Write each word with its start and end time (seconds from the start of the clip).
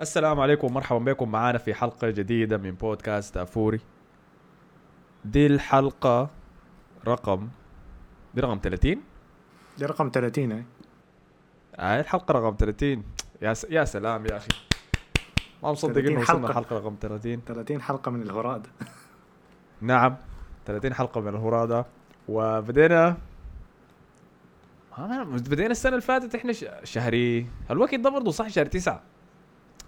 السلام 0.00 0.40
عليكم 0.40 0.66
ومرحبا 0.66 0.98
بكم 1.12 1.28
معنا 1.28 1.58
في 1.58 1.74
حلقة 1.74 2.10
جديدة 2.10 2.56
من 2.58 2.70
بودكاست 2.70 3.36
أفوري. 3.36 3.80
دي 5.24 5.46
الحلقة 5.46 6.30
رقم 7.08 7.48
دي 8.34 8.40
رقم 8.40 8.60
30 8.62 8.96
دي 9.78 9.86
رقم 9.86 10.10
30 10.14 10.52
هاي 10.52 10.64
هاي 11.78 12.00
الحلقة 12.00 12.32
رقم 12.32 12.56
30 12.58 13.04
يا 13.42 13.54
س... 13.54 13.66
يا 13.70 13.84
سلام 13.84 14.26
يا 14.26 14.36
أخي. 14.36 14.48
ما 15.62 15.72
مصدق 15.72 15.92
30 15.92 16.10
إنه 16.12 16.20
وصلنا 16.20 16.38
حلقة. 16.48 16.50
الحلقة 16.50 16.76
رقم 16.76 16.96
30 17.00 17.40
30 17.46 17.82
حلقة 17.82 18.10
من 18.10 18.22
الهراد 18.22 18.66
نعم 19.80 20.16
30 20.66 20.94
حلقة 20.94 21.20
من 21.20 21.28
الهرادة. 21.28 21.86
وبدينا 22.28 23.16
بدينا 24.98 25.70
السنة 25.70 25.92
اللي 25.92 26.02
فاتت 26.02 26.34
إحنا. 26.34 26.52
شهري. 26.84 27.46
الوقت 27.70 27.94
ده 27.94 28.10
برضه 28.10 28.30
صح 28.30 28.48
شهر 28.48 28.66
تسعة. 28.66 29.02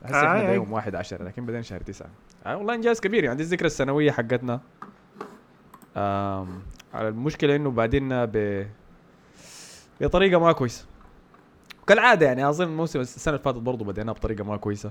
هسه 0.06 0.16
آه، 0.16 0.38
إحنا. 0.38 0.52
يوم 0.52 0.72
واحد 0.72 0.94
عشر 0.94 1.24
لكن 1.24 1.46
بدينا 1.46 1.62
شهر 1.62 1.80
تسعة. 1.80 2.08
آه 2.46 2.56
والله 2.56 2.74
إنجاز 2.74 3.00
كبير. 3.00 3.24
يعني 3.24 3.36
دي 3.36 3.42
الذكرى 3.42 3.66
السنوية 3.66 4.10
حقتنا. 4.10 4.60
آم... 5.96 6.62
على 6.94 7.08
المشكلة 7.08 7.56
إنه 7.56 7.70
بعدين 7.70 8.08
ب 8.26 8.66
بطريقة 10.00 10.40
ما 10.40 10.52
كويسة. 10.52 10.86
كالعادة 11.86 12.26
يعني 12.26 12.48
أظن 12.48 12.64
الموسم 12.64 13.00
السنة 13.00 13.34
اللي 13.34 13.44
فاتت 13.44 13.58
برضه 13.58 13.84
بديناه 13.84 14.12
بطريقة 14.12 14.44
ما 14.44 14.56
كويسة. 14.56 14.90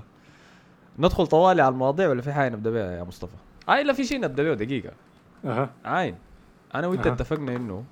ندخل 0.98 1.26
طوالي 1.26 1.62
على 1.62 1.72
المواضيع 1.72 2.08
ولا 2.08 2.22
في 2.22 2.32
حاجة 2.32 2.48
نبدأ 2.52 2.70
بها 2.70 2.92
يا 2.98 3.02
مصطفى؟ 3.04 3.34
آه 3.68 3.82
لا 3.82 3.92
في 3.92 4.04
شيء 4.04 4.20
نبدأ 4.20 4.42
بيه 4.42 4.54
دقيقة. 4.54 4.92
أها. 5.44 5.70
عاين. 5.84 6.16
أنا 6.74 6.86
وأنت 6.86 7.06
أها. 7.06 7.12
اتفقنا 7.14 7.56
إنه 7.56 7.84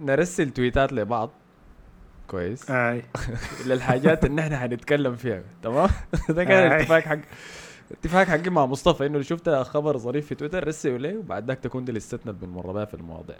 نرسل 0.00 0.50
tweetات 0.50 0.92
لبعض. 0.92 1.30
كويس. 2.28 2.70
آي. 2.70 3.02
للحاجات 3.66 4.24
اللي 4.24 4.40
إحنا 4.42 4.58
حنتكلم 4.58 5.16
فيها. 5.16 5.42
تمام؟ 5.62 5.88
ده 6.28 6.44
كان 6.44 6.72
آي. 6.72 6.80
اتفاق 6.80 7.02
حق 7.02 7.18
اتفاق 7.92 8.26
حقي 8.26 8.50
مع 8.50 8.66
مصطفى. 8.66 9.06
إنه 9.06 9.22
شفت 9.22 9.48
خبر 9.50 9.98
ظريف 9.98 10.26
في 10.26 10.34
تويتر 10.34 10.68
رسله 10.68 10.96
لي 10.96 11.16
وبعد 11.16 11.46
ذاك 11.48 11.58
تكون 11.58 11.84
دي 11.84 11.92
list 11.92 12.19
تنا 12.19 12.32
بنمر 12.32 12.72
بها 12.72 12.84
في 12.84 12.94
المواضيع. 12.94 13.36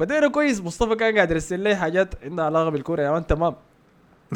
بدينا 0.00 0.28
كويس. 0.28 0.60
مصطفى 0.60 0.94
كان 0.94 1.14
قاعد 1.14 1.30
يرسل 1.30 1.60
لي 1.60 1.76
حاجات 1.76 2.14
عندها 2.24 2.44
علاقة 2.44 2.68
بالكورة 2.68 3.02
يا 3.02 3.10
man 3.10 3.26
تمام. 3.26 3.54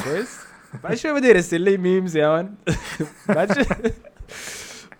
كويس. 0.03 0.39
بعد 0.83 0.93
شوي 0.95 1.19
بدا 1.19 1.27
يرسل 1.27 1.61
لي 1.61 1.77
memes 1.77 2.17
يا 2.17 2.27
man 2.27 2.55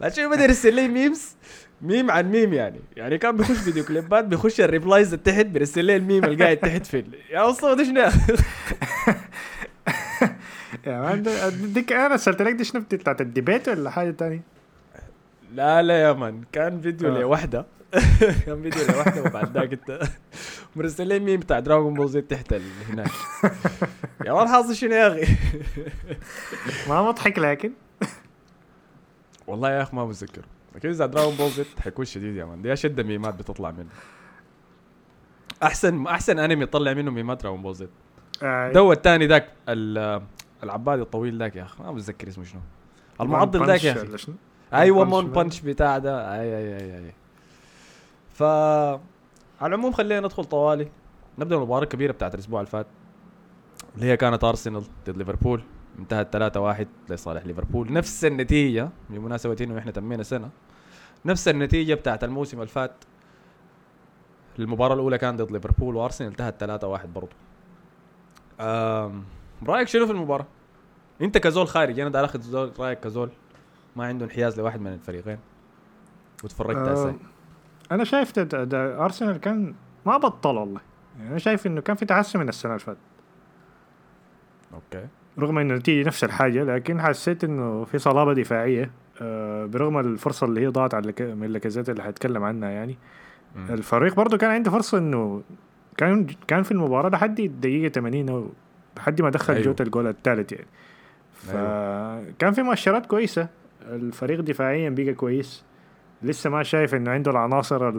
بعد 0.01 0.13
شوي 0.13 0.27
بدا 0.27 0.43
يرسل 0.43 0.73
لي 0.73 0.87
memes 0.87 1.35
ميم 1.85 2.11
عن 2.11 2.31
ميم 2.31 2.53
يعني. 2.53 2.79
يعني 2.95 3.17
كان 3.17 3.37
بيخش 3.37 3.57
فيديو 3.57 3.83
كليبات 3.85 4.25
بيخش 4.25 4.61
ال 4.61 4.67
replies 4.67 5.11
تحت 5.11 5.45
بيرسل 5.45 5.85
لي 5.85 5.95
الميم 5.95 6.25
اللي 6.25 6.43
قاعد 6.43 6.57
تحت 6.57 6.85
في 6.85 7.03
يا 7.29 7.47
مصطفى 7.47 7.75
ده 7.75 7.83
شنو. 7.83 8.01
يا 10.87 11.01
مان 11.01 11.23
ديك 11.73 11.93
أنا 11.93 12.05
ارسلت 12.05 12.41
لك 12.41 12.53
دي 12.53 12.63
شنو 12.63 12.81
بتاعت 12.81 13.21
ال 13.21 13.28
debate 13.28 13.69
ولا 13.69 13.89
حاجة 13.89 14.11
تانية؟ 14.11 14.41
لا 15.53 15.81
لا 15.81 16.01
يا 16.01 16.13
man. 16.13 16.43
كان 16.51 16.81
فيديو 16.81 17.15
آه. 17.15 17.19
لوحدة. 17.19 17.65
كان 18.45 18.61
فيديو 18.61 18.85
لوحدة 18.95 19.21
وبعد 19.21 19.57
ذاك 19.57 19.73
انت 19.73 19.99
مرسل 20.75 21.07
لي 21.07 21.19
ميم 21.19 21.39
بتاع 21.39 21.59
دراغون 21.59 21.93
بول 21.93 22.09
زي 22.09 22.21
تحت 22.21 22.53
هناك. 22.89 23.11
يا 24.25 24.33
man 24.33 24.47
حاصل 24.47 24.75
شنو 24.75 24.93
يا 24.93 25.07
أخي؟ 25.07 25.33
ما 26.89 27.01
مضحك 27.01 27.39
لكن؟ 27.39 27.71
والله 29.47 29.71
يا 29.71 29.81
أخي 29.81 29.95
ما 29.95 30.05
بتذكر 30.05 30.45
لكن 30.75 30.89
إذا 30.89 31.05
دراغون 31.05 31.35
بول 31.35 31.49
زد 31.49 31.65
حيكون 31.79 32.05
شديد 32.05 32.35
يا 32.35 32.45
man. 32.45 32.61
دي 32.61 32.73
اشد 32.73 33.01
ميمات 33.01 33.35
بتطلع 33.35 33.71
منه؟ 33.71 33.89
احسن 35.63 36.07
أحسن 36.07 36.39
أنمي 36.39 36.65
طلع 36.65 36.93
منه 36.93 37.11
ميمات 37.11 37.41
دراغون 37.41 37.61
بول 37.61 37.75
زد. 37.75 37.89
دو 38.73 38.91
الثاني 38.91 39.27
ذاك 39.27 39.49
ال- 39.69 40.21
العبادي 40.63 41.01
الطويل 41.01 41.37
ذاك 41.37 41.55
يا 41.55 41.63
أخي 41.63 41.83
ما 41.83 41.91
بتذكر 41.91 42.27
اسمه 42.27 42.43
شنو. 42.43 42.61
المعضل 43.21 43.67
ذاك 43.67 43.83
يا 43.83 43.91
أخي؟ 43.91 44.33
أيوه 44.73 45.05
One 45.05 45.27
Punch 45.31 45.61
بتاع 45.61 45.97
ده. 45.97 46.33
اي 46.41 46.57
اي 46.57 46.75
اي 46.77 46.97
أي. 47.05 47.13
ف 48.33 48.43
على 48.43 48.99
العموم 49.75 49.91
خلينا 49.91 50.19
ندخل 50.19 50.43
طوالي. 50.45 50.87
نبدأ 51.39 51.55
المباراه 51.55 51.83
الكبيرة 51.83 52.11
بتاعت 52.11 52.33
الأسبوع 52.33 52.59
اللي 52.59 52.71
فات 52.71 52.87
اللي 53.95 54.05
هي 54.05 54.17
كانت 54.17 54.43
ارسنال 54.43 54.83
ضد 55.07 55.17
ليفربول 55.17 55.63
انتهت 55.99 56.57
3-1 56.57 56.85
لصالح 57.09 57.45
ليفربول. 57.45 57.93
نفس 57.93 58.25
النتيجة 58.25 58.89
بمناسبه 59.09 59.57
انه 59.61 59.79
إحنا 59.79 59.91
تمينا 59.91 60.23
سنة 60.23 60.49
نفس 61.25 61.47
النتيجة 61.47 61.93
بتاعت 61.93 62.23
الموسم 62.23 62.57
اللي 62.57 62.67
فات. 62.67 62.95
المباراة 64.59 64.93
الأولى 64.93 65.17
كانت 65.17 65.41
ضد 65.41 65.51
ليفربول 65.51 65.95
وأرسنال 65.95 66.29
انتهت 66.29 66.63
3-1 66.63 67.05
برضه 67.05 67.35
أم... 68.59 69.23
رأيك 69.67 69.87
شنو 69.87 70.05
في 70.05 70.11
المباراة؟ 70.11 70.45
أنت 71.21 71.37
كزول 71.37 71.67
خارج 71.67 71.99
أنا 71.99 72.09
داير 72.09 72.25
أخذ 72.25 72.41
زول 72.41 72.71
رأيك 72.79 72.99
كزول. 72.99 73.29
ما 73.95 74.05
عنده 74.05 74.25
انحياز 74.25 74.59
لواحد 74.59 74.81
من 74.81 74.93
الفريقين. 74.93 75.37
وتفرجت 76.43 76.77
هسه 76.77 77.15
أنا 77.91 78.03
شايف 78.03 78.33
أرسنال 78.73 79.37
كان 79.37 79.75
ما 80.05 80.17
بطل 80.17 80.57
والله. 80.57 80.81
يعني 81.17 81.29
أنا 81.29 81.37
شايف 81.37 81.67
إنه 81.67 81.81
كان 81.81 81.95
في 81.95 82.05
تحسن 82.05 82.39
من 82.39 82.49
السنة 82.49 82.71
اللي 82.71 82.85
فاتت. 82.85 82.99
okay 84.75 85.07
رغم 85.39 85.57
انه 85.57 85.73
النتيجة 85.73 86.07
نفس 86.07 86.23
الحاجة 86.23 86.63
لكن 86.63 87.01
حسيت 87.01 87.43
إنه 87.43 87.83
في 87.83 87.97
صلابة 87.97 88.33
دفاعية 88.33 88.91
آه، 89.21 89.65
برغم 89.65 89.97
الفرصة 89.97 90.45
اللي 90.45 90.61
هي 90.61 90.67
ضاعت 90.67 90.93
على 90.93 91.13
من 91.19 91.47
لاكازيت 91.47 91.89
اللي 91.89 92.03
حتكلم 92.03 92.43
عنها 92.43 92.69
يعني 92.69 92.97
مم. 93.55 93.73
الفريق 93.73 94.15
برضه 94.15 94.37
كان 94.37 94.51
عنده 94.51 94.71
فرصة 94.71 94.97
إنه 94.97 95.41
كان 95.97 96.27
كان 96.47 96.63
في 96.63 96.71
المباراة 96.71 97.09
لحد 97.09 97.39
الدقيقة 97.39 97.91
80 97.91 98.29
أو 98.29 98.49
لحد 98.97 99.21
ما 99.21 99.29
دخل 99.29 99.53
أيوه. 99.53 99.63
أيوه. 99.63 99.73
جوتا 99.73 99.83
الجول 99.83 100.07
الثالث 100.07 100.51
يعني 100.51 100.67
فكان 101.33 102.53
في 102.53 102.61
مؤشرات 102.61 103.05
كويسة 103.05 103.47
الفريق 103.81 104.41
دفاعيا 104.41 104.89
بقى 104.89 105.13
كويس 105.13 105.63
لسه 106.23 106.49
ما 106.49 106.63
شايف 106.63 106.95
إنه 106.95 107.11
عنده 107.11 107.31
العناصر 107.31 107.93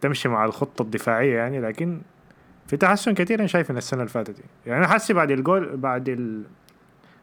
تمشي 0.00 0.28
مع 0.28 0.44
الخطة 0.44 0.82
الدفاعية 0.82 1.36
يعني 1.36 1.60
لكن 1.60 2.00
في 2.66 2.76
تحسن 2.76 3.14
كثير 3.14 3.38
أنا 3.38 3.46
شايف 3.46 3.70
من 3.70 3.76
السنة 3.76 4.00
اللي 4.00 4.12
فاتت 4.12 4.36
يعني, 4.66 4.78
أنا 4.78 4.88
حاسس 4.88 5.12
بعد 5.12 5.30
الجول 5.30 5.76
بعد 5.76 6.08
ال... 6.08 6.42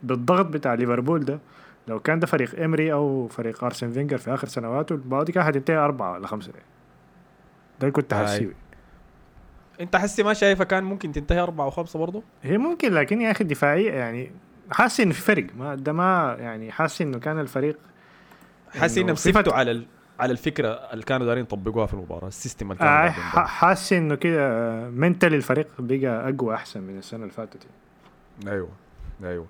بالضغط 0.03 0.45
بتاع 0.45 0.73
ليفربول 0.73 1.25
ده 1.25 1.39
لو 1.87 1.99
كان 1.99 2.19
ده 2.19 2.27
فريق 2.27 2.63
امري 2.63 2.93
أو 2.93 3.27
فريق 3.27 3.63
أرسن 3.63 3.91
فينجر 3.91 4.17
في 4.17 4.33
آخر 4.33 4.47
سنواته 4.47 4.93
المباراة 4.93 5.23
دي 5.23 5.31
كانت 5.31 5.47
حتنتهي 5.47 5.77
أربعة 5.77 6.11
ولا 6.11 6.27
يعني. 6.31 6.41
ده 6.51 6.61
اللي 7.81 7.91
كنت. 7.91 8.13
حاسيه 8.13 8.53
أنت 9.81 9.95
حسي 9.95 10.23
ما 10.23 10.33
شايفها 10.33 10.63
كان 10.63 10.83
ممكن 10.83 11.11
تنتهي 11.11 11.39
أربعة 11.39 11.67
وخمسة 11.67 11.99
برضه 11.99 12.23
هي 12.43 12.57
ممكن 12.57 12.93
لكن 12.93 13.21
يا 13.21 13.31
أخي 13.31 13.43
الدفاعية 13.43 13.91
يعني 13.91 14.31
حاسس 14.71 14.99
انه 14.99 15.13
في 15.13 15.21
فرق 15.21 15.47
ما 15.57 15.75
ده 15.75 15.93
ما 15.93 16.37
يعني 16.39 16.71
حاسس 16.71 17.01
إنه 17.01 17.19
كان 17.19 17.39
الفريق 17.39 17.77
حاسس 18.79 18.97
إنه 18.97 19.13
سفتوا 19.13 19.53
على 19.53 19.71
ال... 19.71 19.85
على 20.21 20.31
الفكرة 20.31 20.67
اللي 20.69 21.03
كانوا 21.03 21.25
دايرين 21.25 21.43
يطبقوها 21.43 21.85
في 21.85 21.93
المباراة 21.93 22.27
السيستم 22.27 22.71
اللي 22.71 22.79
كانوا 22.79 23.07
آه. 23.07 23.45
حاسس 23.45 23.93
إنه 23.93 24.15
كده 24.15 24.69
منتلي 24.89 25.35
الفريق 25.35 25.67
بقى 25.79 26.29
أقوى 26.29 26.55
أحسن 26.55 26.81
من 26.81 26.97
السنة 26.97 27.21
اللي 27.21 27.33
فاتت. 27.33 27.67
أيوه 28.47 28.69
أيوه. 29.23 29.45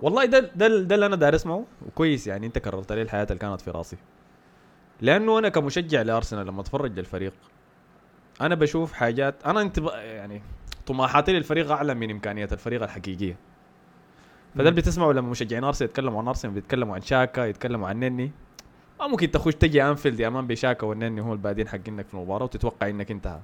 والله 0.00 0.24
ده 0.24 0.38
ده 0.40 0.68
ده 0.68 0.94
اللي 0.94 1.06
أنا 1.06 1.16
داير 1.16 1.34
اسمعه 1.34 1.64
وكويس 1.86 2.26
يعني 2.26 2.46
أنت 2.46 2.58
كررت 2.58 2.92
لي 2.92 3.02
الحياة 3.02 3.26
اللي 3.30 3.38
كانت 3.38 3.60
في 3.60 3.70
راسي. 3.70 3.96
لأنه 5.00 5.38
أنا 5.38 5.48
كمشجع 5.48 6.02
لأرسنال 6.02 6.46
لما 6.46 6.60
أتفرج 6.60 6.98
للفريق 6.98 7.32
أنا 8.40 8.54
بشوف 8.54 8.92
حاجات 8.92 9.34
أنا 9.46 9.60
انت 9.60 9.78
يعني 9.94 10.42
طموحاتي 10.86 11.32
للفريق 11.32 11.70
أعلى 11.70 11.94
من 11.94 12.10
إمكانيات 12.10 12.52
الفريق 12.52 12.82
الحقيقية. 12.82 13.36
فده 14.54 14.68
اللي 14.68 14.80
بتسمعه 14.80 15.12
لما 15.12 15.30
مشجعين 15.30 15.64
أرسنال 15.64 15.90
يتكلموا 15.90 16.20
عن 16.20 16.28
أرسنال 16.28 16.54
بيتكلموا 16.54 16.94
عن 16.94 17.00
شاكا 17.00 17.40
يتكلموا 17.40 17.88
عن 17.88 18.00
نني. 18.00 18.32
ما 19.00 19.06
ممكن 19.06 19.30
تخش 19.30 19.54
تجي 19.54 19.82
أنفيلد 19.82 20.20
يا 20.20 20.28
مان 20.28 20.46
بشاكا 20.46 20.86
والنني 20.86 21.20
هم 21.20 21.32
البادين 21.32 21.68
حقينك 21.68 22.06
في 22.06 22.14
المباراة 22.14 22.44
وتتوقع 22.44 22.88
إنك 22.88 23.10
أنت 23.10 23.38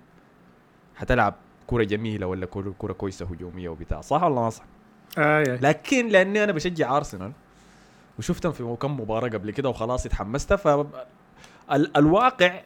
حتلعب 0.97 1.35
كرة 1.67 1.85
جميلة 1.85 2.27
ولا 2.27 2.47
كرة 2.79 2.93
كويسة 2.93 3.27
هجومية 3.27 3.69
وبتاع 3.69 4.01
صح 4.01 4.23
ولا 4.23 4.35
ما 4.35 4.51
صح؟ 4.51 4.65
آه 5.19 5.39
يعني. 5.41 5.59
لكن 5.63 6.09
لأني 6.09 6.45
أنا 6.45 6.53
بشجع 6.53 6.97
أرسنال 6.97 7.33
وشفتهم 8.19 8.53
في 8.53 8.77
كم 8.81 9.01
مباراة 9.01 9.29
قبل 9.29 9.51
كده 9.51 9.69
وخلاص 9.69 10.07
اتحمست 10.07 10.53
ف 10.55 10.87
الواقع 11.97 12.61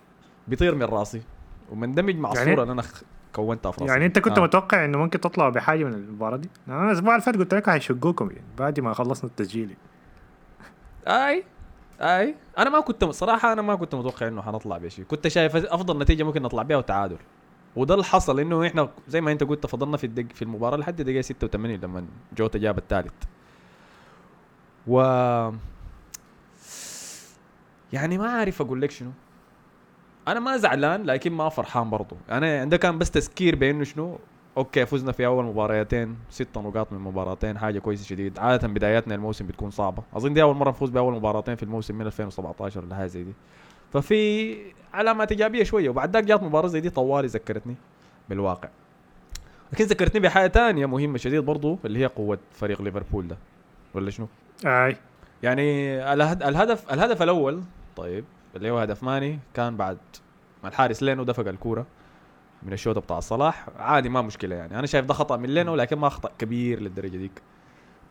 بيطير 0.49 0.75
من 0.75 0.83
راسي 0.83 1.23
ومندمج 1.71 2.17
مع 2.17 2.29
يعني- 2.35 2.41
الصورة 2.51 2.63
اللي 2.63 2.73
أنا 2.73 2.83
خ- 2.83 3.03
كونتها 3.33 3.73
في 3.73 3.81
راسي 3.81 3.93
يعني 3.93 4.07
أنت 4.07 4.19
كنت 4.19 4.39
آه. 4.39 4.43
متوقع 4.43 4.85
إنه 4.85 4.99
ممكن 4.99 5.21
تطلعوا 5.21 5.51
بحاجة 5.51 5.85
من 5.85 5.95
المباراة 5.95 6.37
دي؟ 6.37 6.49
أنا 6.69 6.87
الأسبوع 6.91 7.15
اللي 7.15 7.25
فات 7.25 7.37
قلت 7.37 7.55
لك 7.55 7.69
هيشقوكم 7.69 8.31
يعني 8.31 8.45
بعد 8.59 8.81
ما 8.81 8.93
خلصنا 8.95 9.31
التسجيل 9.31 9.77
أي 11.07 11.45
أي. 12.01 12.35
أنا 12.59 12.71
ما 12.71 12.81
كنت 12.81 13.05
صراحة 13.05 13.53
أنا 13.53 13.63
ما 13.63 13.75
كنت 13.75 13.95
متوقع 13.95 14.29
إنه 14.29 14.43
حنطلع 14.43 14.79
بشيء 14.79 15.05
كنت 15.05 15.29
شايف 15.29 15.57
أفضل 15.57 15.99
نتيجة 15.99 16.23
ممكن 16.23 16.43
نطلع 16.43 16.63
بها 16.63 16.77
وتعادل. 16.77 17.19
وده 17.77 17.95
اللي 17.95 18.05
حصل 18.05 18.41
إنه 18.41 18.67
إحنا 18.67 18.89
زي 19.09 19.21
ما 19.21 19.33
أنت 19.33 19.45
قلت 19.45 19.67
فضلنا 19.67 19.97
في 19.97 20.05
الدق 20.05 20.33
في 20.35 20.43
المباراة 20.43 20.77
لحد 20.77 21.01
الدقيقه 21.01 21.23
86 21.23 21.77
لما 21.77 22.07
جوتا 22.37 22.59
جاب 22.59 22.79
الثالث. 22.79 23.13
و 24.87 25.01
يعني 27.93 28.19
ما 28.19 28.31
عارف 28.31 28.63
أقول 28.63 28.83
لك 28.83 28.91
شنو. 28.91 29.11
أنا 30.29 30.41
ما 30.41 30.57
زعلان 30.57 31.03
لكن 31.03 31.33
ما 31.33 31.49
فرحان 31.49 31.91
برضو. 31.91 32.17
أنا 32.31 32.65
ده 32.65 32.77
كان 32.77 32.99
بس 32.99 33.11
تذكير 33.11 33.57
بأنه 33.57 33.85
شنو 33.85 34.19
أوكي 34.57 34.87
فزنا 34.87 35.13
في 35.13 35.27
أول 35.27 35.45
مباريتين 35.45 36.17
ست 36.31 36.59
نقاط 36.59 36.93
من 36.93 36.99
مباراتين 36.99 37.59
حاجة 37.59 37.79
كويسة 37.79 38.05
شديد. 38.05 38.39
عادة 38.39 38.69
بداياتنا 38.69 39.15
الموسم 39.15 39.47
بتكون 39.47 39.71
صعبة. 39.71 40.03
أظن 40.15 40.35
دي 40.35 40.43
أول 40.43 40.57
مرة 40.57 40.71
نفوز 40.71 40.91
بأول 40.91 41.15
مباراتين 41.15 41.57
في 41.57 41.63
الموسم 41.63 41.95
من 41.95 42.07
2017 42.07 42.85
ولا 42.85 42.95
حاجة 42.97 43.07
زي 43.07 43.23
دي. 43.25 43.33
ففي 43.93 44.57
علامات 44.95 45.33
إيجابية 45.33 45.63
شوية 45.65 45.89
وبعد 45.89 46.13
ذاك 46.15 46.25
جات 46.25 46.43
مباراة 46.43 46.67
زي 46.69 46.81
دي 46.81 46.91
طوالي 46.91 47.27
ذكرتني 47.29 47.75
بالواقع. 48.29 48.69
لكن 49.73 49.85
ذكرتني 49.85 50.21
بحاجة 50.21 50.49
ثانية 50.49 50.87
مهمة 50.87 51.19
شديد 51.19 51.41
برضو 51.45 51.79
اللي 51.85 51.99
هي 51.99 52.07
قوة 52.07 52.39
فريق 52.53 52.83
ليفربول 52.83 53.29
ده. 53.29 53.37
ولا 53.95 54.11
شنو؟ 54.11 54.29
أي. 54.67 54.97
يعني 55.43 55.97
الهد- 56.13 56.43
الهدف 56.43 56.93
الهدف 56.93 57.23
الأول 57.23 57.63
طيب 57.97 58.25
اللي 58.57 58.71
هو 58.71 58.79
هدف 58.79 59.03
ماني 59.03 59.39
كان 59.55 59.77
بعد 59.77 59.99
ما 60.63 60.69
الحارس 60.69 61.03
لينو 61.03 61.23
دفق 61.25 61.49
الكورة. 61.49 61.87
من 62.67 62.73
الشوطه 62.73 63.01
بتاع 63.01 63.21
صلاح 63.21 63.67
عادي 63.79 64.09
ما 64.09 64.23
مشكلة 64.23 64.57
يعني. 64.57 64.79
أنا 64.79 64.87
شايف 64.87 65.05
ده 65.05 65.15
خطأ 65.15 65.37
من 65.37 65.49
لينو 65.49 65.75
لكن 65.75 65.99
ما 65.99 66.09
خطا 66.09 66.31
كبير 66.39 66.81
للدرجة 66.81 67.17
ديك. 67.17 67.43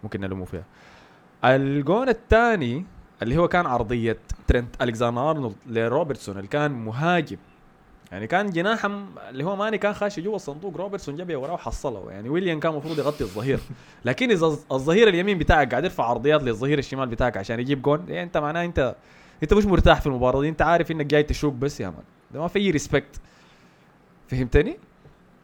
ممكن 0.03 0.21
نلومه 0.21 0.45
فيها. 0.45 0.63
الجون 1.43 2.09
الثاني 2.09 2.85
اللي 3.21 3.37
هو 3.37 3.47
كان 3.47 3.65
عرضية 3.65 4.17
ترنت 4.47 4.81
ألكساندر 4.81 5.29
أرنولد 5.29 5.55
لروبرتسون 5.67 6.37
اللي 6.37 6.47
كان 6.47 6.71
مهاجم. 6.71 7.37
يعني 8.11 8.27
كان 8.27 8.49
جناح 8.49 8.85
اللي 9.29 9.43
هو 9.43 9.55
ماني 9.55 9.77
كان 9.77 9.93
خاشي 9.93 10.21
جوا 10.21 10.35
الصندوق 10.35 10.77
روبرتسون 10.77 11.15
جاب 11.15 11.35
وراه 11.35 11.53
وحصله. 11.53 12.11
يعني 12.11 12.29
ويليام 12.29 12.59
كان 12.59 12.71
المفروض 12.71 12.99
يغطي 12.99 13.23
الظهير. 13.23 13.59
لكن 14.05 14.31
إذا 14.31 14.47
الظ- 14.49 14.71
الظهير 14.71 15.07
اليمين 15.07 15.37
بتاعك 15.37 15.71
قاعد 15.71 15.83
يرفع 15.83 16.03
عرضيات 16.05 16.43
للظهير 16.43 16.79
الشمال 16.79 17.07
بتاعك 17.07 17.37
عشان 17.37 17.59
يجيب 17.59 17.81
جون 17.81 18.05
يعني 18.07 18.23
أنت 18.23 18.37
معناه 18.37 18.65
انت 18.65 18.95
أنت 19.43 19.53
مش 19.53 19.65
مرتاح 19.65 20.01
في 20.01 20.07
المباراة 20.07 20.41
دي. 20.41 20.49
أنت 20.49 20.61
عارف 20.61 20.91
إنك 20.91 21.05
جاي 21.05 21.23
تشوك 21.23 21.53
بس 21.53 21.79
يا 21.81 21.89
man. 21.89 22.03
ده 22.33 22.39
ما 22.41 22.47
في 22.47 22.59
اي 22.59 22.71
respect 22.71 23.19
فهمتني؟ 24.27 24.77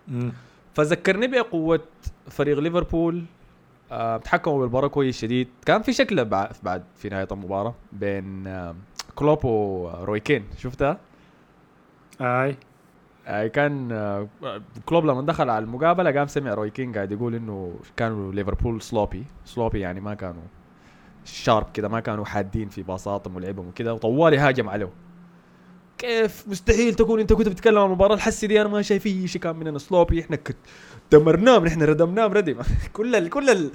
مم. 0.07 0.31
فذكرني 0.73 1.27
بقوة 1.27 1.79
فريق 2.29 2.59
ليفربول 2.59 3.23
آه، 3.91 4.17
تحكموا 4.17 4.59
بالمباراة 4.59 4.87
كويس 4.87 5.21
شديد 5.21 5.47
كان 5.65 5.81
في 5.81 5.93
شكل 5.93 6.25
بع- 6.25 6.53
بعد 6.63 6.83
في 6.95 7.09
نهاية 7.09 7.27
المباراة 7.31 7.73
بين 7.93 8.47
آه، 8.47 8.75
كلوب 9.15 9.45
وروي 9.45 10.19
كين 10.19 10.43
شفتها؟ 10.57 10.97
أي 12.21 12.55
آه، 13.27 13.47
كان 13.47 13.91
آه، 13.91 14.27
كلوب 14.85 15.05
لما 15.05 15.21
دخل 15.21 15.49
على 15.49 15.63
المقابلة 15.65 16.11
قام 16.11 16.27
سمع 16.27 16.53
روي 16.53 16.69
كين 16.69 16.93
قاعد 16.93 17.11
يقول 17.11 17.35
إنه 17.35 17.75
كانوا 17.97 18.33
ليفربول 18.33 18.81
sloppy 18.81 19.23
sloppy 19.45 19.79
يعني 19.79 19.99
ما 20.01 20.13
كانوا 20.13 20.43
sharp 21.25 21.67
كده 21.73 21.87
ما 21.87 21.99
كانوا 21.99 22.25
حادين 22.25 22.69
في 22.69 22.83
باصاتهم 22.83 23.35
ولعبهم 23.35 23.67
وكده 23.67 23.93
وطوالي 23.93 24.37
هاجم 24.37 24.69
عليه 24.69 24.89
كيف؟ 26.01 26.43
مستحيل 26.47 26.93
تكون 26.93 27.19
انت 27.19 27.33
كنت 27.33 27.47
بتتكلم 27.49 27.77
عن 27.77 27.85
المباراة. 27.85 28.15
الحسي 28.15 28.47
دي 28.47 28.61
أنا 28.61 28.69
ما 28.69 28.81
شايف 28.81 29.05
اي 29.05 29.27
شيء 29.27 29.41
كان 29.41 29.55
مننا 29.55 29.79
sloppy 29.79 30.21
إحنا 30.21 30.35
كت- 30.35 30.55
دمرناهم 31.11 31.65
إحنا 31.65 31.85
ردمناهم 31.85 32.33
ردم 32.33 32.55
كل 32.93 33.15
ال 33.15 33.29
كل 33.29 33.49
ال 33.49 33.71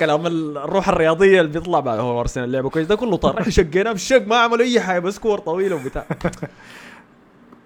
كلام 0.00 0.26
ال- 0.26 0.58
الروح 0.58 0.88
الرياضية 0.88 1.40
اللي 1.40 1.52
بيطلع 1.52 1.80
بعد 1.80 1.98
هو 1.98 2.20
أرسنال 2.20 2.52
لعبه 2.52 2.70
كويس. 2.70 2.86
ده 2.86 2.94
كله 2.94 3.16
طار 3.16 3.40
إحنا 3.40 3.50
شقيناه 3.60 3.92
بالشق 3.92 4.26
ما 4.26 4.36
عملوا 4.36 4.64
أي 4.64 4.80
حاجة 4.80 4.98
بس 4.98 5.18
كور 5.18 5.38
طويله 5.38 5.76
وبتاع. 5.76 6.06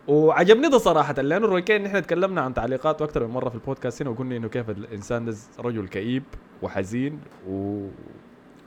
وعجبني 0.08 0.68
ده 0.68 0.78
صراحة. 0.78 1.12
لأنه 1.14 1.46
روي 1.46 1.62
كين 1.62 1.86
إحنا 1.86 2.00
تكلمنا 2.00 2.40
عن 2.40 2.54
تعليقاته 2.54 3.04
أكثر 3.04 3.26
من 3.26 3.32
مرة 3.34 3.48
في 3.48 3.54
البودكاست 3.54 4.02
هنا 4.02 4.10
وقلنا 4.10 4.36
إنه 4.36 4.48
كيف 4.48 4.70
الإنسان 4.70 5.24
ده 5.24 5.34
رجل 5.58 5.88
كئيب 5.88 6.22
وحزين 6.62 7.20
و... 7.48 7.86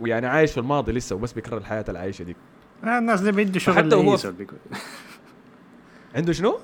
ويعني 0.01 0.28
عايش 0.28 0.51
في 0.51 0.57
الماضي 0.57 0.92
لسه 0.92 1.16
وبس 1.16 1.33
بيكرر 1.33 1.57
الحياة 1.57 1.86
العايشة 1.89 2.24
دي. 2.24 2.36
الناس 2.83 3.22
دي 3.22 3.31
بيدوا 3.31 3.60
شغل 3.60 3.75
حتى 3.75 3.95
وهو 3.95 4.04
لأي 4.07 4.18
في- 4.18 4.24
زول 4.24 4.31
بيقول. 4.33 4.57
عنده 6.15 6.33
شنو؟ 6.33 6.59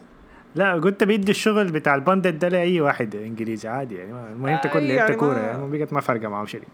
لا 0.55 0.73
قلت 0.73 1.03
بيدي 1.03 1.31
الشغل 1.31 1.71
بتاع 1.71 1.95
البندت 1.95 2.33
ده 2.33 2.47
لأي 2.47 2.81
واحد 2.81 3.15
إنجليزي 3.15 3.67
عادي 3.69 3.95
يعني 3.95 4.11
المهم 4.31 4.57
تكون 4.63 4.81
أي 4.81 4.87
لعبت 4.87 4.99
يعني 5.09 5.15
كورة 5.15 5.33
ما- 5.33 5.39
يعني 5.41 5.77
بقت 5.77 5.93
ما 5.93 6.01
فارقة 6.01 6.27
معهم 6.29 6.45
شديد 6.45 6.67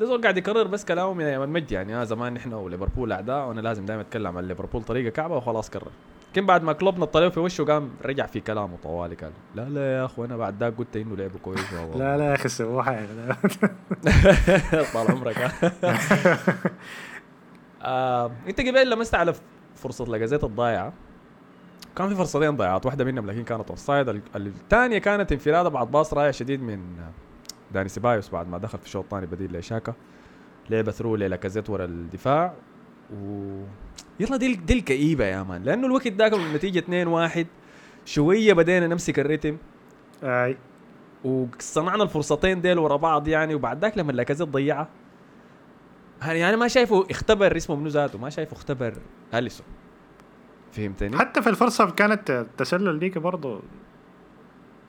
ده 0.00 0.06
زول 0.06 0.22
قاعد 0.22 0.36
يكرر 0.36 0.66
بس 0.66 0.84
كلامه 0.84 1.14
من 1.14 1.24
أيام 1.24 1.42
المجد 1.42 1.72
يعني 1.72 1.96
آه 1.96 2.04
زمان 2.04 2.34
نحن 2.34 2.52
وليفربول 2.52 3.12
أعداء 3.12 3.48
وأنا 3.48 3.60
لازم 3.60 3.84
دائما 3.86 4.02
أتكلم 4.02 4.36
عن 4.38 4.44
ليفربول 4.48 4.82
طريقة 4.82 5.10
كعبة 5.12 5.36
وخلاص 5.36 5.70
كرر 5.70 5.88
لكن 6.32 6.46
بعد 6.46 6.62
ما 6.62 6.72
كلوب 6.72 6.98
نط 6.98 7.16
في 7.16 7.40
وشه 7.40 7.64
قام 7.64 7.90
رجع 8.04 8.26
في 8.26 8.40
كلامه 8.40 8.76
طوالي 8.82 9.14
قال 9.14 9.30
لا 9.54 9.68
لا 9.68 9.92
يا 9.98 10.04
اخو 10.04 10.24
أنا 10.24 10.36
بعد 10.36 10.60
ذاك 10.62 10.74
قلت 10.78 10.96
إنه 10.96 11.16
لعبه 11.16 11.38
كويس. 11.42 11.72
لا 11.96 12.16
لا 12.16 12.24
يا 12.24 12.34
أخي 12.34 12.48
سووها 12.48 12.92
يا. 12.92 13.36
طال 14.94 15.10
عمرك 15.10 15.36
آه، 17.82 18.30
أنت 18.48 18.60
قبل 18.60 18.90
لمست 18.90 19.14
على 19.14 19.34
فرصة 19.76 20.04
لاكازيت 20.04 20.44
الضايعه 20.44 20.92
كان 21.96 22.08
في 22.08 22.14
فرصتين 22.14 22.56
ضيعات 22.56 22.86
واحدة 22.86 23.04
منهم 23.04 23.26
لكن 23.26 23.44
كانت 23.44 23.68
offside 23.70 24.08
ال- 24.08 24.22
الثانية 24.36 24.98
كانت 24.98 25.32
انفرادة 25.32 25.68
بعد 25.68 25.90
باص 25.90 26.14
رائع 26.14 26.30
شديد 26.30 26.62
من 26.62 26.80
داني 27.72 27.88
سيبايوس 27.88 28.28
بعد 28.30 28.48
ما 28.48 28.58
دخل 28.58 28.78
في 28.78 28.84
الشوط 28.86 29.04
الثاني 29.04 29.26
بديل 29.26 29.56
لشاكا 29.58 29.94
لعبة 30.70 30.92
through 30.92 31.16
للاكازيت 31.16 31.70
ورا 31.70 31.84
الدفاع. 31.84 32.54
و 33.16 33.60
يلا 34.20 34.36
دي 34.36 34.54
دي 34.54 34.72
الكئيبة 34.72 35.24
يا 35.24 35.42
مان 35.42 35.62
لأنه 35.62 35.86
الوقت 35.86 36.08
ذاك 36.08 36.32
النتيجة 36.34 36.80
2-1 37.34 37.46
شوية 38.04 38.52
بدينا 38.52 38.86
نمسك 38.86 39.18
الريتم. 39.18 39.56
أي. 40.22 40.56
وصنعنا 41.24 42.02
الفرصتين 42.02 42.60
ديل 42.60 42.78
ورا 42.78 42.96
بعض 42.96 43.28
يعني 43.28 43.54
وبعد 43.54 43.78
ذاك 43.82 43.98
لما 43.98 44.12
لاكازيت 44.12 44.48
ضيعها 44.48 44.88
يعني 46.22 46.48
أنا 46.48 46.56
ما 46.56 46.68
شايفه 46.68 47.06
اختبر 47.10 47.56
اسمه 47.56 47.76
منو 47.76 47.88
ذاته 47.88 48.18
ما 48.18 48.30
شايفه 48.30 48.52
اختبر 48.56 48.94
أليسون. 49.34 49.66
فهمتني؟ 50.76 51.16
حتى 51.18 51.42
في 51.42 51.50
الفرصة 51.50 51.90
كانت 51.90 52.30
التسلل 52.30 52.98
ديك 52.98 53.18
برضه 53.18 53.60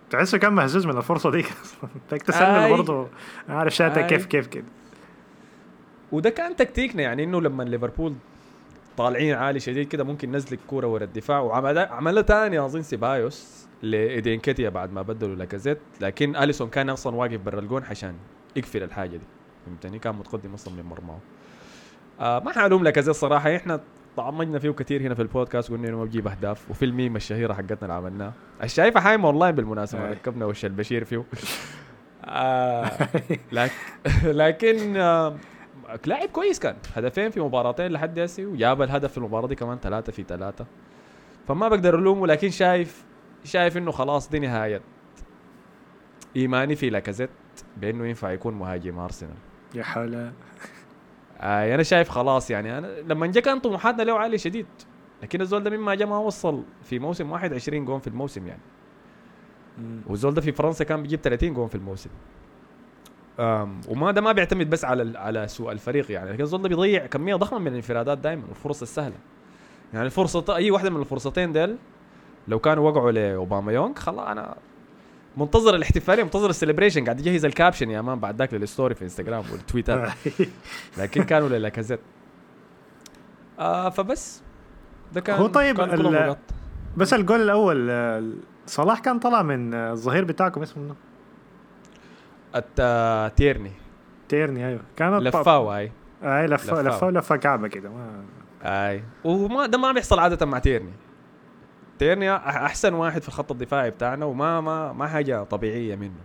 تحسه 0.09 0.37
كان 0.37 0.53
مهزوز 0.53 0.85
من 0.85 0.97
الفرصة 0.97 1.31
ديك. 1.31 1.45
التسلل 2.13 2.45
آي. 2.45 2.71
برضه 2.71 3.07
عارف 3.49 3.75
شاتها 3.75 4.03
آي. 4.03 4.09
كيف 4.09 4.25
كيف 4.25 4.47
كده 4.47 4.65
وده 6.11 6.29
كان 6.29 6.55
تكتيكنا 6.55 7.03
يعني 7.03 7.23
إنه 7.23 7.41
لما 7.41 7.63
ليفربول 7.63 8.13
طالعين 8.97 9.33
عالي 9.35 9.59
شديد 9.59 9.87
كده 9.87 10.03
ممكن 10.03 10.31
نزل 10.31 10.53
الكوره 10.53 10.87
ورا 10.87 11.03
الدفاع. 11.03 11.39
وعمل 11.39 11.77
عملها 11.77 12.23
ثاني 12.23 12.65
أظن 12.65 12.81
سيبايوس 12.81 13.67
لايدي 13.81 14.39
نكيتيا 14.39 14.69
بعد 14.69 14.93
ما 14.93 15.01
بدلوا 15.01 15.35
لاكازيت. 15.35 15.79
لكن 16.01 16.35
أليسون 16.35 16.69
كان 16.69 16.89
أصلا 16.89 17.15
واقف 17.15 17.39
برا 17.39 17.59
الجون 17.59 17.83
عشان 17.83 18.15
يقفل 18.55 18.83
الحاجة 18.83 19.17
دي. 19.17 19.25
فهمتني؟ 19.65 19.99
كان 19.99 20.15
متقدم 20.15 20.53
أصلا 20.53 20.73
من 20.73 20.83
مرماه. 20.83 21.19
آه 22.19 22.39
ما 22.39 22.51
حألوم 22.51 22.83
لاكازيت 22.83 23.15
صراحة. 23.15 23.55
إحنا 23.55 23.81
طعمجنا 24.17 24.59
فيه 24.59 24.69
كثير 24.69 25.01
هنا 25.01 25.15
في 25.15 25.21
البودكاست 25.21 25.71
قلنا 25.71 25.87
إنه 25.89 25.97
ما 25.97 26.05
بجيب 26.05 26.27
أهداف. 26.27 26.71
وفي 26.71 26.85
الميم 26.85 27.15
الشهيرة 27.15 27.53
حقتنا 27.53 27.77
اللي 27.81 27.93
عملناها. 27.93 28.33
الشايفة 28.63 28.99
حايمه 28.99 29.27
اونلاين 29.27 29.55
بالمناسبة 29.55 30.01
آه. 30.07 30.11
ركبنا 30.11 30.45
وش 30.45 30.65
البشير 30.65 31.03
فيه. 31.05 31.23
آه 32.25 32.91
لك 33.51 33.71
لكن 34.23 34.97
آه 34.97 35.35
لاعب 36.05 36.29
كويس 36.29 36.59
كان. 36.59 36.75
هدفين 36.95 37.29
في 37.29 37.39
مباراتين 37.39 37.91
لحد 37.91 38.19
هسه 38.19 38.45
وجاب 38.45 38.81
الهدف 38.81 39.11
في 39.11 39.17
المباراة 39.17 39.47
دي 39.47 39.55
كمان 39.55 39.77
ثلاثة 39.77 40.11
في 40.11 40.23
ثلاثة. 40.23 40.65
فما 41.47 41.67
بقدر 41.67 41.99
ألومه 41.99 42.27
لكن 42.27 42.49
شايف 42.49 43.05
شايف 43.43 43.77
إنه 43.77 43.91
خلاص 43.91 44.29
دي 44.29 44.39
نهاية. 44.39 44.81
إيماني 46.35 46.75
في 46.75 46.89
لاكازيت 46.89 47.29
بإنه 47.77 48.07
ينفع 48.07 48.31
يكون 48.31 48.53
مهاجم 48.53 48.99
أرسنال. 48.99 49.35
يا 49.75 49.83
حول. 49.83 50.31
آه 51.45 51.75
أنا 51.75 51.83
شايف 51.83 52.09
خلاص 52.09 52.51
يعني. 52.51 52.77
أنا 52.77 52.87
لما 53.07 53.27
جا 53.27 53.41
كان 53.41 53.59
طموحاتنا 53.59 54.03
له 54.03 54.19
عاليه 54.19 54.37
شديد 54.37 54.65
لكن 55.23 55.41
الزول 55.41 55.63
ده 55.63 55.69
مما 55.77 55.95
جا 55.95 56.05
ما 56.05 56.17
وصل 56.17 56.63
في 56.83 56.99
موسم 56.99 57.31
واحد 57.31 57.53
20 57.53 57.85
جون 57.85 57.99
في 57.99 58.07
الموسم 58.07 58.47
يعني. 58.47 58.61
والزول 60.07 60.33
ده 60.33 60.41
في 60.41 60.51
فرنسا 60.51 60.83
كان 60.83 61.01
بيجيب 61.01 61.19
30 61.19 61.53
جون 61.53 61.67
في 61.67 61.75
الموسم. 61.75 62.09
أم 63.39 63.81
وما 63.89 64.11
ده 64.11 64.21
ما 64.21 64.31
بيعتمد 64.31 64.69
بس 64.69 64.85
على 64.85 65.17
على 65.19 65.47
سوء 65.47 65.71
الفريق 65.71 66.11
يعني 66.11 66.31
لكن 66.31 66.43
الزول 66.43 66.61
ده 66.61 66.69
بيضيع 66.69 67.05
كمية 67.05 67.35
ضخمة 67.35 67.59
من 67.59 67.67
الانفرادات 67.67 68.17
دائما 68.17 68.43
والفرص 68.47 68.81
السهلة. 68.81 69.15
يعني 69.93 70.05
الفرصه 70.05 70.55
أي 70.55 70.71
واحدة 70.71 70.89
من 70.89 70.99
الفرصتين 70.99 71.51
ديل 71.51 71.77
لو 72.47 72.59
كانوا 72.59 72.91
وقعوا 72.91 73.11
لاوباميانغ 73.11 73.95
خلاص 73.95 74.27
أنا 74.27 74.55
منتظر 75.37 75.75
الاحتفالية 75.75 76.23
منتظر 76.23 76.49
ال 76.49 76.54
celebration 76.54 77.03
قاعد 77.03 77.19
يجهز 77.19 77.45
ال 77.45 77.51
caption 77.51 77.89
يا 77.89 78.01
man 78.01 78.19
بعد 78.19 78.35
ذاك 78.37 78.53
لل 78.53 78.65
story 78.65 78.95
في 78.95 79.01
انستغرام 79.03 79.43
والتويتر 79.51 80.09
لكن 80.97 81.23
كانوا 81.23 81.49
للاكازيت 81.49 81.99
آه 83.59 83.89
فبس. 83.89 84.41
ده 85.13 85.21
كان 85.21 85.39
هو 85.39 85.47
طيب 85.47 85.77
كان 85.77 86.05
ال-. 86.05 86.35
بس 86.97 87.13
الجول 87.13 87.41
الأول 87.41 87.87
آه، 87.89 88.23
صلاح 88.67 88.99
كان 88.99 89.19
طلع 89.19 89.41
من 89.41 89.73
آه، 89.73 89.91
الظهير 89.91 90.23
بتاعكم 90.23 90.61
اسمه 90.61 90.95
الت- 92.55 92.79
آه، 92.79 93.27
تيرني. 93.27 93.71
تيرني 94.29 94.67
أيوه. 94.67 94.81
كانت 94.97 95.21
لفاو 95.21 95.71
هاي 95.71 95.91
أي. 96.23 96.47
لفه 96.47 96.81
لفاو. 96.81 96.81
لفه 96.81 97.09
لفه 97.09 97.35
كعبة 97.35 97.67
كده 97.67 97.89
ما 97.89 98.23
أي. 98.63 99.03
وما 99.23 99.65
ده 99.65 99.77
ما 99.77 99.91
بيحصل 99.91 100.19
عادة 100.19 100.45
مع 100.45 100.59
تيرني. 100.59 100.91
تيرني 101.99 102.35
أحسن 102.35 102.93
واحد 102.93 103.21
في 103.21 103.27
الخط 103.27 103.51
الدفاعي 103.51 103.89
بتاعنا 103.89 104.25
وما 104.25 104.61
ما 104.61 104.93
ما 104.93 105.07
حاجة 105.07 105.43
طبيعية 105.43 105.95
منه. 105.95 106.21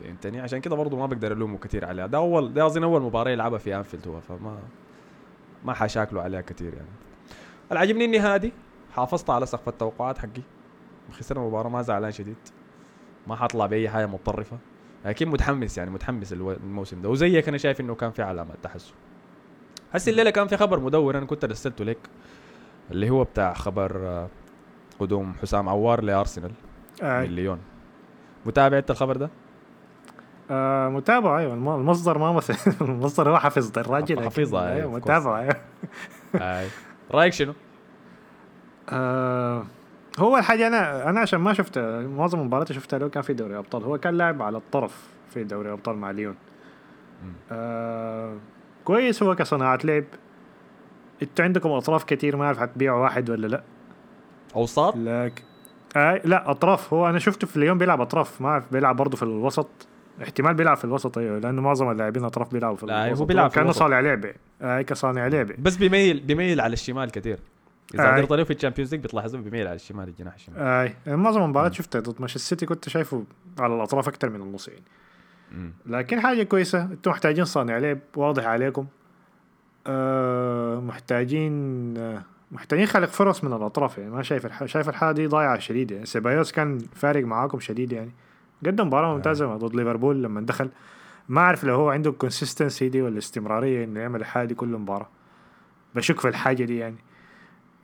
فهمتني؟ 0.00 0.40
عشان 0.40 0.60
كده 0.60 0.76
برضه 0.76 0.96
ما 0.96 1.06
بقدر 1.06 1.32
ألومه 1.32 1.58
كثير 1.58 1.84
عليها. 1.84 2.06
ده 2.06 2.18
أول 2.18 2.54
ده 2.54 2.66
أظن 2.66 2.82
أول 2.82 3.02
مباراة 3.02 3.30
يلعبها 3.30 3.58
في 3.58 3.76
أنفيلد 3.76 4.08
هو 4.08 4.20
فما 4.20 4.58
ما 5.64 5.74
حشاكله 5.74 6.22
عليها 6.22 6.40
كثير 6.40 6.74
يعني. 6.74 6.88
العجبني 7.72 8.04
إني 8.04 8.18
هادي 8.18 8.52
حافظت 8.92 9.30
على 9.30 9.46
سقف 9.46 9.68
التوقعات 9.68 10.18
حقي. 10.18 10.42
خسرنا 11.12 11.42
المباراه 11.42 11.68
ما 11.68 11.82
زعلان 11.82 12.12
شديد. 12.12 12.36
ما 13.26 13.36
حطلع 13.36 13.66
بأي 13.66 13.88
حاجة 13.88 14.06
متطرفة. 14.06 14.58
لكن 15.04 15.28
متحمس 15.28 15.78
يعني 15.78 15.90
متحمس 15.90 16.32
الموسم 16.32 17.02
ده. 17.02 17.08
وزيك 17.08 17.48
أنا 17.48 17.58
شايف 17.58 17.80
إنه 17.80 17.94
كان 17.94 18.10
في 18.10 18.22
علامات 18.22 18.56
تحسن 18.62 18.94
هسه 19.92 20.10
الليلة 20.10 20.30
كان 20.30 20.46
في 20.46 20.56
خبر 20.56 20.80
مدور 20.80 21.18
أنا 21.18 21.26
كنت 21.26 21.44
رسلته 21.44 21.84
لك 21.84 21.98
اللي 22.90 23.10
هو 23.10 23.24
بتاع 23.24 23.54
خبر 23.54 24.28
قدوم 25.00 25.34
حسام 25.42 25.68
عوار 25.68 26.00
لأرسنال 26.02 26.50
آه. 27.02 27.20
من 27.22 27.26
ليون 27.30 27.58
متابع 28.46 28.78
أنت 28.78 28.90
الخبر 28.90 29.16
ده؟ 29.16 29.30
آه 30.50 30.88
متابع 30.88 31.38
أيوه 31.38 31.54
الم- 31.54 31.68
المصدر 31.68 32.18
ما 32.18 32.32
مثل 32.32 32.54
المصدر 32.90 33.30
هو 33.30 33.38
حفظ 33.38 33.78
الراجل 33.78 34.24
حفظها، 34.24 34.60
أيوة، 34.68 34.76
أيوه 34.76 34.92
of 34.92 34.94
course. 34.94 35.04
متابع 35.04 35.38
أيوه 35.40 35.56
آي. 36.34 36.66
رأيك 37.10 37.32
شنو؟ 37.32 37.52
آه 38.90 39.64
هو 40.18 40.36
الحاجة 40.36 40.66
أنا 40.66 41.08
أنا 41.10 41.20
عشان 41.20 41.40
ما 41.40 41.52
شفت 41.52 41.78
معظم 42.16 42.40
المباريات 42.40 42.70
اللي 42.70 42.80
شفتها 42.80 42.98
له 42.98 43.08
كان 43.08 43.22
في 43.22 43.32
دوري 43.34 43.58
أبطال 43.58 43.84
هو 43.84 43.98
كان 43.98 44.14
لاعب 44.14 44.42
على 44.42 44.56
الطرف 44.58 45.08
في 45.30 45.44
دوري 45.44 45.72
أبطال 45.72 45.96
مع 45.96 46.10
ليون. 46.10 46.34
آه 47.52 48.36
كويس 48.84 49.22
هو 49.22 49.34
كصناعة 49.34 49.78
لعب 49.84 50.04
أنتوا 51.22 51.44
عندكم 51.44 51.70
أطراف 51.70 52.04
كتير 52.04 52.36
ما 52.36 52.44
أعرف 52.44 52.58
حتبيعوا 52.58 53.02
واحد 53.02 53.30
ولا 53.30 53.46
لا 53.46 53.62
أوساط؟ 54.56 54.96
لكن 54.96 55.42
آه 55.96 56.20
لا 56.24 56.50
أطراف. 56.50 56.94
هو 56.94 57.08
أنا 57.08 57.18
شفته 57.18 57.46
في 57.46 57.60
ليون 57.60 57.78
بيلعب 57.78 58.00
أطراف 58.00 58.40
ما 58.40 58.48
أعرف 58.48 58.72
بيلعب 58.72 58.96
برضه 58.96 59.16
في 59.16 59.22
الوسط. 59.22 59.68
احتمال 60.22 60.54
بيلعب 60.54 60.76
في 60.76 60.84
الوسط 60.84 61.18
أيوه 61.18 61.38
لأنه 61.38 61.62
معظم 61.62 61.90
اللاعبين 61.90 62.24
أطراف 62.24 62.52
بيلعبوا 62.52 62.76
في 62.76 62.86
لا، 62.86 63.02
هو 63.02 63.06
الوسط. 63.06 63.22
بيلعب 63.22 63.50
كأنه 63.50 63.64
الوسط. 63.64 63.78
صانع 63.78 64.00
لعبة. 64.00 64.32
آه 64.62 64.82
كصانع 64.82 65.26
لعبة. 65.26 65.54
بس 65.58 65.76
بيميل 65.76 66.20
بيميل 66.20 66.60
على 66.60 66.72
الشمال 66.72 67.10
كثير. 67.10 67.38
إذا 67.94 68.02
آي. 68.02 68.12
قدرت 68.12 68.32
عليه 68.32 68.44
في 68.44 68.52
ال 68.52 68.56
Champions 68.56 68.94
League 68.94 69.04
بتلاحظ 69.04 69.34
إنه 69.34 69.44
بيميل 69.44 69.66
على 69.66 69.76
الشمال 69.76 70.08
الجناح 70.08 70.34
الشمال. 70.34 70.58
أي. 70.58 71.16
معظم 71.16 71.42
المباريات 71.42 71.74
شفتها 71.74 72.00
ضد 72.00 72.14
مانشستر 72.18 72.40
سيتي 72.40 72.66
كنت 72.66 72.88
شايفه 72.88 73.24
على 73.58 73.74
الأطراف 73.74 74.08
أكثر 74.08 74.30
من 74.30 74.40
النص 74.40 74.68
يعني. 74.68 75.72
لكن 75.86 76.20
حاجة 76.20 76.42
كويسة 76.42 76.82
أنتم 76.82 77.10
محتاجين 77.10 77.44
صانع 77.44 77.78
لعب 77.78 77.98
واضح 78.16 78.46
عليكم. 78.46 78.86
آه 79.86 80.80
محتاجين 80.80 81.52
آه 81.98 82.22
محتاجين 82.54 82.86
خلق 82.86 83.08
فرص 83.08 83.44
من 83.44 83.52
الأطراف 83.52 83.98
يعني 83.98 84.10
ما 84.10 84.22
شايف 84.22 84.46
الح... 84.46 84.64
شايف 84.64 84.88
الحالة 84.88 85.12
دي 85.12 85.26
ضايعة 85.26 85.58
شديد 85.58 85.90
يعني 85.90 86.06
سيبايوس 86.06 86.52
كان 86.52 86.78
فارق 86.78 87.24
معاكم 87.24 87.60
شديد 87.60 87.92
يعني 87.92 88.10
قدم 88.66 88.86
مباراة 88.86 89.14
ممتازة 89.14 89.56
ضد 89.56 89.74
ليفربول 89.74 90.22
لما 90.22 90.40
دخل. 90.40 90.70
ما 91.28 91.40
أعرف 91.40 91.64
لو 91.64 91.74
هو 91.74 91.90
عنده 91.90 92.10
ال 92.10 92.16
consistency 92.16 92.88
دي 92.88 93.02
ولا 93.02 93.12
الاستمراريه 93.12 93.84
إنه 93.84 94.00
يعمل 94.00 94.20
الحاجة 94.20 94.46
دي 94.46 94.54
كل 94.54 94.68
مباراة. 94.68 95.08
بشك 95.94 96.20
في 96.20 96.28
الحاجة 96.28 96.64
دي 96.64 96.78
يعني. 96.78 96.96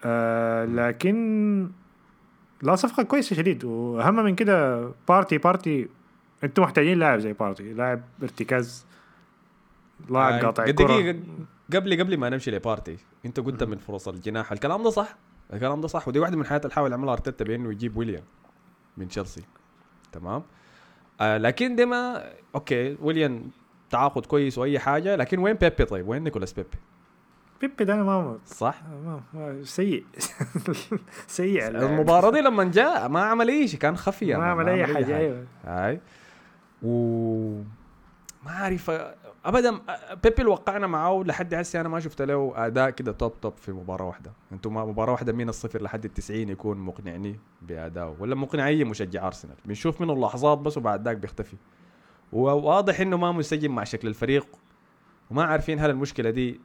آه 0.04 0.64
لكن 0.64 1.68
لا 2.62 2.76
صفقة 2.76 3.02
كويسة 3.02 3.36
شديد 3.36 3.64
وأهم 3.64 4.24
من 4.24 4.34
كده 4.34 4.88
بارتي 5.08 5.38
بارتي 5.38 5.88
أنتوا 6.44 6.64
محتاجين 6.64 6.98
لاعب 6.98 7.18
زي 7.18 7.32
بارتي 7.32 7.72
لاعب 7.72 8.00
ارتكاز 8.22 8.86
لاعب 10.10 10.32
آي. 10.32 10.40
قاطع 10.40 10.64
دقيقة 10.64 11.18
قبل 11.74 12.00
قبل 12.00 12.16
ما 12.16 12.28
نمشي 12.28 12.50
لبارتي 12.50 12.96
انت 13.26 13.40
قلت 13.40 13.62
من 13.62 13.78
فرص 13.78 14.08
الجناح. 14.08 14.52
الكلام 14.52 14.82
ده 14.82 14.90
صح. 14.90 15.16
الكلام 15.52 15.80
ده 15.80 15.88
صح. 15.88 16.08
ودي 16.08 16.18
واحدة 16.18 16.36
من 16.36 16.42
الحاجات 16.42 16.64
اللي 16.64 16.74
حاول 16.74 16.90
يعملها 16.90 17.12
أرتيتا 17.12 17.44
بأنه 17.44 17.70
يجيب 17.72 17.96
ويليام 17.96 18.22
من 18.96 19.08
تشيلسي 19.08 19.42
تمام؟ 20.12 20.42
آه 21.20 21.38
لكن 21.38 21.76
دي 21.76 21.84
ما 21.84 22.30
أوكي 22.54 22.96
ويليام 23.00 23.50
تعاقد 23.90 24.26
كويس 24.26 24.58
وأي 24.58 24.78
حاجة 24.78 25.16
لكن 25.16 25.38
وين 25.38 25.54
بيبي 25.54 25.84
طيب؟ 25.84 26.08
وين 26.08 26.22
نيكولاس 26.24 26.52
بيبي؟ 26.52 26.68
بيبي 27.60 27.84
ده 27.84 27.94
أنا 27.94 28.02
ما, 28.02 28.38
صح؟ 28.46 28.82
ما, 29.34 29.60
سيء. 29.62 30.04
سيء. 31.26 31.68
المباراة 31.68 32.30
دي 32.30 32.40
لما 32.40 32.64
جاء 32.64 33.08
ما 33.08 33.20
عمل 33.20 33.48
أي 33.48 33.68
شيء 33.68 33.80
كان 33.80 33.96
خفي. 33.96 34.34
ما 34.34 34.44
عمل 34.44 34.68
أي 34.68 34.86
حاجة. 34.86 35.16
أيوه. 35.16 35.44
هاي. 35.64 36.00
و 36.82 37.62
ما 38.44 38.50
أعرف 38.50 38.90
ابدا 39.44 39.80
بيبي 40.22 40.38
اللي 40.38 40.50
وقعنا 40.50 40.86
معاه 40.86 41.22
لحد 41.26 41.54
هسه 41.54 41.80
أنا 41.80 41.88
ما 41.88 42.00
شفت 42.00 42.22
له 42.22 42.52
أداء 42.56 42.90
كده 42.90 43.12
توب 43.12 43.40
توب 43.40 43.56
في 43.56 43.72
مباراة 43.72 44.04
واحدة. 44.04 44.32
أنتم 44.52 44.76
مباراة 44.76 45.12
واحدة 45.12 45.32
من 45.32 45.48
الصفر 45.48 45.82
لحد 45.82 46.04
التسعين 46.04 46.48
يكون 46.48 46.78
مقنعني 46.78 47.40
بادائه 47.62 48.16
ولا 48.18 48.34
مقنع 48.34 48.66
اي 48.66 48.84
مشجع 48.84 49.26
أرسنال. 49.26 49.56
بنشوف 49.64 50.00
منه 50.00 50.12
اللحظات 50.12 50.58
بس 50.58 50.76
وبعد 50.76 51.04
ذاك 51.04 51.16
بيختفي. 51.16 51.56
وواضح 52.32 53.00
إنه 53.00 53.16
ما 53.16 53.32
منسجم 53.32 53.74
مع 53.74 53.84
شكل 53.84 54.08
الفريق. 54.08 54.46
وما 55.30 55.44
عارفين 55.44 55.78
هل 55.78 55.90
المشكلة 55.90 56.30
دي 56.30 56.60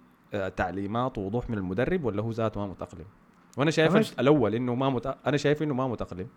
تعليمات 0.55 1.17
ووضوح 1.17 1.49
من 1.49 1.57
المدرب 1.57 2.05
ولا 2.05 2.21
هو 2.23 2.31
ذاته 2.31 2.59
ما 2.59 2.67
متأقلم. 2.67 3.05
وأنا 3.57 3.71
شايف 3.71 4.19
الأول 4.19 4.55
إنه 4.55 4.75
ما 4.75 4.89
مت... 4.89 5.17
أنا 5.27 5.37
شايف 5.37 5.63
إنه 5.63 5.73
ما 5.73 5.87
متأقلم. 5.87 6.27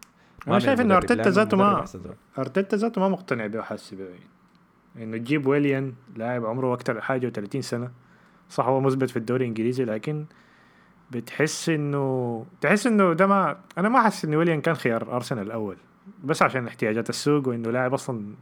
أنا 0.49 0.59
شايف 0.59 0.81
إنه 0.81 0.97
أرتيتا 0.97 1.31
ذاته 1.31 1.57
ما. 1.57 1.85
أرتيتا 2.39 2.77
ذاته 2.77 3.01
ما 3.01 3.09
مقتنع 3.09 3.47
به 3.47 3.63
حاسس 3.63 3.95
به. 3.95 4.09
إنه 4.97 5.17
تجيب 5.17 5.47
ويليان 5.47 5.93
لاعب 6.17 6.47
عمره 6.47 6.75
أكثر 6.75 7.01
حاجة 7.01 7.33
و30 7.33 7.59
سنة. 7.61 7.91
صح 8.51 8.67
هو 8.67 8.81
مثبت 8.81 9.11
في 9.11 9.17
الدوري 9.17 9.43
الإنجليزي 9.45 9.85
لكن 9.85 10.25
بتحس 11.11 11.69
انه 11.69 12.47
تحس 12.61 12.87
إنه 12.87 13.13
ده 13.13 13.27
ما 13.27 13.59
أنا 13.79 13.89
ما 13.89 14.03
حاسس 14.03 14.25
انه 14.25 14.37
ويليان 14.37 14.61
كان 14.61 14.75
خيار 14.75 15.17
أرسنال 15.17 15.47
الأول. 15.47 15.77
بس 16.25 16.43
عشان 16.43 16.67
احتياجات 16.67 17.09
السوق 17.11 17.49
وإنه 17.49 17.71
لاعب 17.71 17.95
أصلا 17.95 18.35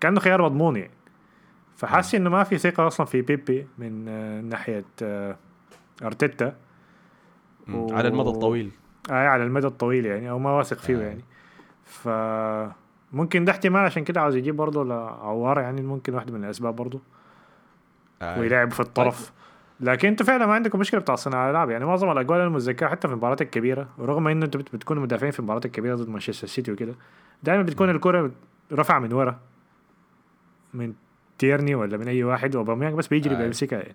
كأنه 0.00 0.20
خيار 0.20 0.42
مضمون 0.42 0.76
يعني. 0.76 0.90
فحاسس 1.76 2.14
إنه 2.14 2.30
ما 2.30 2.44
في 2.44 2.58
ثقة 2.58 2.86
أصلا 2.86 3.06
في 3.06 3.22
بيبي 3.22 3.66
من 3.78 4.08
آه، 4.08 4.40
ناحية 4.40 4.84
آه، 5.02 5.36
أرتيتا. 6.02 6.56
و- 7.74 7.94
على 7.94 8.08
المدى 8.08 8.28
الطويل. 8.30 8.70
آه 9.10 9.26
على 9.28 9.44
المدى 9.44 9.66
الطويل 9.66 10.06
يعني 10.06 10.30
أو 10.30 10.38
ما 10.38 10.50
واثق 10.50 10.78
فيه 10.78 10.96
آه. 10.96 11.00
يعني. 11.00 11.24
ف 11.84 12.08
ممكن 13.14 13.44
ده 13.44 13.52
احتمال 13.52 13.80
عشان 13.80 14.04
كده 14.04 14.20
عاوز 14.20 14.36
يجيب 14.36 14.56
برضه 14.56 14.84
لعوار 14.84 15.58
يعني 15.60 15.82
ممكن 15.82 16.14
واحدة 16.14 16.32
من 16.32 16.44
الأسباب 16.44 16.76
برضه 16.76 17.00
آه. 18.22 18.40
ويلعب 18.40 18.70
في 18.72 18.80
الطرف 18.80 19.32
لكن 19.80 20.08
أنتوا 20.08 20.26
فعلا 20.26 20.46
ما 20.46 20.54
عندكم 20.54 20.78
مشكلة 20.78 21.00
بتاع 21.00 21.14
صناعة 21.14 21.44
الألعاب 21.46 21.70
يعني 21.70 21.84
معظم 21.84 22.10
الاجوال 22.12 22.40
المتذكره 22.40 22.88
حتى 22.88 23.08
في 23.08 23.14
المباريات 23.14 23.42
الكبيرة 23.42 23.88
ورغم 23.98 24.28
إنه 24.28 24.44
أنتوا 24.44 24.60
بت- 24.60 24.74
بتكونوا 24.74 25.02
مدافعين 25.02 25.32
في 25.32 25.38
المباريات 25.38 25.66
الكبيرة 25.66 25.94
ضد 25.94 26.08
مانشستر 26.08 26.46
سيتي 26.46 26.72
وكده 26.72 26.94
دائما 27.42 27.62
بتكون 27.62 27.90
الكرة 27.90 28.30
رفع 28.72 28.98
من 28.98 29.12
ورا 29.12 29.38
من 30.74 30.92
تيرني 31.38 31.74
ولا 31.74 31.96
من 31.96 32.08
أي 32.08 32.24
واحد 32.24 32.56
وباميانج 32.56 32.94
بس 32.94 33.06
بيجري 33.06 33.34
آه. 33.34 33.38
بيمسكها 33.38 33.78
يعني. 33.78 33.94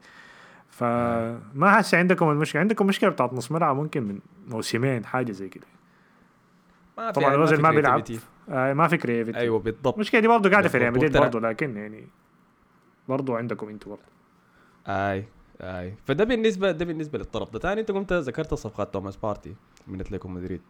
فما 0.69 1.71
حاسس 1.71 1.95
عندكم 1.95 2.29
المشكلة 2.29 2.59
عندكم 2.61 2.87
مشكلة 2.87 3.09
بتاعت 3.09 3.33
نص 3.33 3.51
ملعب 3.51 3.75
ممكن 3.75 4.03
من 4.03 4.19
موسمين 4.47 5.05
حاجة 5.05 5.31
زي 5.31 5.49
كده 5.49 5.65
ما 6.97 7.07
في- 7.07 7.13
طبعاً 7.13 7.23
يعني 7.29 7.35
الوزن 7.35 7.61
ما 7.61 7.71
بيلعب. 7.71 8.03
آه 8.49 8.73
ما 8.73 8.87
في 8.87 8.97
creativity 8.97 9.37
أيوه 9.37 9.59
بالضبط. 9.59 9.93
المشكلة 9.93 10.21
دي 10.21 10.27
برضه 10.27 10.49
قاعدة 10.49 10.69
في 10.69 10.77
ريال 10.77 10.91
بالضبط. 10.91 11.09
مدريد 11.09 11.21
برضه 11.21 11.39
لكن 11.49 11.77
يعني 11.77 12.07
برضه 13.07 13.37
عندكم 13.37 13.69
أنتوا 13.69 13.91
برضه. 13.95 14.09
أي 14.87 15.25
أي. 15.61 15.95
فده 16.05 16.23
بالنسبة 16.23 16.71
ده 16.71 16.85
بالنسبة 16.85 17.17
للطرف 17.19 17.53
ده. 17.53 17.59
ثاني 17.59 17.81
انت 17.81 17.91
قمت 17.91 18.13
ذكرت 18.13 18.53
صفقات 18.53 18.93
توماس 18.93 19.15
بارتي 19.17 19.55
من 19.87 19.99
أتلتيكو 19.99 20.27
مدريد. 20.27 20.61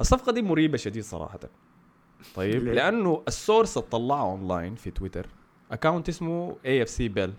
الصفقة 0.00 0.32
دي 0.32 0.42
مريبة 0.42 0.76
شديد 0.76 1.02
صراحة. 1.02 1.38
طيب؟ 2.34 2.64
لأنه 2.64 3.22
ال 3.28 3.35
source 3.35 3.76
اللي 3.78 3.88
طلعه 3.90 4.22
اونلاين 4.22 4.74
في 4.74 4.90
تويتر 4.90 5.26
account 5.72 6.08
اسمه 6.08 6.56
AFC 6.66 7.08
Bell 7.08 7.32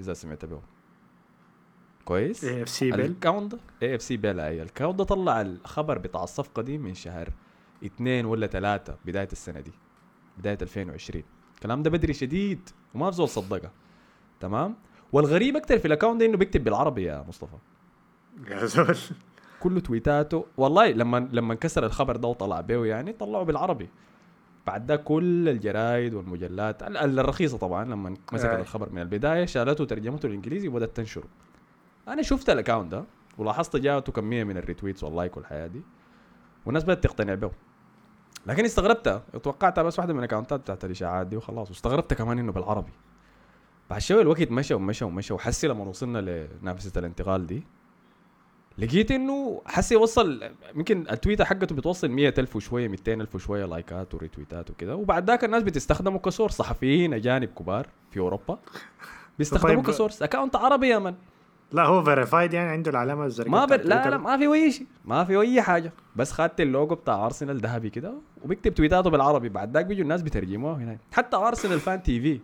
إذا 0.00 0.12
سمعت 0.12 0.44
به 0.44 0.60
كويس؟ 2.04 2.44
AFC 2.44 2.90
Bell 2.90 3.00
ال 3.00 3.07
account 3.07 3.54
AFC 3.82 4.16
Bell 4.16 4.40
أي. 4.40 4.62
ال 4.62 4.66
account 4.66 4.98
ده 4.98 5.04
طلع 5.04 5.40
الخبر 5.40 5.98
بتاع 5.98 6.24
الصفقة 6.24 6.62
دي 6.62 6.78
من 6.78 6.94
شهر 6.94 7.28
اثنين 7.86 8.24
ولا 8.26 8.46
ثلاثة 8.46 8.96
بداية 9.04 9.28
السنة 9.32 9.60
دي 9.60 9.72
بداية 10.38 10.58
2020 10.62 11.22
الكلام 11.54 11.82
ده 11.82 11.90
بدري 11.90 12.12
شديد 12.12 12.68
وما 12.94 13.08
بزول 13.10 13.28
صدقه 13.28 13.70
تمام؟ 14.40 14.74
والغريب 15.12 15.56
أكتر 15.56 15.78
في 15.78 15.84
ال 15.88 15.92
account 15.92 16.20
ده 16.20 16.26
إنه 16.26 16.36
بيكتب 16.36 16.64
بالعربي 16.64 17.02
يا 17.04 17.24
مصطفى. 17.28 17.56
يا 18.50 18.66
زول. 18.66 18.96
كل 19.60 19.80
تويتاته. 19.80 20.46
والله 20.56 20.90
لما 20.90 21.28
لما 21.32 21.52
انكسر 21.52 21.86
الخبر 21.86 22.16
ده 22.16 22.28
وطلع 22.28 22.60
بيه 22.60 22.84
يعني 22.84 23.12
طلعه 23.12 23.42
بالعربي. 23.42 23.88
بعد 24.66 24.86
ده 24.86 24.96
كل 24.96 25.48
الجرايد 25.48 26.14
والمجلات 26.14 26.82
ال- 26.82 26.96
ال- 26.96 27.18
الرخيصة 27.18 27.58
طبعا 27.58 27.84
لما 27.84 28.14
مسكت 28.32 28.48
آه. 28.50 28.60
الخبر 28.60 28.90
من 28.92 29.02
البداية 29.02 29.44
شالته 29.44 29.82
وترجمته 29.84 30.26
الإنجليزي 30.26 30.68
وبدأت 30.68 30.96
تنشره. 30.96 31.28
أنا 32.08 32.22
شفت 32.22 32.50
ال 32.50 32.55
account 32.55 32.92
ده 32.92 33.04
ولاحظت 33.38 33.76
جاته 33.76 34.12
كمية 34.12 34.44
من 34.44 34.56
ال 34.56 34.61
retweets 34.61 35.04
وال 35.04 35.15
like 35.15 35.36
والحاجات 35.36 35.66
دي 35.66 35.82
والناس 36.66 36.84
بدأت 36.84 37.04
تقتنع 37.04 37.34
به 37.34 37.50
لكن 38.46 38.64
استغربتها 38.64 39.22
توقعتها 39.42 39.82
بس 39.82 39.98
واحدة 39.98 40.12
من 40.12 40.18
ال 40.18 40.23
accountات 40.23 40.60
بتاعت 40.60 40.84
الإشاعات 40.84 41.26
دي 41.26 41.36
وخلاص. 41.36 41.68
واستغربت 41.70 42.14
كمان 42.14 42.38
إنه 42.38 42.52
بالعربي. 42.52 42.92
بعد 43.90 44.00
شوية 44.00 44.22
الوقت 44.22 44.50
مشى 44.50 44.74
ومشى 44.74 45.04
ومشى 45.04 45.34
وحسي 45.34 45.68
لما 45.68 45.84
وصلنا 45.84 46.48
لنافذة 46.62 46.92
الانتقال 46.96 47.46
دي 47.46 47.62
لقيت 48.78 49.10
إنه 49.10 49.62
حسي 49.66 49.96
وصل 49.96 50.42
يمكن 50.74 51.06
التويتر 51.10 51.44
حقته 51.44 51.74
بتوصل 51.74 52.08
100000 52.08 52.56
وشوية 52.56 52.88
200000 52.88 53.34
وشوية 53.34 53.64
likeات 53.64 54.14
و 54.14 54.20
retweetات 54.20 54.70
وكده. 54.70 54.96
وبعد 54.96 55.30
ذاك 55.30 55.44
الناس 55.44 55.62
بتستخدمه 55.62 56.18
ك 56.18 56.23
source 56.23 56.52
صحفيين 56.54 57.14
أجانب 57.14 57.48
كبار 57.48 57.88
في 58.10 58.20
أوروبا 58.20 58.58
بيستخدموه 59.38 59.82
طيب. 59.82 59.86
ك 59.86 59.91
source 59.91 60.22
account 60.22 60.56
عربي 60.56 60.88
يا 60.88 60.98
man؟ 60.98 61.14
لا 61.72 61.84
هو 61.84 62.02
verified 62.02 62.52
يعني 62.52 62.70
عنده 62.70 62.90
العلامة 62.90 63.24
الزرقاء 63.24 63.52
ما 63.52 63.64
بر... 63.64 63.76
لا 63.76 64.10
لا. 64.10 64.16
ما 64.16 64.36
في 64.36 64.46
اي 64.54 64.72
شيء 64.72 64.86
ما 65.04 65.24
في 65.24 65.40
اي 65.40 65.62
حاجة. 65.62 65.92
بس 66.16 66.32
خدت 66.32 66.60
اللوجو 66.60 66.94
بتاع 66.94 67.26
ارسنال 67.26 67.58
ذهبي 67.58 67.90
كده 67.90 68.14
وبيكتب 68.44 68.74
تويتاته 68.74 69.10
بالعربي. 69.10 69.48
بعد 69.48 69.74
ذاك 69.74 69.86
بيجوا 69.86 70.02
الناس 70.02 70.22
بيترجموها 70.22 70.76
هناك 70.76 70.98
حتى 71.12 71.36
ارسنال 71.36 71.80
Fan 71.80 72.02
TV 72.02 72.40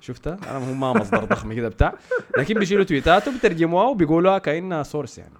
شفتها 0.00 0.38
أنا 0.50 0.70
هو 0.70 0.74
ما 0.74 0.92
مصدر 0.92 1.24
ضخم 1.24 1.52
كده 1.52 1.68
بتاع. 1.68 1.94
لكن 2.38 2.54
بيشيلوا 2.54 2.84
تويتاته 2.84 3.32
بيترجموها 3.32 3.86
وبيقولوها 3.86 4.38
كأنها 4.38 4.82
source 4.82 5.18
يعني. 5.18 5.34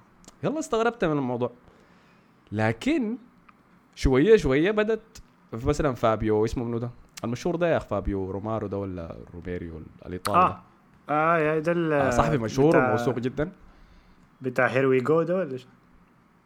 يلا 0.44 0.58
استغربت 0.58 1.04
من 1.04 1.18
الموضوع. 1.18 1.52
لكن 2.52 3.18
شوية 3.94 4.36
شوية 4.36 4.70
بدت 4.70 5.22
مثلا 5.52 5.94
فابيو 5.94 6.44
اسمه 6.44 6.64
منو 6.64 6.78
ده؟ 6.78 6.90
المشهور 7.24 7.56
ده 7.56 7.68
يا 7.72 7.76
اخ 7.76 7.84
فابيو 7.84 8.30
رومارو 8.30 8.66
ده 8.66 8.78
ولا 8.78 9.16
روميريو؟ 9.34 9.82
الإيطالي 10.06 10.38
آه. 10.38 10.62
آه 11.10 11.38
يا 11.38 11.58
ده 11.58 11.72
ال- 11.72 11.92
آه 11.92 12.10
صحفي 12.10 12.38
مشهور 12.38 12.68
بتاع- 12.70 12.88
وموثوق 12.88 13.18
جدا. 13.18 13.52
بتاع 14.40 14.66
here 14.66 14.86
we 14.86 15.00
go 15.00 15.22
ده 15.22 15.36
ولا؟ 15.36 15.44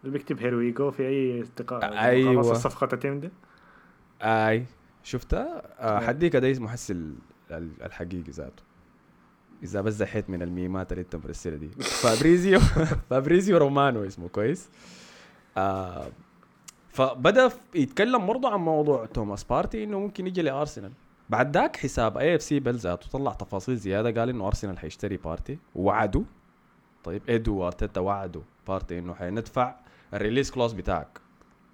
اللي 0.05 0.13
بيكتب 0.19 0.39
here 0.41 0.55
we 0.55 0.71
go 0.71 0.91
في 0.91 1.03
أي 1.09 1.43
استقاء 1.43 1.99
أيوة. 1.99 2.35
خلاص 2.43 2.51
الصفقة 2.51 2.87
تتم 2.87 3.21
ده. 3.21 3.31
آي 4.23 4.65
شفتها؟ 5.03 5.63
آه. 5.81 5.99
حديك 6.01 6.37
ده 6.37 6.61
محسن 6.61 7.15
ال- 7.51 7.71
الحقيقي 7.83 8.31
ذاته. 8.31 8.63
إذا 9.63 9.81
بس 9.81 9.93
زحيت 9.95 10.31
من 10.31 10.43
ال 10.43 10.51
memeات 10.51 10.93
اللي 10.93 11.03
انت 11.03 11.17
مرسلها 11.17 11.57
دي. 11.57 11.69
فابريزيو 12.03 12.61
فابريزيو 13.11 13.59
رومانو 13.59 14.05
اسمه 14.07 14.29
كويس. 14.29 14.69
آه 15.57 16.07
فبدأ 16.89 17.51
يتكلم 17.75 18.27
برضه 18.27 18.53
عن 18.53 18.61
موضوع 18.61 19.07
توماس 19.07 19.45
بارتي 19.45 19.85
إنه 19.85 20.01
ممكن 20.01 20.27
يجي 20.27 20.43
لأرسنال. 20.43 20.93
بعد 21.31 21.57
ذاك 21.57 21.77
حساب 21.77 22.19
AFC 22.19 22.61
Bell 22.61 22.75
ذاته 22.75 23.09
طلع 23.11 23.33
تفاصيل 23.33 23.77
زيادة 23.77 24.21
قال 24.21 24.29
إنه 24.29 24.47
أرسنال 24.47 24.79
حيشتري 24.79 25.17
بارتي. 25.17 25.59
ووعدوا 25.75 26.23
طيب 27.05 27.23
ايدو 27.29 27.57
وأرتيتا 27.57 28.01
وعدوا. 28.01 28.43
بارتي 28.67 28.99
إنه 28.99 29.15
حندفع 29.15 29.75
ال 30.15 30.19
release 30.19 30.51
clause 30.51 30.73
بتاعك. 30.73 31.21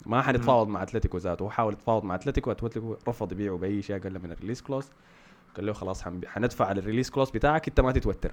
ما 0.06 0.23
حنتفاوض 0.23 0.68
مع 0.68 0.82
أتلتيكو 0.82 1.18
ذاته. 1.18 1.42
هو 1.42 1.50
حاول 1.50 1.73
يتفاوض 1.73 2.04
مع 2.04 2.14
أتلتيكو. 2.14 2.50
أتلتيكو 2.50 2.96
رفض 3.08 3.32
يبيعه 3.32 3.56
بأي 3.56 3.82
شيء 3.82 3.96
أقل 3.96 4.18
من 4.18 4.32
ال 4.33 4.36
release 4.36 4.62
clause 4.62 4.90
قال 5.56 5.66
له 5.66 5.73
خلاص 5.73 6.02
حندفع 6.26 6.66
على 6.66 6.80
ال 6.81 6.84
release 6.84 7.11
clause 7.11 7.31
بتاعك 7.30 7.68
أنت 7.68 7.80
ما 7.80 7.92
تتوتر. 7.92 8.32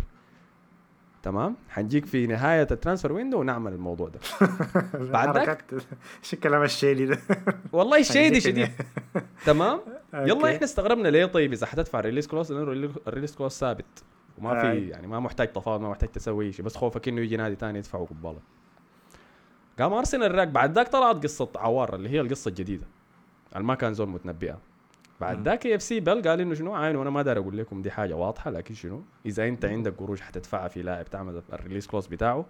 تمام؟ 1.24 1.56
حنجيك 1.70 2.06
في 2.06 2.28
نهاية 2.28 2.68
ال 2.72 2.77
transfer 2.77 3.14
window 3.14 3.40
ونعمل 3.40 3.74
الموضوع 3.74 4.10
ده. 4.10 4.20
بعد 5.14 5.38
ذاك؟ 5.38 5.66
شو 6.24 6.36
الكلام 6.36 6.64
الشيلي 6.64 7.06
ده؟ 7.06 7.20
والله 7.74 7.96
حنجيك 8.04 8.40
شديد 8.40 8.70
تمام؟ 9.46 9.80
يلا. 10.14 10.46
إحنا 10.56 10.64
استغربنا 10.64 11.08
ليه 11.08 11.26
طيب 11.26 11.54
إذا 11.54 11.66
حتدفع 11.66 12.00
ال 12.00 12.03
release 12.03 12.28
clause 12.28 12.52
لأنه 12.52 12.64
ال 12.64 13.00
relea- 13.08 13.20
ال 13.20 13.22
release 13.22 13.36
clause 13.36 13.52
ثابت. 13.52 14.04
وما 14.38 14.62
في. 14.62 14.88
يعني 14.90 15.08
ما 15.08 15.20
محتاج 15.20 15.54
تفاوض 15.54 15.82
ما 15.82 15.90
محتاج 15.90 16.10
تسوي 16.10 16.52
شيء 16.52 16.66
بس 16.66 16.76
خوفك 16.78 17.08
إنه 17.08 17.22
يجي 17.22 17.38
نادي 17.38 17.56
ثاني 17.56 17.78
يدفعه 17.80 18.06
قباله 18.06 18.40
قام 19.80 19.94
ارسنال 19.94 20.36
راك 20.36 20.48
بعد 20.48 20.76
ذاك 20.76 20.88
طلعت 20.88 21.24
قصة 21.24 21.50
عوار 21.56 21.96
اللي 21.96 22.10
هي 22.10 22.22
القصة 22.22 22.50
الجديدة. 22.50 22.86
اللي 23.56 23.64
ما 23.68 23.76
كان 23.76 23.94
زول 23.94 24.10
متنبئه 24.10 24.60
بعد. 25.22 25.48
ذاك 25.48 25.68
FC 25.68 26.00
Bell 26.00 26.22
قال 26.22 26.42
إنه 26.42 26.54
شنو؟ 26.54 26.74
عاين 26.74 26.96
وأنا 26.96 27.10
ما 27.10 27.22
دار 27.22 27.38
أقول 27.38 27.58
لكم 27.58 27.82
دي 27.82 27.92
حاجة 27.92 28.14
واضحة 28.16 28.52
لكن 28.52 28.74
شنو؟ 28.76 29.04
إذا 29.26 29.48
أنت 29.48 29.66
عندك 29.66 29.94
قروش 29.98 30.22
حتدفعها 30.22 30.68
في 30.68 30.82
لاعب 30.82 31.06
تعمل 31.10 31.42
ال 31.54 31.58
release 31.58 31.88
clause 31.88 32.08
بتاعه 32.08 32.46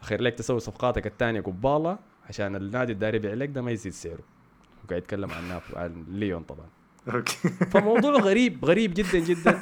خير 0.00 0.22
لك 0.22 0.34
تسوي 0.34 0.60
صفقاتك 0.60 1.06
الثانية 1.06 1.40
قبالة 1.40 1.98
عشان 2.28 2.56
النادي 2.56 2.92
الداري 2.92 3.16
يبيع 3.16 3.34
لك 3.34 3.48
ده 3.48 3.62
ما 3.62 3.70
يزيد 3.70 3.92
سعره. 3.92 4.18
وقاعد 4.84 5.02
يتكلم 5.02 5.30
عن 5.30 5.60
عن 5.76 6.04
ليون 6.08 6.42
طبعا. 6.42 6.66
أوكي. 7.14 7.48
فموضوع 7.72 8.12
غريب 8.12 8.64
غريب 8.64 8.94
جدا 8.94 9.18
جدا. 9.18 9.60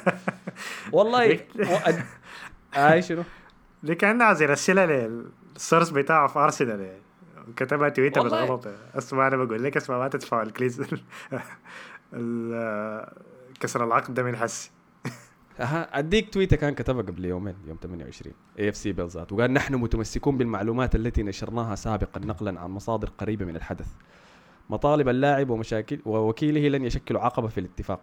والله 0.91 1.39
و... 1.59 1.77
أي 2.75 3.01
شنو؟ 3.01 3.23
دي 3.83 3.95
كان 3.95 4.21
عايز 4.21 4.41
يرسلها 4.41 4.85
لل 4.85 5.11
source 5.11 5.89
بتاعه 5.89 6.27
في 6.27 6.39
ارسنال 6.39 6.79
يعني. 6.81 7.01
كتبها 7.55 7.89
تويتر. 7.89 8.21
بالغلط 8.21 8.67
أسمع 8.95 9.27
أنا 9.27 9.37
بقول 9.37 9.63
لك 9.63 9.77
أسمع 9.77 9.97
ما 9.99 10.07
تدفع 10.07 10.41
ال 10.41 10.46
clause. 10.46 10.81
ال- 10.81 10.99
كسر 13.59 13.83
العقد 13.83 14.13
ده 14.13 14.23
من 14.23 14.35
حسي. 14.35 14.71
أها 15.59 15.99
أديك 15.99 16.33
تويتة 16.33 16.57
كان 16.57 16.73
كتبها 16.73 17.01
قبل 17.01 17.25
يومين 17.25 17.55
يوم 17.67 17.77
28 17.81 18.33
AFC 18.59 18.91
Bell 18.91 19.14
ذات 19.14 19.31
وقال 19.31 19.53
نحن 19.53 19.75
متمسكون 19.75 20.37
بالمعلومات 20.37 20.95
التي 20.95 21.23
نشرناها 21.23 21.75
سابقا 21.75 22.19
نقلا 22.19 22.59
عن 22.59 22.69
مصادر 22.69 23.09
قريبة 23.17 23.45
من 23.45 23.55
الحدث. 23.55 23.87
مطالب 24.69 25.09
اللاعب 25.09 25.49
ومشاكل 25.49 25.99
ووكيله 26.05 26.67
لن 26.77 26.85
يشكلوا 26.85 27.21
عقبة 27.21 27.47
في 27.47 27.59
الاتفاق. 27.59 27.99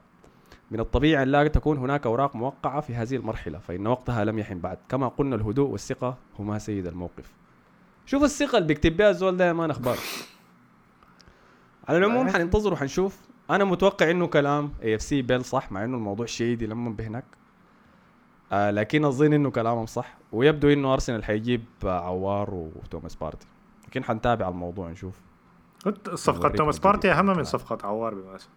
من 0.70 0.80
الطبيعي 0.80 1.22
أن 1.22 1.28
لا 1.28 1.48
تكون 1.48 1.78
هناك 1.78 2.06
أوراق 2.06 2.36
موقعة 2.36 2.80
في 2.80 2.94
هذه 2.94 3.16
المرحلة 3.16 3.58
فإن 3.58 3.86
وقتها 3.86 4.24
لم 4.24 4.38
يحن 4.38 4.58
بعد. 4.58 4.78
كما 4.88 5.08
قلنا 5.08 5.36
الهدوء 5.36 5.70
والثقة 5.70 6.18
هما 6.38 6.58
سيد 6.58 6.86
الموقف. 6.86 7.32
شوف 8.06 8.22
الثقة 8.24 8.58
اللي 8.58 8.68
بيكتب 8.68 8.96
بها 8.96 9.10
الزول 9.10 9.36
ده 9.36 9.46
يا 9.46 9.52
man 9.52 9.70
أخبار 9.70 9.98
على 11.88 11.98
العموم. 11.98 12.28
حننتظر 12.28 12.72
وحنشوف 12.72 13.18
أنا 13.50 13.64
متوقع 13.64 14.10
إنه 14.10 14.26
كلام 14.26 14.72
AFC 14.82 15.22
Bell 15.22 15.44
صح 15.44 15.72
مع 15.72 15.84
إنه 15.84 15.96
الموضوع 15.96 16.26
shady 16.26 16.66
لما 16.66 16.90
بهناك 16.90 17.24
آه 18.52 18.70
لكن 18.70 19.04
أظن 19.04 19.32
إنه 19.32 19.50
كلامهم 19.50 19.86
صح 19.86 20.16
ويبدو 20.32 20.68
إنه 20.68 20.92
أرسنال 20.92 21.24
حيجيب 21.24 21.64
آه 21.84 22.00
عوار 22.06 22.54
وتوماس 22.54 23.14
بارتي 23.14 23.46
لكن 23.88 24.04
حنتابع 24.04 24.48
الموضوع 24.48 24.90
نشوف 24.90 25.20
صفقة 26.14 26.48
توماس. 26.48 26.78
بارتي 26.78 27.12
أهم 27.12 27.26
من. 27.26 27.44
صفقة 27.44 27.86
عوار 27.86 28.14
بالمناسبة 28.14 28.50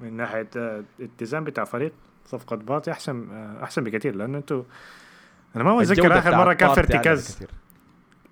من 0.00 0.12
ناحية 0.12 0.48
آه، 0.56 0.84
الاتزان 1.00 1.44
بتاع 1.44 1.64
فريق 1.64 1.92
صفقة 2.24 2.56
بارتي 2.56 2.90
أحسن 2.90 3.28
آه، 3.30 3.62
أحسن 3.64 3.84
بكثير 3.84 4.14
لأنه 4.14 4.38
أنتوا 4.38 4.62
أنا 5.56 5.64
ما 5.64 5.76
متذكر 5.76 6.18
آخر 6.18 6.36
مرة 6.36 6.52
كان 6.52 6.74
في 6.74 6.80
ارتكاز. 6.80 7.38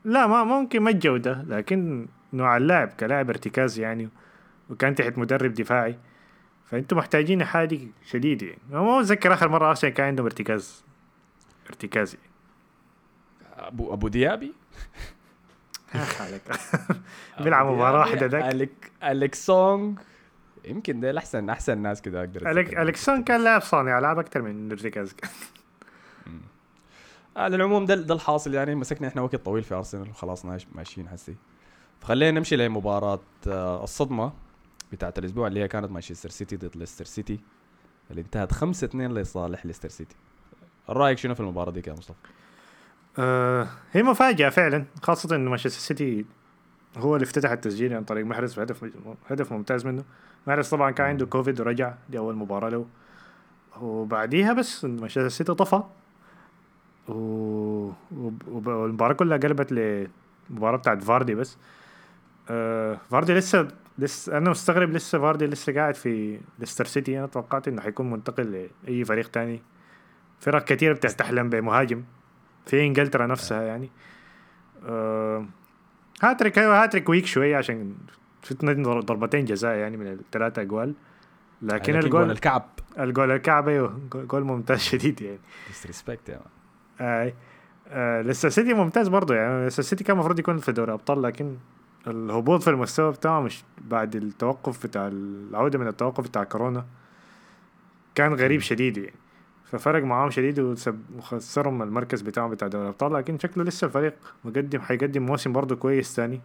لا 0.05 0.27
ما 0.27 0.45
ممكن 0.45 0.81
ما 0.81 0.91
الجودة 0.91 1.45
لكن 1.49 2.07
نوع 2.33 2.57
اللاعب 2.57 2.89
كلاعب 2.89 3.29
ارتكاز 3.31 3.79
يعني 3.79 4.09
وكان 4.71 4.95
تحت 4.95 5.19
مدرب 5.19 5.55
دفاعي. 5.55 5.99
فأنتوا 6.71 6.99
محتاجين 6.99 7.45
حاجة 7.45 7.79
شديد 8.07 8.43
يعني. 8.43 8.59
ما 8.71 8.99
متذكر 8.99 9.35
آخر 9.35 9.49
مرة 9.49 9.69
أرسنال 9.69 9.93
كان 9.95 10.07
عندهم 10.07 10.27
ارتكاز. 10.27 10.85
ارتكازي 11.69 12.19
أبو 13.57 13.93
أبو 13.93 14.09
ديابي؟ 14.09 14.53
عليك 16.21 16.43
بيلعب 17.41 17.67
ديابي، 17.67 17.99
واحدة 17.99 18.27
ذاك. 18.27 18.55
أليك 18.55 18.93
اليكسونج 19.05 19.99
يمكن 20.65 21.01
ده 21.01 21.19
أحسن 21.19 21.51
أحسن 21.51 21.79
ناس 21.79 22.03
كده 22.03 22.21
أقدر 22.21 22.51
أتذكر. 22.51 22.83
أليكسون 22.83 23.25
كان 23.25 23.45
لاعب 23.45 23.63
صانع 23.63 23.99
ألعاب 23.99 24.19
أكثر 24.19 24.43
من 24.43 24.71
ارتكاز. 24.73 25.15
على 27.37 27.57
العموم 27.57 27.85
ده 27.85 27.95
ده 27.95 28.15
الحاصل 28.15 28.55
يعني. 28.55 28.75
مسكنا 28.75 29.09
إحنا 29.09 29.23
وقت 29.23 29.37
طويل 29.37 29.63
في 29.63 29.75
أرسنال 29.75 30.11
وخلاص 30.11 30.45
ماشيين 30.75 31.09
حسي. 31.09 31.35
فخلينا 32.01 32.39
نمشي 32.39 32.57
لمباراة 32.57 33.21
آه، 33.49 33.85
الصدمة. 33.85 34.33
بتاعت 34.95 35.19
الأسبوع 35.19 35.47
اللي 35.47 35.61
هي 35.61 35.69
كانت 35.69 35.91
مانشستر 35.91 36.29
سيتي 36.29 36.57
ضد 36.57 36.77
ليستر 36.77 37.05
سيتي 37.05 37.41
اللي 38.11 38.21
انتهت 38.21 38.53
5 38.53 38.85
2 38.85 39.15
لصالح 39.15 39.67
ليستر 39.67 39.89
سيتي 39.89 40.17
رأيك 40.89 41.19
شنو 41.19 41.35
في 41.35 41.41
المباراة 41.41 41.71
دي 41.71 41.83
يا 41.87 41.93
مصطفى؟ 41.93 42.19
آه 43.19 43.69
هي 43.93 44.03
مفاجأة 44.03 44.49
فعلا 44.49 44.85
خاصة 45.03 45.37
انه 45.37 45.51
مانشستر 45.51 45.81
سيتي 45.81 46.25
هو 46.97 47.17
اللي 47.17 47.25
افتتح 47.25 47.51
التسجيل 47.51 47.95
عن 47.95 48.05
طريق 48.05 48.27
محرز 48.27 48.59
هدف 48.59 48.85
هدف 49.31 49.53
ممتاز 49.53 49.87
منه. 49.87 50.05
محرز 50.47 50.69
طبعا 50.69 50.91
كان 50.91 51.07
عنده 51.07 51.27
كوفيد 51.27 51.61
ورجع 51.61 51.95
دي 52.11 52.19
أول 52.19 52.35
مباراة 52.35 52.69
له. 52.69 52.87
وبعديها 53.81 54.53
بس 54.53 54.85
مانشستر 54.85 55.29
سيتي 55.29 55.55
طفى. 55.55 55.83
والمباراة 57.09 59.13
كلها 59.13 59.39
قلبت 59.39 59.73
لمباراة 59.73 60.77
بتاعت 60.77 61.03
فاردي 61.03 61.35
بس. 61.35 61.57
آه 62.51 62.99
فاردي 63.11 63.35
لسه 63.35 63.69
لسه 63.99 64.39
أنا 64.39 64.51
مستغرب 64.51 64.91
لسه 64.91 65.19
فاردي 65.19 65.47
لسه 65.47 65.75
قاعد 65.75 65.95
في 65.95 66.41
ليستر 66.59 66.85
سيتي. 66.85 67.19
أنا 67.19 67.27
توقعت 67.27 67.69
إنه 67.69 67.83
حيكون 67.83 68.11
منتقل 68.11 68.69
لأي 68.87 69.05
فريق 69.05 69.29
تاني. 69.31 69.63
فرق 70.41 70.65
كثيرة 70.65 70.93
بتحلم 70.95 71.51
بمهاجم 71.51 72.03
في 72.67 72.87
إنجلترا 72.87 73.27
نفسها 73.27 73.63
يعني. 73.63 73.91
آه 74.87 75.47
هاتريك 76.23 76.59
أيوه 76.59 76.83
hat-trick 76.83 77.09
weak 77.09 77.27
شوية 77.27 77.57
عشان 77.57 77.95
فتنا 78.43 78.73
ضربتين 79.01 79.45
جزاء 79.45 79.77
يعني 79.77 79.97
من 79.97 80.07
الثلاثه 80.07 80.63
أجوال. 80.63 80.95
لكن 81.63 81.93
جول 81.93 82.05
الجول 82.05 82.31
الكعب. 82.31 82.69
الجول 82.99 83.31
الكعب 83.31 83.69
أيوه 83.69 84.01
جول- 84.13 84.45
ممتاز 84.45 84.79
شديد 84.91 85.23
يعني. 85.23 85.39
disrespect 85.69 86.29
يا 86.29 86.41
man. 87.01 87.09
اي 87.09 87.35
آه 87.89 88.23
لسه 88.23 88.49
سيتي 88.49 88.75
ممتاز 88.75 89.09
برضه 89.09 89.35
يعني. 89.35 89.67
لسه 89.67 89.83
سيتي 89.83 90.05
كان 90.05 90.15
المفروض 90.17 90.39
يكون 90.39 90.59
في 90.59 90.73
دوري 90.73 90.93
أبطال 90.93 91.23
لكن 91.23 91.57
الهبوط 92.07 92.63
في 92.63 92.71
المستوى 92.71 93.13
بتاعه 93.13 93.41
مش 93.41 93.63
بعد 93.79 94.17
التوقف 94.17 94.87
بتاع 94.87 95.09
العودة 95.09 95.79
من 95.79 95.87
التوقف 95.87 96.25
بتاع 96.25 96.45
كورونا 96.45 96.87
كان 98.15 98.35
غريب 98.35 98.61
شديد 98.61 98.97
يعني. 98.97 99.17
ففرق 99.65 100.03
معاهم 100.03 100.31
شديد 100.31 100.77
وخسرهم 101.17 101.83
المركز 101.83 102.23
بتاعهم 102.23 102.51
بتاع 102.51 102.69
دوري 102.69 102.85
الأبطال 102.85 103.13
لكن 103.13 103.39
شكله 103.39 103.65
لسه 103.65 103.85
الفريق 103.85 104.15
مقدم 104.45 104.81
حيقدم 104.81 105.27
موسم 105.27 105.53
برضه 105.53 105.77
كويس 105.77 106.15
تاني. 106.15 106.41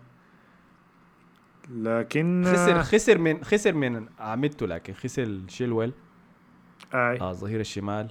لكن 1.70 2.44
خسر 2.46 2.84
خسر 2.84 3.18
من 3.18 3.44
خسر 3.44 3.74
من 3.74 4.06
عمدته 4.20 4.68
لكن 4.68 4.94
خسر 4.94 5.40
شيلويل. 5.48 5.94
آه 6.94 7.18
آه 7.22 7.34
ظهير 7.34 7.60
الشمال. 7.60 8.10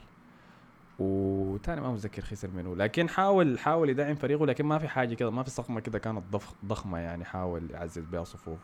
وتاني 0.98 1.80
ما 1.80 1.92
متذكر 1.92 2.22
خسر 2.22 2.48
منه. 2.50 2.76
لكن 2.76 3.08
حاول 3.08 3.58
حاول 3.58 3.90
يدعم 3.90 4.14
فريقه 4.14 4.46
لكن 4.46 4.66
ما 4.66 4.78
في 4.78 4.88
حاجة 4.88 5.14
كده 5.14 5.30
ما 5.30 5.42
في 5.42 5.50
صخمه 5.50 5.80
كده 5.80 5.98
كانت 5.98 6.22
ضخ 6.32 6.52
ضخمة 6.64 6.98
يعني 6.98 7.24
حاول 7.24 7.70
يعزز 7.70 8.04
بها 8.04 8.24
صفوف 8.24 8.58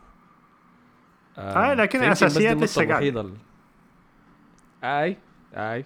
آه 1.39 1.75
لكن 1.75 2.03
الاساسيات 2.03 2.57
لسه 2.57 2.89
قاعدة. 2.89 3.31
أي 4.85 5.17
أي. 5.55 5.85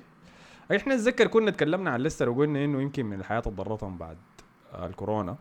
إحنا 0.77 0.95
نتذكر 0.95 1.27
كنا 1.27 1.51
تكلمنا 1.51 1.91
عن 1.91 2.01
ليستر 2.01 2.29
وقلنا 2.29 2.65
إنه 2.65 2.83
يمكن 2.83 3.07
من 3.07 3.21
الحياة 3.21 3.41
ضرتهم 3.41 3.99
بعد 3.99 4.17
الكورونا 4.75 5.37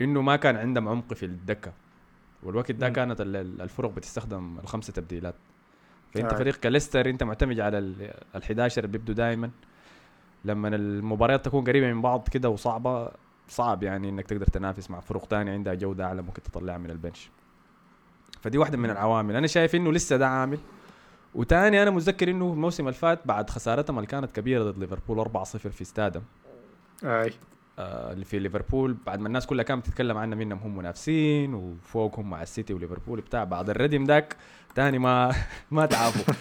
إنه 0.00 0.22
ما 0.22 0.36
كان 0.36 0.56
عندهم 0.56 0.88
عمق 0.88 1.14
في 1.14 1.26
الدكة 1.26 1.72
والوقت 2.42 2.72
ده 2.72 2.88
كانت 2.88 3.20
الفرق 3.20 3.90
بتستخدم 3.90 4.58
الخمسة 4.58 4.92
تبديلات. 4.92 5.34
فأنت 6.14 6.32
آه. 6.32 6.36
فريق 6.36 6.56
كليستر 6.56 7.10
أنت 7.10 7.22
معتمد 7.22 7.60
على 7.60 7.78
ال 7.78 8.12
11 8.36 8.84
اللي 8.84 8.92
بيبدوا 8.98 9.14
دائما 9.14 9.50
لما 10.44 10.68
المباريات 10.68 11.44
تكون 11.44 11.64
قريبة 11.64 11.92
من 11.92 12.02
بعض 12.02 12.28
كده 12.28 12.48
وصعبة 12.48 13.10
صعب 13.48 13.82
يعني 13.82 14.08
إنك 14.08 14.26
تقدر 14.26 14.46
تنافس 14.46 14.90
مع 14.90 15.00
فرق 15.00 15.24
ثانية 15.24 15.52
عندها 15.52 15.74
جوده 15.74 16.04
اعلى 16.04 16.22
ممكن 16.22 16.42
تطلعها 16.42 16.78
من 16.78 16.90
البنش. 16.90 17.30
فدي 18.40 18.58
واحدة 18.58 18.78
من 18.78 18.90
العوامل. 18.90 19.36
أنا 19.36 19.46
شايف 19.46 19.74
إنه 19.74 19.92
لسه 19.92 20.16
ده 20.16 20.28
عامل. 20.28 20.58
وتاني 21.34 21.82
أنا 21.82 21.90
متذكر 21.90 22.30
إنه 22.30 22.52
الموسم 22.52 22.88
اللي 22.88 22.98
فات 22.98 23.26
بعد 23.26 23.50
خسارتهم 23.50 23.96
اللي 23.96 24.06
كانت 24.06 24.32
كبيرة 24.32 24.62
ضد 24.64 24.78
ليفربول 24.78 25.24
4-0 25.24 25.44
في 25.44 25.82
استادهم 25.82 26.22
أي. 27.04 27.32
آه 27.78 28.12
اللي 28.12 28.24
في 28.24 28.38
ليفربول 28.38 28.96
بعد 29.06 29.20
ما 29.20 29.26
الناس 29.26 29.46
كلها 29.46 29.64
كانت 29.64 29.86
تتكلم 29.86 30.16
عنهم 30.18 30.40
انهم 30.40 30.58
هم 30.58 30.76
منافسين 30.76 31.54
وفوقهم 31.54 32.30
مع 32.30 32.42
السيتي 32.42 32.74
وليفربول 32.74 33.20
بتاع. 33.20 33.44
بعد 33.44 33.70
الردم 33.70 34.04
ذاك 34.04 34.36
تاني 34.74 34.98
ما 34.98 35.34
ما 35.70 35.86
تعافوا 35.86 36.34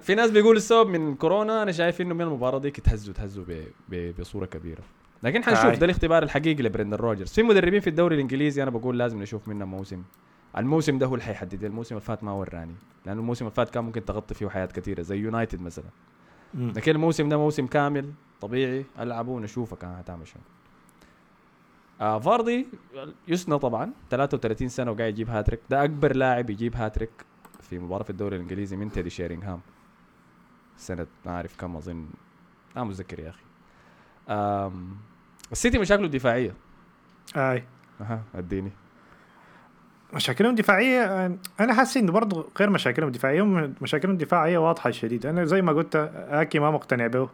في 0.00 0.14
ناس 0.14 0.30
بيقولوا 0.30 0.56
السبب 0.56 0.88
من 0.88 1.14
كورونا 1.14 1.62
أنا 1.62 1.72
شايف 1.72 2.00
إنه 2.00 2.14
من 2.14 2.22
المباراة 2.22 2.58
دي 2.58 2.70
تهزوا 2.70 3.14
تهزوا 3.14 3.44
بصورة 4.18 4.46
كبيرة. 4.46 4.82
لكن 5.22 5.44
حنشوف 5.44 5.78
ده 5.78 5.84
الاختبار 5.86 6.22
الحقيقي 6.22 6.62
لبرندن 6.62 6.96
روجرز. 6.96 7.32
في 7.32 7.42
مدربين 7.42 7.80
في 7.80 7.90
الدوري 7.90 8.14
الإنجليزي 8.14 8.62
أنا 8.62 8.70
بقول 8.70 8.98
لازم 8.98 9.22
نشوف 9.22 9.48
منهم 9.48 9.70
موسم. 9.70 10.02
الموسم 10.58 10.98
ده 10.98 11.06
هو 11.06 11.14
اللي 11.14 11.24
حيحدد 11.24 11.64
الموسم 11.64 11.94
اللي 11.94 12.06
فات 12.06 12.24
ما 12.24 12.32
وراني. 12.32 12.74
لأنه 13.06 13.20
الموسم 13.20 13.44
اللي 13.44 13.54
فات 13.54 13.70
كان 13.70 13.84
ممكن 13.84 14.04
تغطي 14.04 14.34
فيه 14.34 14.48
حاجات 14.48 14.66
كثيرة 14.66 15.02
زي 15.02 15.16
يونايتد 15.16 15.60
مثلا. 15.60 15.84
لكن 16.54 16.92
الموسم 16.92 17.28
ده 17.28 17.38
موسم 17.38 17.66
كامل 17.66 18.12
طبيعي. 18.40 18.84
ألعبه 18.98 19.32
ونشوفه 19.32 19.76
كان 19.76 19.96
حتعمل 19.96 20.28
شنو. 20.28 20.42
آه 22.00 22.18
فاردي 22.18 22.66
سنه 23.28 23.58
طبعا 23.58 23.92
33 24.10 24.68
سنة 24.68 24.90
وقاعد 24.90 25.12
يجيب 25.12 25.30
هاتريك. 25.30 25.60
ده 25.70 25.84
أكبر 25.84 26.16
لاعب 26.16 26.50
يجيب 26.50 26.76
هاتريك 26.76 27.10
في 27.60 27.78
مباراة 27.78 28.02
في 28.02 28.10
الدوري 28.10 28.36
الإنجليزي 28.36 28.76
من 28.76 28.92
تيدي 28.92 29.10
شيرينغهام. 29.10 29.60
سنه 30.76 31.06
ما 31.26 31.32
أعرف 31.32 31.56
كم 31.56 31.76
اظن 31.76 32.06
ما 32.76 32.84
متذكر 32.84 33.20
يا 33.20 33.30
أخي. 33.30 33.44
السيتي 35.52 35.78
مشاكله 35.78 36.06
الدفاعية. 36.06 36.54
أي. 37.36 37.64
أها 38.00 38.22
أديني. 38.34 38.72
مشاكلهم 40.14 40.50
الدفاعية 40.50 41.26
أنا 41.60 41.74
حاسس 41.74 41.96
إنه 41.96 42.12
برضه 42.12 42.48
غير 42.58 42.70
مشاكلهم 42.70 43.08
الدفاعية 43.08 43.42
مشاكلهم 43.80 44.14
الدفاعية 44.14 44.58
واضحة 44.58 44.90
شديد. 44.90 45.26
أنا 45.26 45.44
زي 45.44 45.62
ما 45.62 45.72
قلت 45.72 45.96
آكي 46.28 46.58
ما 46.58 46.70
مقتنع 46.70 47.06
به 47.06 47.28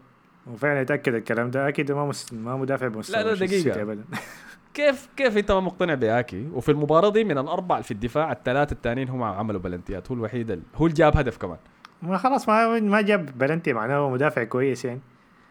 وفعلا 0.47 0.81
يتأكد 0.81 1.15
الكلام 1.15 1.51
ده. 1.51 1.69
آكي 1.69 1.83
ده 1.83 1.95
ما 1.95 2.07
مس... 2.07 2.33
ما 2.33 2.57
مدافع 2.57 2.89
بمستوى 2.89 3.23
لا 3.23 3.35
لا 3.35 3.47
دقيقة. 3.47 3.97
كيف 4.75 5.09
كيف 5.17 5.37
أنت 5.37 5.53
ما 5.53 5.61
مقتنع 5.61 5.95
بأكي؟ 5.95 6.49
وفي 6.53 6.71
المباراة 6.71 7.11
دي 7.11 7.25
من 7.25 7.39
الاربع 7.39 7.81
في 7.81 7.91
الدفاع 7.91 8.33
الثلاثة 8.33 8.73
الثانيين 8.73 9.09
هم 9.09 9.23
عملوا 9.23 9.61
بلنتيات. 9.61 10.11
هو 10.11 10.15
الوحيد 10.15 10.51
ال... 10.51 10.63
هو 10.75 10.87
اللي 10.87 10.97
جاب 10.97 11.17
هدف 11.17 11.37
كمان. 11.37 11.59
ما 12.03 12.17
خلاص 12.17 12.49
ما 12.49 12.81
ما 12.81 13.01
جاب 13.01 13.39
بلنتي 13.39 13.73
معناه 13.73 13.97
هو 13.97 14.11
مدافع 14.11 14.45
كويس 14.45 14.85
يعني. 14.85 15.01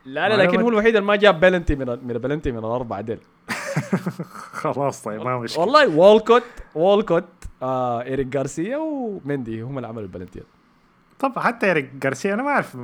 لا 0.05 0.29
لا 0.29 0.43
لكن 0.43 0.62
هو 0.62 0.69
الوحيد 0.69 0.95
اللي 0.95 1.07
ما 1.07 1.15
جاب 1.15 1.39
بلنتي 1.39 1.75
من 1.75 1.85
من 1.88 2.13
بلنتي 2.13 2.51
من 2.51 2.57
الأربعة 2.57 3.01
ديل 3.01 3.19
خلاص 4.62 5.01
طيب 5.03 5.21
ما 5.21 5.39
مشكلة. 5.39 5.62
والله 5.62 5.97
والكوت 5.97 6.43
والكوت 6.75 7.25
آه 7.62 8.03
إيريك 8.03 8.27
جارسيا 8.27 8.77
ومندي 8.77 9.62
هم 9.62 9.77
اللي 9.77 9.88
عملوا 9.88 10.03
البلنتيات. 10.03 10.45
طب 11.19 11.39
حتى 11.39 11.65
إيريك 11.65 11.89
جارسيا 12.01 12.33
أنا 12.33 12.43
ما 12.43 12.49
أعرف 12.49 12.77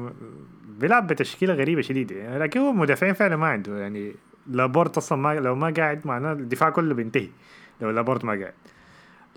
بيلعب 0.80 1.08
بتشكيلة 1.08 1.54
غريبة 1.54 1.82
شديدة 1.82 2.16
يعني 2.16 2.40
لكن 2.40 2.60
هو 2.60 2.72
مدافعين 2.72 3.14
فعلا 3.14 3.36
ما 3.36 3.48
عنده 3.48 3.78
يعني 3.78 4.16
لابورت 4.48 4.98
أصلا 4.98 5.18
ما 5.18 5.34
لو 5.36 5.56
ما 5.56 5.74
قاعد 5.78 6.08
معناه 6.08 6.34
الدفاع 6.34 6.70
كله 6.70 6.94
بينتهي 6.94 7.30
لو 7.82 7.90
لابورت 7.92 8.26
ما 8.26 8.34
قاعد. 8.34 8.54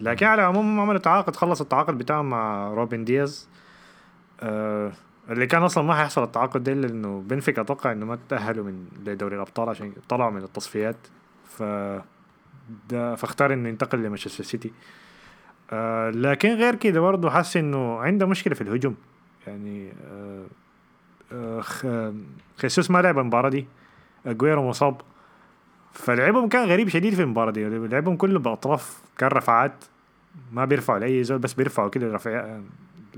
لكن 0.00 0.26
على 0.26 0.42
العموم 0.42 0.80
عملوا 0.80 0.98
تعاقد 1.00 1.36
خلص 1.36 1.60
التعاقد 1.60 1.98
بتاعهم 1.98 2.30
مع 2.30 2.72
روبن 2.72 3.04
دياز. 3.04 3.48
آه 4.40 4.92
اللي 5.30 5.46
كان 5.46 5.62
أصلا 5.62 5.84
ما 5.84 5.94
حيحصل 5.94 6.22
التعاقد 6.22 6.64
ده 6.64 6.72
لأنه 6.72 7.24
بنفيك 7.26 7.58
أتوقع 7.58 7.92
إنه 7.92 8.06
ما 8.06 8.18
تأهلوا 8.28 8.64
من 8.64 8.88
لدوري 9.06 9.36
الأبطال 9.36 9.68
عشان 9.68 9.92
طلعوا 10.08 10.30
من 10.30 10.42
التصفيات. 10.42 10.96
ف 11.44 11.62
ده 12.90 13.14
فاختار 13.14 13.52
إنه 13.52 13.68
ينتقل 13.68 14.02
لمانشستر 14.02 14.44
سيتي. 14.44 14.72
آه 15.72 16.10
لكن 16.10 16.48
غير 16.48 16.74
كده 16.74 17.00
برضه 17.00 17.30
حاسس 17.30 17.56
إنه 17.56 17.98
عنده 17.98 18.26
مشكلة 18.26 18.54
في 18.54 18.60
الهجوم. 18.60 18.96
يعني 19.46 19.92
آه 20.12 20.44
آه 21.32 22.14
خيسوس 22.56 22.90
ما 22.90 23.02
لعب 23.02 23.18
المباراة 23.18 23.48
دي. 23.48 23.66
أجويرو 24.26 24.68
مصاب. 24.68 25.00
فلعبهم 25.92 26.48
كان 26.48 26.68
غريب 26.68 26.88
شديد 26.88 27.14
في 27.14 27.22
المباراة 27.22 27.50
دي. 27.50 27.68
لعبهم 27.68 28.16
كله 28.16 28.38
بأطراف 28.38 29.02
كان 29.18 29.28
رفعات 29.28 29.84
ما 30.52 30.64
بيرفعوا 30.64 30.98
لأي 30.98 31.24
زول 31.24 31.38
بس 31.38 31.54
بيرفعوا 31.54 31.88
كده 31.88 32.12
رفع 32.12 32.60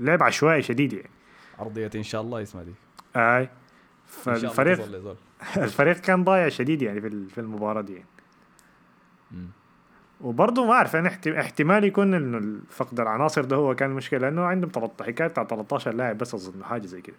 لعب 0.01 0.23
عشوائي 0.23 0.61
شديد 0.61 0.93
يعني. 0.93 1.09
ارضيه 1.59 1.91
إن 1.95 2.03
شاء 2.03 2.21
الله 2.21 2.41
اسمها 2.41 2.63
دي. 2.63 2.73
أي. 3.15 3.49
فالفريق 4.07 5.07
الفريق 5.57 5.97
كان 5.97 6.23
ضايع 6.23 6.49
شديد 6.49 6.81
يعني 6.81 7.01
في 7.01 7.37
المباراة 7.37 7.81
دي 7.81 7.93
يعني. 7.93 8.05
وبرضه 10.21 10.65
ما 10.65 10.73
أعرف 10.73 10.95
أنا 10.95 11.19
احتمال 11.39 11.83
يكون 11.83 12.13
إنه 12.13 12.59
فقد 12.69 12.99
العناصر 12.99 13.45
ده 13.45 13.55
هو 13.55 13.75
كان 13.75 13.91
المشكلة 13.91 14.19
لأنه 14.19 14.41
عندهم 14.41 14.91
حكايه 15.01 15.27
بتاع 15.27 15.43
13 15.43 15.93
لاعب 15.93 16.17
بس 16.17 16.33
أظن 16.33 16.63
حاجة 16.63 16.85
زي 16.85 17.01
كده. 17.01 17.15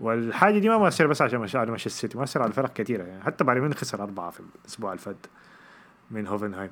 والحاجة 0.00 0.58
دي 0.58 0.68
ما 0.68 0.78
مؤثرة 0.78 1.06
بس 1.06 1.22
عشان 1.22 1.46
على 1.54 1.70
مانشستر 1.70 1.90
السيتي 1.90 2.18
مؤثرة 2.18 2.42
على 2.42 2.52
فرق 2.52 2.72
كثيره 2.72 3.02
يعني 3.04 3.22
حتى 3.22 3.44
بايرن 3.44 3.60
ميونخ 3.60 3.76
خسر 3.76 4.02
أربعة 4.02 4.30
في 4.30 4.40
الأسبوع 4.40 4.92
اللي 4.92 5.02
فات 5.02 5.26
من 6.10 6.26
هوفنهايم. 6.26 6.70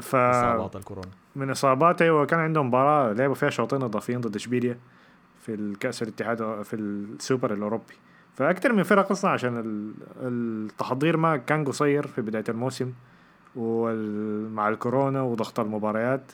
ف 0.00 0.16
إصابات 0.16 0.76
الكورونا. 0.76 1.10
من 1.36 1.50
إصابات 1.50 2.02
أيوه 2.02 2.26
كان 2.26 2.40
عندهم 2.40 2.66
مباراة 2.66 3.12
لعبوا 3.12 3.34
فيها 3.34 3.50
شوطين 3.50 3.82
إضافيين 3.82 4.20
ضد 4.20 4.36
إشبيليا 4.36 4.78
في 5.40 5.54
الكأس 5.54 6.02
الاتحاد 6.02 6.62
في 6.62 6.76
السوبر 6.76 7.52
الأوروبي. 7.54 7.94
فاكثر 8.34 8.72
من 8.72 8.82
فرق 8.82 9.10
أصلا 9.10 9.30
عشان 9.30 9.92
التحضير 10.22 11.16
ما 11.16 11.36
كان 11.36 11.64
قصير 11.64 12.06
في 12.06 12.22
بداية 12.22 12.44
الموسم 12.48 12.92
ومع 13.56 14.68
الكورونا 14.68 15.22
وضغط 15.22 15.60
المباريات 15.60 16.32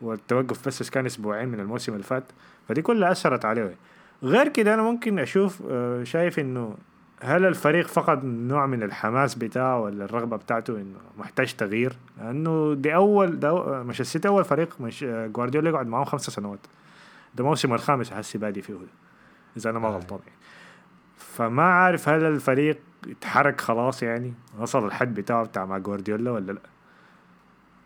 والتوقف 0.00 0.66
بس 0.68 0.90
كان 0.90 1.06
أسبوعين 1.06 1.48
من 1.48 1.60
الموسم 1.60 1.92
اللي 1.92 2.04
فات. 2.04 2.24
فدي 2.68 2.82
كلها 2.82 3.12
أثرت 3.12 3.44
عليه 3.44 3.76
غير 4.22 4.48
كده 4.48 4.74
أنا 4.74 4.82
ممكن 4.82 5.18
أشوف 5.18 5.62
آه، 5.70 6.04
شايف 6.04 6.38
إنه 6.38 6.74
هل 7.22 7.46
الفريق 7.46 7.86
فقد 7.86 8.24
نوع 8.24 8.66
من 8.66 8.82
الحماس 8.82 9.34
بتاعه 9.34 9.80
ولا 9.80 10.04
الرغبة 10.04 10.36
بتاعته 10.36 10.76
إنه 10.76 10.98
محتاج 11.18 11.54
تغيير؟ 11.54 11.96
لأنه 12.18 12.74
دي 12.74 12.94
أول 12.94 13.40
ده 13.40 13.82
مش 13.82 14.00
السيتي 14.00 14.28
أول 14.28 14.44
فريق 14.44 14.80
مش 14.80 15.04
آه، 15.04 15.26
جوارديولا 15.26 15.70
يقعد 15.70 15.86
معاهم 15.86 16.04
خمسة 16.04 16.32
سنوات. 16.32 16.58
ده 17.34 17.44
موسم 17.44 17.74
الخامس 17.74 18.10
حسي 18.10 18.38
بادي 18.38 18.62
فيه 18.62 18.74
إذا 19.56 19.70
أنا 19.70 19.78
ما 19.78 19.88
غلطان 19.88 20.18
يعني. 20.26 20.38
فما 21.16 21.62
عارف 21.62 22.08
هل 22.08 22.24
الفريق 22.24 22.78
اتحرك 23.08 23.60
خلاص 23.60 24.02
يعني 24.02 24.34
وصل 24.58 24.86
الحد 24.86 25.14
بتاعه 25.14 25.44
بتاع 25.44 25.64
مع 25.66 25.78
جوارديولا 25.78 26.30
ولا 26.30 26.52
لأ. 26.52 26.60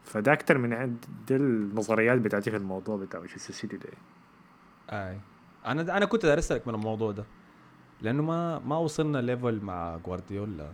فده 0.05 0.33
أكتر 0.33 0.59
من 0.59 0.73
عند 0.73 1.05
دي 1.29 1.37
النظريات 1.37 2.19
بتاعتي 2.19 2.51
في 2.51 2.57
الموضوع 2.57 2.97
بتاع 2.97 3.21
مانشستر 3.21 3.55
سيتي 3.55 3.77
ده 3.77 3.89
أي. 4.91 5.19
أنا 5.67 5.97
أنا 5.97 6.05
كنت 6.05 6.27
دارس 6.27 6.53
لك 6.53 6.69
من 6.69 6.75
الموضوع 6.75 7.13
ده. 7.13 7.25
لأنه 8.03 8.23
ما 8.23 8.59
ما 8.59 8.77
وصلنا 8.77 9.19
level 9.19 9.61
مع 9.63 9.97
جوارديولا 10.07 10.71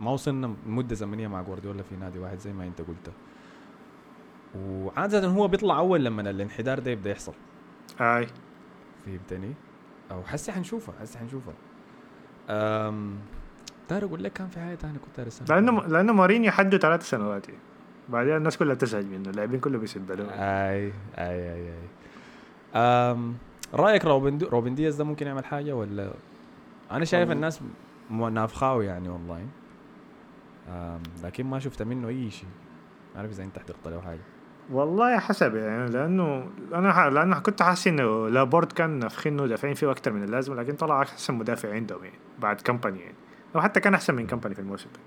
ما 0.00 0.10
وصلنا 0.10 0.54
مدة 0.66 0.94
زمنية 0.94 1.28
مع 1.28 1.42
جوارديولا 1.42 1.82
في 1.82 1.96
نادي 1.96 2.18
واحد 2.18 2.38
زي 2.38 2.52
ما 2.52 2.64
أنت 2.64 2.80
قلت. 2.80 3.10
وعادة 4.58 5.26
هو 5.26 5.48
بيطلع 5.48 5.78
أول 5.78 6.04
لما 6.04 6.30
الانحدار 6.30 6.78
ده 6.78 6.90
يبدأ 6.90 7.10
يحصل. 7.10 7.32
أي. 8.00 8.26
فهمتني؟ 9.06 9.54
أو 10.10 10.22
حسي 10.22 10.52
حنشوفها 10.52 10.94
حسي 11.00 11.18
حنشوفها 11.18 11.54
امم 12.50 13.14
داير 13.90 14.04
أقول 14.04 14.24
لك 14.24 14.32
كان 14.32 14.48
في 14.48 14.60
حاجة 14.60 14.74
ثانية 14.74 14.98
كنت 14.98 15.16
دارسها 15.16 15.46
لأنه 15.46 15.86
لأنه 15.86 16.12
مورينيو 16.12 16.50
حده 16.52 16.78
ثلاث 16.78 17.10
سنوات. 17.10 17.46
بعدين 18.08 18.36
الناس 18.36 18.56
كلها 18.56 18.74
تزعج 18.74 19.04
منه 19.04 19.30
اللاعبين 19.30 19.60
كلهم 19.60 19.80
بيسبلوا 19.80 20.26
أي 20.30 20.92
أي 21.18 21.52
أي 21.54 21.68
أي. 21.72 21.88
أم 22.74 23.34
رأيك 23.74 24.04
روبن 24.04 24.38
دي 24.38 24.44
روبن 24.44 24.74
دياز 24.74 24.96
ده 24.96 25.04
ممكن 25.04 25.26
يعمل 25.26 25.44
حاجة 25.44 25.72
ولا؟ 25.72 26.12
أنا 26.90 27.04
شايف 27.04 27.30
الناس 27.30 27.60
نافخاهو 28.10 28.86
يعني 28.86 29.08
اونلاين 29.08 29.48
لكن 31.24 31.46
ما 31.46 31.58
شفت 31.58 31.82
منه 31.82 32.08
أي 32.08 32.30
شيء. 32.30 32.48
ما 33.14 33.20
أعرف 33.20 33.30
إذا 33.30 33.44
أنت 33.44 33.58
حضرت 33.58 33.88
له 33.88 34.00
حاجة. 34.00 34.20
والله 34.70 35.18
حسب 35.18 35.54
يعني 35.54 35.90
لأنه 35.90 36.50
أنا 36.74 36.92
ح... 36.92 36.98
لأنه 36.98 37.38
كنت 37.38 37.62
حاسس 37.62 37.88
إنه 37.88 38.28
لابورت 38.28 38.72
كان 38.72 38.90
نافخينه 38.90 39.46
دافعين 39.46 39.74
فيه 39.74 39.90
أكثر 39.90 40.12
من 40.12 40.24
اللازم 40.24 40.60
لكن 40.60 40.74
طلع 40.74 41.02
أحسن 41.02 41.34
مدافع 41.34 41.72
عندهم 41.74 42.04
يعني 42.04 42.18
بعد 42.38 42.60
كمباني 42.60 43.00
يعني. 43.00 43.14
أو 43.54 43.60
حتى 43.60 43.80
كان 43.80 43.94
أحسن 43.94 44.14
من 44.14 44.26
كمباني 44.26 44.54
في 44.54 44.60
الموسم 44.60 44.88
ده. 44.94 45.00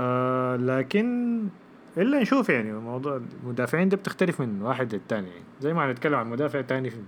آه 0.00 0.56
لكن 0.56 1.48
إلا 1.96 2.20
نشوف 2.20 2.48
يعني 2.48 2.72
موضوع 2.72 3.20
المدافعين 3.42 3.88
دي 3.88 3.96
بتختلف 3.96 4.40
من 4.40 4.62
واحد 4.62 4.94
للتاني. 4.94 5.28
يعني 5.28 5.44
زي 5.60 5.72
ما 5.74 5.90
هنتكلم 5.90 6.14
عن 6.14 6.30
مدافع 6.30 6.60
تاني 6.60 6.90
في 6.90 7.00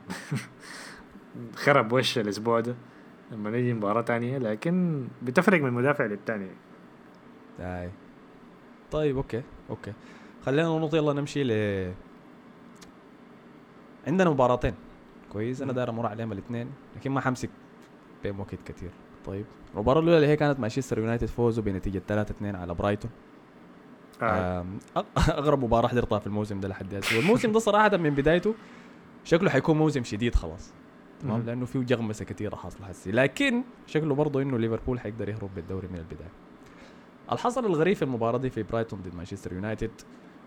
خرب 1.64 1.92
وش 1.92 2.18
الأسبوع 2.18 2.60
ده 2.60 2.74
لما 3.32 3.50
نيجي 3.50 3.74
مباراة 3.74 4.00
تانية 4.02 4.38
لكن 4.38 5.04
بتفرق 5.22 5.60
من 5.62 5.72
مدافع 5.72 6.06
للتاني. 6.06 6.48
أي. 7.60 7.90
طيب 8.90 9.16
okay 9.16 9.42
okay. 9.70 9.92
خلينا 10.46 10.78
ننط 10.78 10.94
يلا 10.94 11.12
نمشي 11.12 11.44
ل 11.44 11.52
عندنا 14.06 14.30
مباراتين. 14.30 14.74
كويس 15.32 15.62
أنا 15.62 15.72
داير 15.72 15.90
أمر 15.90 16.06
عليهم 16.06 16.32
الاثنين 16.32 16.70
لكن 16.96 17.10
ما 17.10 17.20
حمسك 17.20 17.50
بين 18.22 18.38
وقت 18.40 18.54
كثير 18.66 18.90
طيب 19.26 19.44
المباراة 19.74 20.00
الأولى 20.00 20.16
اللي 20.16 20.28
هي 20.28 20.36
كانت 20.36 20.60
مانشستر 20.60 20.98
يونايتد 20.98 21.26
فوزوا 21.26 21.64
بنتيجة 21.64 22.02
3-2 22.08 22.22
على 22.42 22.74
برايتون. 22.74 23.10
أغرب 25.38 25.64
مباراة 25.64 25.88
حضرتها 25.88 26.18
في 26.18 26.26
الموسم 26.26 26.60
ده 26.60 26.68
لحد 26.68 26.94
هسه. 26.94 27.16
والموسم 27.16 27.52
ده 27.52 27.58
صراحة 27.58 27.96
من 27.96 28.10
بدايته 28.10 28.54
شكله 29.24 29.50
حيكون 29.50 29.78
موسم 29.78 30.04
شديد 30.04 30.34
خلاص. 30.34 30.72
تمام. 31.20 31.42
لأنه 31.42 31.64
فيه 31.66 31.80
جغمسة 31.80 32.24
كثيره 32.24 32.56
حاصلة 32.56 32.86
حسي 32.86 33.12
لكن 33.12 33.62
شكله 33.86 34.14
برضه 34.14 34.42
إنه 34.42 34.58
ليفربول 34.58 35.00
حيقدر 35.00 35.28
يهرب 35.28 35.50
بالدوري 35.54 35.88
من 35.88 35.98
البداية. 35.98 36.30
الحصل 37.32 37.66
الغريب 37.66 37.96
في 37.96 38.02
المباراة 38.02 38.38
دي 38.38 38.50
في 38.50 38.62
برايتون 38.62 39.00
ضد 39.02 39.14
مانشستر 39.14 39.52
يونايتد. 39.52 39.90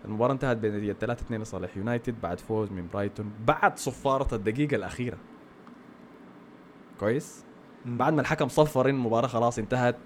المباراة 0.04 0.32
انتهت 0.32 0.56
بنتيجة 0.56 0.92
3 0.92 1.20
2 1.22 1.42
لصالح 1.42 1.76
يونايتد 1.76 2.20
بعد 2.22 2.40
فوز 2.40 2.70
من 2.70 2.88
برايتون 2.92 3.30
بعد 3.46 3.78
صفارة 3.78 4.34
الدقيقة 4.34 4.74
الأخيرة. 4.76 5.16
كويس؟ 7.00 7.44
بعد 7.84 8.12
ما 8.12 8.20
الحكم 8.20 8.48
صفر 8.48 8.88
إن 8.90 8.94
المباراة 8.94 9.26
خلاص 9.28 9.58
انتهت 9.58 9.96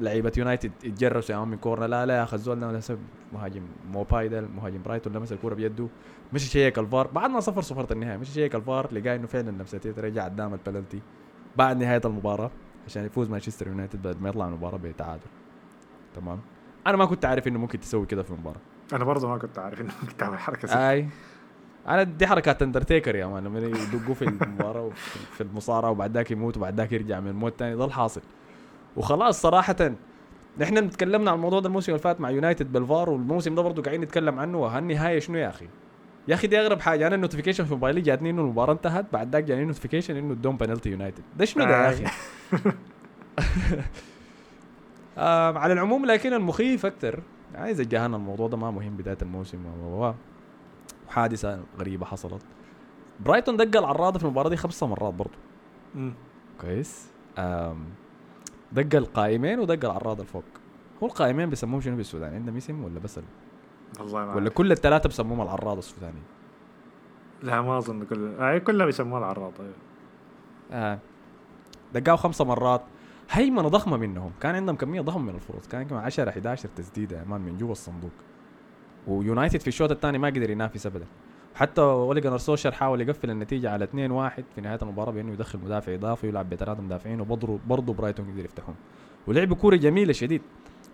لعيبة 0.00 0.32
يونايتد 0.38 0.72
اتجرسوا 0.84 1.34
يا 1.34 1.40
عم 1.40 1.48
من 1.48 1.56
كورنر. 1.56 1.86
لا 1.86 2.06
لا 2.06 2.16
يا 2.16 2.22
أخي 2.22 2.36
الزول 2.36 2.60
ده 2.60 2.72
لسه 2.72 2.98
مهاجم 3.32 3.62
موباي 3.92 4.28
ده 4.28 4.40
مهاجم 4.40 4.82
برايتون 4.82 5.12
لمس 5.12 5.32
الكورة 5.32 5.54
بيده. 5.54 5.88
مشى 6.32 6.50
شيك 6.50 6.78
الفار. 6.78 7.06
بعد 7.06 7.30
ما 7.30 7.40
صفر 7.40 7.62
صفرة 7.62 7.92
النهاية 7.92 8.16
مشى 8.16 8.28
شيك 8.28 8.54
الفار 8.54 8.92
لقى 8.92 9.16
إنه 9.16 9.26
فعلا 9.26 9.50
لمسته 9.50 9.94
رجع 9.98 10.24
اداهم 10.24 10.54
البلنتي 10.54 11.00
بعد 11.56 11.76
نهاية 11.76 12.00
المباراة 12.04 12.50
عشان 12.86 13.04
يفوز 13.04 13.30
مانشستر 13.30 13.66
يونايتد 13.66 14.02
بعد 14.02 14.22
ما 14.22 14.28
يطلع 14.28 14.46
من 14.46 14.52
المباراة 14.52 14.78
بتعادل. 14.78 15.22
تمام؟ 16.14 16.40
أنا 16.86 16.96
ما 16.96 17.04
كنت 17.04 17.24
عارف 17.24 17.48
إنه 17.48 17.58
ممكن 17.58 17.80
تسوي 17.80 18.06
كده 18.06 18.22
في 18.22 18.30
المباراة. 18.30 18.60
أنا 18.92 19.04
برضه 19.04 19.28
ما 19.28 19.38
كنت 19.38 19.58
عارف 19.58 19.80
إنه 19.80 19.92
كنت 20.00 20.12
تعمل 20.12 20.38
حركة 20.38 20.68
زي 20.68 20.90
أي. 20.90 21.08
أنا 21.88 22.02
دي 22.02 22.26
حركات 22.26 22.62
اندرتيكر 22.62 23.16
يا 23.16 23.26
man. 23.26 23.44
لما 23.44 23.58
يدقوا 23.58 24.14
في 24.14 24.22
المباراة 24.22 24.82
وفي 24.82 25.18
في 25.18 25.40
المصارعة 25.40 25.90
وبعد 25.90 26.12
ذاك 26.12 26.30
يموت 26.30 26.56
وبعد 26.56 26.76
ذاك 26.76 26.92
يرجع 26.92 27.20
من 27.20 27.28
الموت 27.28 27.58
تاني. 27.58 27.76
ده 27.76 27.84
الحاصل 27.84 28.20
وخلاص 28.96 29.40
صراحة 29.42 29.76
نحن 30.58 30.90
تكلمنا 30.90 31.30
عن 31.30 31.36
الموضوع 31.36 31.60
ده 31.60 31.66
الموسم 31.68 31.92
اللي 31.92 32.02
فات 32.02 32.20
مع 32.20 32.30
يونايتد 32.30 32.72
بالفار 32.72 33.10
والموسم 33.10 33.54
ده 33.54 33.62
برضه 33.62 33.82
قاعدين 33.82 34.00
نتكلم 34.00 34.38
عنه 34.38 34.58
وهالنهاية 34.58 35.18
شنو 35.18 35.38
يا 35.38 35.48
أخي؟ 35.48 35.68
يا 36.28 36.34
أخي 36.34 36.46
دي 36.46 36.60
أغرب 36.60 36.80
حاجة 36.80 37.06
أنا 37.06 37.14
ال 37.14 37.18
notification 37.18 37.64
في 37.64 37.74
موبايلي 37.74 38.00
جاتني 38.00 38.30
إنه 38.30 38.42
المباراة 38.42 38.72
انتهت 38.72 39.06
بعد 39.12 39.32
ذاك 39.32 39.44
جاني 39.44 39.64
notification 39.64 40.16
إنه 40.16 40.32
ادوهم 40.32 40.56
بنالتي 40.56 40.90
يونايتد 40.90 41.22
ده 41.36 41.44
شنو 41.44 41.64
ده 41.64 41.70
يا 41.70 41.88
آه. 41.88 41.92
أخي؟ 41.92 42.04
آم، 45.18 45.58
على 45.58 45.72
العموم 45.72 46.06
لكن 46.06 46.32
المخيف 46.32 46.86
أكثر 46.86 47.20
يعني 47.54 47.70
إذا 47.70 47.84
جاهنا 47.84 48.16
الموضوع 48.16 48.48
ده 48.48 48.56
ما 48.56 48.70
مهم 48.70 48.96
بداية 48.96 49.18
الموسم 49.22 49.66
و- 49.66 50.12
وحادثة 51.08 51.60
غريبة 51.78 52.06
حصلت. 52.06 52.42
برايتون 53.20 53.56
دق 53.56 53.78
العراضه 53.78 54.18
في 54.18 54.24
المباراة 54.24 54.48
دي 54.48 54.56
خمسة 54.56 54.86
مرات 54.86 55.14
برضو. 55.14 55.34
مم. 55.94 56.14
كويس. 56.60 57.08
دق 58.76 58.96
القائمين 58.96 59.58
ودق 59.60 59.90
العراضه 59.90 60.22
الفوق. 60.22 60.44
هو 61.02 61.06
القائمين 61.06 61.50
بيسموهم 61.50 61.80
شنو 61.80 61.96
بالسودان؟ 61.96 62.34
عندهم 62.34 62.56
اسم 62.56 62.84
ولا 62.84 62.98
بس 63.00 63.18
ال- 63.18 63.24
والله 64.00 64.18
ما 64.20 64.30
ولا 64.34 64.42
عارف. 64.42 64.52
كل 64.54 64.72
الثلاثة 64.72 65.06
بيسموهم 65.08 65.40
العراضه 65.40 65.78
السوداني 65.78 66.18
لا 67.42 67.62
ما 67.62 67.78
أظن 67.78 68.04
كل 68.04 68.34
آه 68.40 68.58
كلها 68.58 68.86
بيسموها 68.86 69.18
العراض 69.18 69.52
أيوة. 69.60 69.72
آه. 70.72 70.98
دقاو 71.94 72.16
خمسة 72.16 72.44
مرات. 72.44 72.82
هيمنه 73.30 73.68
ضخمة 73.68 73.96
منهم؟ 73.96 74.30
كان 74.40 74.54
عندهم 74.54 74.76
كمية 74.76 75.00
ضخمة 75.00 75.22
من 75.22 75.34
الفرص 75.34 75.68
كان 75.68 75.82
يمكن 75.82 75.96
10 75.96 76.28
11 76.28 76.68
تسديدة 76.76 77.18
يا 77.18 77.24
man 77.24 77.40
من 77.40 77.58
جوا 77.58 77.72
الصندوق. 77.72 78.10
ويونايتد 79.06 79.60
في 79.60 79.68
الشوط 79.68 79.90
الثاني 79.90 80.18
ما 80.18 80.28
قدر 80.28 80.50
ينافس 80.50 80.86
ابدا. 80.86 81.06
حتى 81.56 81.80
اولي 81.80 82.20
جونار 82.20 82.38
سولشاير 82.38 82.72
حاول 82.72 83.00
يقفل 83.00 83.30
النتيجة 83.30 83.70
على 83.70 83.84
2 83.84 84.10
1 84.10 84.44
في 84.54 84.60
نهاية 84.60 84.78
المباراة 84.82 85.12
بأنه 85.12 85.32
يدخل 85.32 85.58
مدافع 85.58 85.94
إضافي 85.94 86.26
ويلعب 86.26 86.50
بثلاثة 86.50 86.82
مدافعين 86.82 87.20
وبرضه 87.20 87.58
برضه 87.66 87.94
برايتون 87.94 88.32
قدر 88.32 88.44
يفتحون 88.44 88.74
ولعبوا 89.26 89.56
كورة 89.56 89.76
جميلة 89.76 90.12
شديد. 90.12 90.42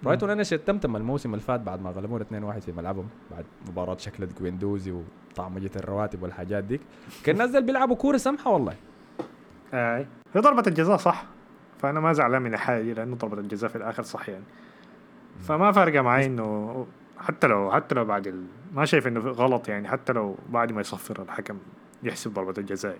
برايتون 0.02 0.30
أنا 0.30 0.42
شتمتم 0.42 0.96
الموسم 0.96 1.34
اللي 1.34 1.44
فات 1.44 1.60
بعد 1.60 1.82
ما 1.82 1.90
غلبونا 1.90 2.22
2 2.22 2.44
1 2.44 2.62
في 2.62 2.72
ملعبهم 2.72 3.08
بعد 3.30 3.44
مباراة 3.68 3.96
شكلت 3.96 4.40
جويندوزي 4.40 5.02
وطعمجه 5.32 5.70
الرواتب 5.76 6.22
والحاجات 6.22 6.64
ديك. 6.64 6.80
كان 7.24 7.34
الناس 7.34 7.50
دول 7.50 7.62
بيلعبوا 7.62 7.96
كورة 7.96 8.16
سمحة 8.16 8.50
والله. 8.50 8.74
اي 9.74 10.06
هي 10.34 10.40
ضربة 10.40 10.62
الجزاء 10.66 10.96
صح 10.96 11.24
فأنا 11.78 12.00
ما 12.00 12.12
زعلان 12.12 12.42
من 12.42 12.50
دي 12.68 12.94
لأنه 12.94 13.16
ضربة 13.16 13.40
الجزاء 13.40 13.70
في 13.70 13.76
الآخر 13.76 14.02
صح 14.02 14.28
يعني. 14.28 14.44
فما 15.40 15.72
فارقة 15.72 16.02
معي 16.02 16.26
إنه 16.26 16.86
حتى 17.18 17.46
لو 17.46 17.72
حتى 17.72 17.94
لو 17.94 18.04
بعد. 18.04 18.46
ما 18.72 18.84
شايف 18.84 19.06
إنه 19.06 19.20
غلط 19.20 19.68
يعني 19.68 19.88
حتى 19.88 20.12
لو 20.12 20.36
بعد 20.48 20.72
ما 20.72 20.80
يصفر 20.80 21.22
الحكم 21.22 21.58
يحسب 22.02 22.34
ضربة 22.34 22.54
الجزاء. 22.58 22.98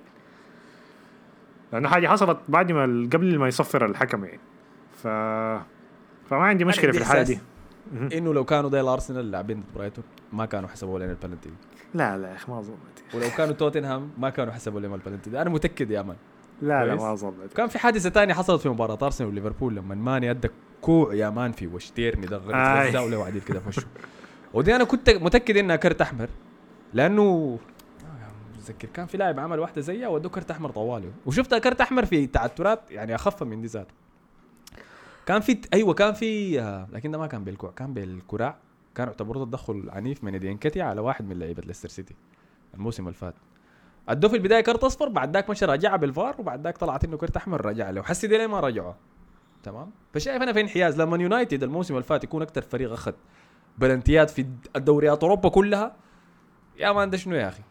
لأنه 1.72 1.88
حاجة 1.88 2.08
حصلت 2.08 2.38
بعد 2.48 2.72
ما 2.72 2.82
قبل 3.12 3.38
ما 3.38 3.48
يصفر 3.48 3.86
الحكم 3.86 4.24
يعني. 4.24 4.40
ف 4.92 5.06
فما 6.30 6.42
عندي 6.42 6.64
مشكلة 6.64 6.92
في 6.92 6.98
الحالة 6.98 7.22
دي. 7.22 7.38
إنه 8.18 8.34
لو 8.34 8.44
كانوا 8.44 8.70
ديل 8.70 8.80
الارسنال 8.80 9.30
لاعبين 9.30 9.60
ضد 9.60 9.74
برايتون 9.74 10.04
ما 10.32 10.46
كانوا 10.46 10.68
حسبوا 10.68 10.98
لنا 10.98 11.10
البلنتي 11.10 11.50
لا 11.94 12.18
لا 12.18 12.28
يا 12.28 12.34
أخي 12.34 12.52
ما 12.52 12.58
أظن. 12.58 12.74
ولو 13.14 13.26
كانوا 13.36 13.54
توتنهام 13.54 14.10
ما 14.18 14.30
كانوا 14.30 14.52
حسبوا 14.52 14.80
لنا 14.80 14.94
البلنتي 14.94 15.42
أنا 15.42 15.50
متأكد 15.50 15.90
يا 15.90 16.02
man. 16.02 16.16
لا 16.62 16.84
لا. 16.86 16.94
ما 16.94 17.12
أظن. 17.12 17.34
كان 17.56 17.68
في 17.68 17.78
حادثة 17.78 18.10
ثانية 18.10 18.34
حصلت 18.34 18.62
في 18.62 18.68
مباراة 18.68 18.98
أرسنال 19.02 19.30
وليفربول 19.30 19.74
لما 19.76 19.94
ماني 19.94 20.30
ادى 20.30 20.48
كوع 20.80 21.14
يا 21.14 21.30
man 21.30 21.52
في 21.52 21.66
وش 21.66 21.90
تيرني 21.90 22.26
ده 22.26 22.36
آي. 22.36 22.88
غزاو 22.88 23.08
له 23.08 23.18
وعديل 23.18 23.40
كده 23.40 23.60
في 23.60 23.68
وشه. 23.68 23.82
ودي 24.54 24.76
أنا 24.76 24.84
كنت 24.84 25.10
متأكد 25.10 25.56
إنها 25.56 25.76
كرت 25.76 26.00
أحمر 26.00 26.28
لأنه 26.94 27.58
متذكر 28.56 28.88
كان 28.88 29.06
في 29.06 29.16
لاعب 29.16 29.40
عمل 29.40 29.58
واحدة 29.58 29.80
زيها 29.80 30.08
ودوه 30.08 30.30
كرت 30.30 30.50
أحمر 30.50 30.70
طوالي. 30.70 31.10
وشفتها 31.26 31.58
كرت 31.58 31.80
أحمر 31.80 32.04
في 32.04 32.26
تعثرات 32.26 32.90
يعني 32.90 33.14
أخف 33.14 33.42
من 33.42 33.60
دي 33.60 33.66
ذاته 33.66 33.94
كان 35.26 35.40
في 35.40 35.60
أيوه 35.74 35.94
كان 35.94 36.12
في 36.14 36.56
لكن 36.92 37.10
ده 37.10 37.18
ما 37.18 37.26
كان 37.26 37.44
بالكوع 37.44 37.70
كان 37.70 37.94
بالكراع 37.94 38.56
كان 38.94 39.06
يعتبر 39.06 39.44
تدخل 39.44 39.90
عنيف 39.90 40.24
من 40.24 40.40
دينكتي 40.40 40.82
على 40.82 41.00
واحد 41.00 41.24
من 41.28 41.38
لعيبة 41.38 41.62
ليستر 41.66 41.88
سيتي 41.88 42.14
الموسم 42.74 43.02
اللي 43.02 43.18
فات 43.18 43.34
أدوه 44.08 44.30
في 44.30 44.36
البداية 44.36 44.60
كرت 44.60 44.84
أصفر 44.84 45.08
بعد 45.08 45.34
ذاك 45.34 45.50
مشى 45.50 45.64
راجعها 45.64 45.96
بالفار 45.96 46.36
وبعد 46.38 46.64
ذاك 46.64 46.78
طلعت 46.78 47.04
إنه 47.04 47.16
كرت 47.16 47.36
أحمر 47.36 47.66
رجع 47.66 47.90
له. 47.90 48.00
وحسي 48.00 48.26
دي 48.26 48.38
ليه 48.38 48.46
ما 48.46 48.60
رجعوها 48.60 48.96
تمام؟ 49.62 49.90
فشايف 50.14 50.42
أنا 50.42 50.52
في 50.52 50.60
انحياز 50.60 51.00
لما 51.00 51.16
يونايتد 51.16 51.62
الموسم 51.62 51.94
اللي 51.94 52.04
فات 52.04 52.24
يكون 52.24 52.42
أكثر 52.42 52.62
فريق 52.62 52.92
أخذ 52.92 53.12
بلنتيات 53.78 54.30
في 54.30 54.46
الدوريات 54.76 55.22
أوروبا 55.22 55.48
كلها 55.48 55.96
يا 56.78 56.92
man 56.92 57.10
ده 57.10 57.16
شنو 57.16 57.34
يا 57.34 57.48
أخي 57.48 57.62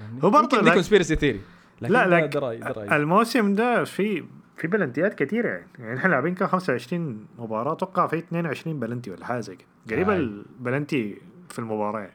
يعني 0.00 0.24
هو 0.24 0.30
برضه 0.30 0.62
دي 0.62 0.70
conspiracy 0.70 1.16
theory 1.16 1.40
لا 1.80 2.06
لا 2.06 2.96
الموسم 2.96 3.54
ده 3.54 3.84
في 3.84 4.24
في 4.56 4.66
بلنتيات 4.66 5.14
كثيرة 5.14 5.48
يعني 5.48 5.66
يعني 5.78 5.98
إحنا 5.98 6.08
لاعبين 6.08 6.34
كان 6.34 6.48
25 6.48 7.26
مباراة 7.38 7.72
أتوقع 7.72 8.06
في 8.06 8.18
22 8.18 8.80
بلنتي 8.80 9.10
ولا 9.10 9.24
حاجة 9.24 9.40
زي 9.40 9.56
كده 9.56 9.96
قريبة 9.96 10.12
آي. 10.12 10.18
البلنتي 10.18 11.22
في 11.48 11.58
المباراة 11.58 12.00
يعني. 12.00 12.12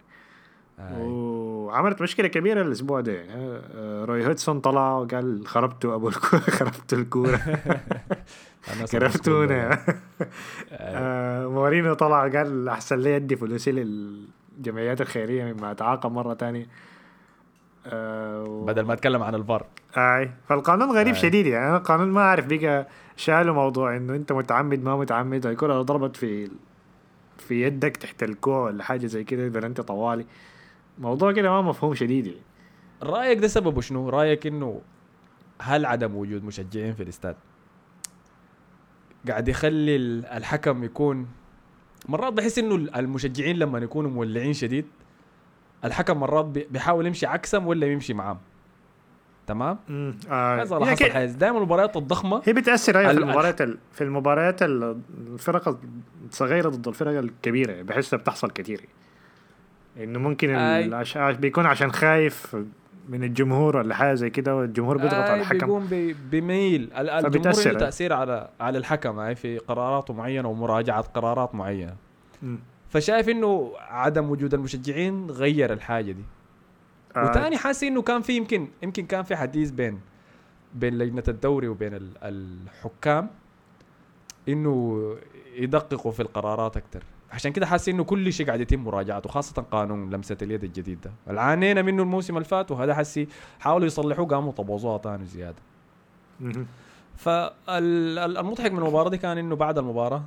آي. 0.80 1.01
وعملت 1.01 2.01
مشكلة 2.01 2.28
كبيرة 2.28 2.62
الأسبوع 2.62 3.01
ده 3.01 3.12
يعني 3.12 3.34
آه، 3.36 4.06
روي 4.06 4.28
هودسون 4.28 4.60
طلع 4.60 4.91
وقال 4.91 5.47
خربتوا 5.47 5.95
أبو 5.95 6.08
الكورة 6.08 6.39
خربتوا 6.60 6.97
الكورة 6.97 7.36
الناس 7.36 7.58
كرفتونا 8.91 9.73
آي. 9.73 9.78
آه، 10.71 11.47
مورينو 11.47 11.93
طلع 11.93 12.28
قال 12.28 12.69
أحسن 12.69 12.99
لي 12.99 13.15
أدي 13.15 13.36
فلوسي 13.36 13.71
للجمعيات 13.71 15.01
الخيرية 15.01 15.54
مما 15.54 15.71
أتعاقب 15.71 16.12
مرة 16.12 16.34
تانية. 16.34 16.67
آه، 17.86 18.63
بدل 18.67 18.82
ما 18.82 18.93
أتكلم 18.93 19.23
عن 19.23 19.36
الفار. 19.36 19.65
آي 19.97 20.32
فالقانون 20.49 20.91
غريب 20.91 21.13
آي. 21.15 21.21
شديد 21.21 21.45
يعني. 21.45 21.67
أنا 21.69 21.78
القانون 21.78 22.08
ما 22.12 22.21
أعرف 22.21 22.45
بقى 22.45 22.88
شالوا 23.15 23.56
موضوع 23.56 23.97
إنه 23.97 24.15
أنت 24.15 24.32
متعمد 24.32 24.84
ما 24.84 24.97
متعمد. 24.97 25.45
الكرة 25.45 25.73
لو 25.73 25.82
ضربت 25.82 26.15
في 26.15 26.51
في 27.38 27.62
يدك 27.62 27.97
تحت 27.97 28.23
الكوع 28.23 28.60
ولا 28.65 28.84
حاجة 28.84 29.06
زي 29.06 29.23
كده 29.23 29.43
يبقى 29.43 29.65
أنت 29.65 29.82
طوالي. 29.82 30.25
موضوع 30.99 31.32
كده 31.32 31.49
ما 31.49 31.62
مفهوم 31.62 31.93
شديد 31.93 32.25
يعني. 32.28 32.39
رأيك 33.04 33.39
ده 33.39 33.47
سببه 33.47 33.82
شنو؟ 33.82 34.10
رأيك 34.10 34.47
إنه 34.47 34.82
هل 35.62 35.86
عدم 35.86 36.15
وجود 36.15 36.43
مشجعين 36.43 36.93
في 36.93 37.04
الاستاد؟ 37.04 37.36
قاعد 39.27 39.47
يخلي 39.47 39.95
ال- 39.95 40.25
الحكم 40.25 40.83
يكون 40.83 41.27
مرات 42.09 42.33
بحس 42.33 42.59
إنه 42.59 42.75
ال- 42.75 42.95
المشجعين 42.95 43.55
لما 43.59 43.79
يكونوا 43.79 44.11
مولعين 44.11 44.53
شديد 44.53 44.85
الحكم 45.85 46.17
مرات 46.19 46.45
بي- 46.45 46.67
بيحاول 46.71 47.05
يمشي 47.07 47.25
عكسهم 47.25 47.67
ولا 47.67 47.88
يمشي 47.88 48.13
معاهم 48.13 48.38
تمام 49.47 49.77
مم. 49.89 50.15
آه. 50.29 50.55
هي 50.55 50.61
حصل 50.61 50.85
حاجز 51.11 51.33
دائما 51.33 51.57
المباريات 51.57 51.97
الضخمة 51.97 52.41
هي 52.45 52.53
بتأثر 52.53 52.99
أيوه 52.99 53.11
في 53.11 53.17
ال- 53.17 53.23
المباريات 53.23 53.61
ال- 53.61 53.77
في 53.91 54.03
المباريات 54.03 54.63
ال- 54.63 54.99
الفرق 55.33 55.79
الصغيرة 56.31 56.69
ضد 56.69 56.88
الفرق 56.88 57.19
الكبيرة 57.19 57.81
بحسها 57.81 58.17
بتحصل 58.17 58.51
كثير 58.51 58.81
إنه 59.97 60.19
ممكن 60.19 60.49
أي. 60.49 60.85
العش... 60.85 61.17
بيكون 61.17 61.65
عشان 61.65 61.91
خايف 61.91 62.55
من 63.10 63.24
الجمهور 63.24 63.78
ولا 63.78 63.96
حاجة 63.96 64.13
زي 64.13 64.30
كده 64.30 64.56
والجمهور 64.56 64.98
بيضغط 64.98 65.13
على 65.13 65.34
آي 65.34 65.41
الحكم 65.41 65.58
بيقوم 65.60 65.86
بي- 65.88 66.13
بيميل 66.13 66.82
ال- 66.98 67.10
الجمهور 67.10 67.63
له. 67.74 67.80
تاثير 67.80 68.13
على 68.13 68.50
على 68.60 68.78
الحكم 68.78 69.20
هاي 69.20 69.36
في 69.36 69.58
قراراته 69.58 70.13
معينة 70.13 70.50
ومراجعة 70.50 71.02
قرارات 71.02 71.56
معينة. 71.56 71.96
فشايف 72.89 73.30
إنه 73.30 73.72
عدم 73.78 74.30
وجود 74.30 74.54
المشجعين 74.54 75.32
غير 75.32 75.74
الحاجة 75.74 76.12
دي 76.12 76.24
آه. 77.15 77.30
وتاني 77.30 77.58
حاسس 77.58 77.84
إنه 77.84 78.02
كان 78.02 78.22
في 78.22 78.38
يمكن 78.38 78.68
يمكن 78.84 79.06
كان 79.06 79.24
في 79.24 79.36
حديث 79.36 79.72
بين 79.72 80.00
بين 80.76 80.98
لجنة 80.98 81.24
الدوري 81.28 81.68
وبين 81.68 81.94
ال- 81.94 82.18
الحكام 82.24 83.30
إنه 84.50 85.02
يدققوا 85.56 86.12
في 86.12 86.20
القرارات 86.22 86.78
أكثر 86.78 87.04
عشان 87.36 87.52
كده 87.52 87.65
حاسس 87.65 87.89
إنه 87.89 88.04
كل 88.04 88.34
شيء 88.34 88.45
قاعد 88.48 88.60
يتم 88.62 88.80
مراجعته 88.84 89.30
خاصة 89.30 89.62
قانون 89.71 90.10
لمسة 90.10 90.38
اليد 90.41 90.63
الجديد 90.63 91.02
ده 91.02 91.12
العانينا 91.30 91.82
منه 91.82 92.04
الموسم 92.04 92.34
اللي 92.38 92.48
فات 92.48 92.71
وهذا 92.71 92.95
حسي 92.95 93.28
حاولوا 93.60 93.88
يصلحوه 93.88 94.26
قاموا 94.26 94.52
طبوزوها 94.52 94.98
تاني 94.98 95.26
زيادة. 95.26 95.56
فالمضحك 97.17 98.71
من 98.71 98.78
المباراة 98.80 99.10
دي 99.10 99.17
كان 99.17 99.38
إنه 99.38 99.56
بعد 99.56 99.78
المباراة 99.78 100.24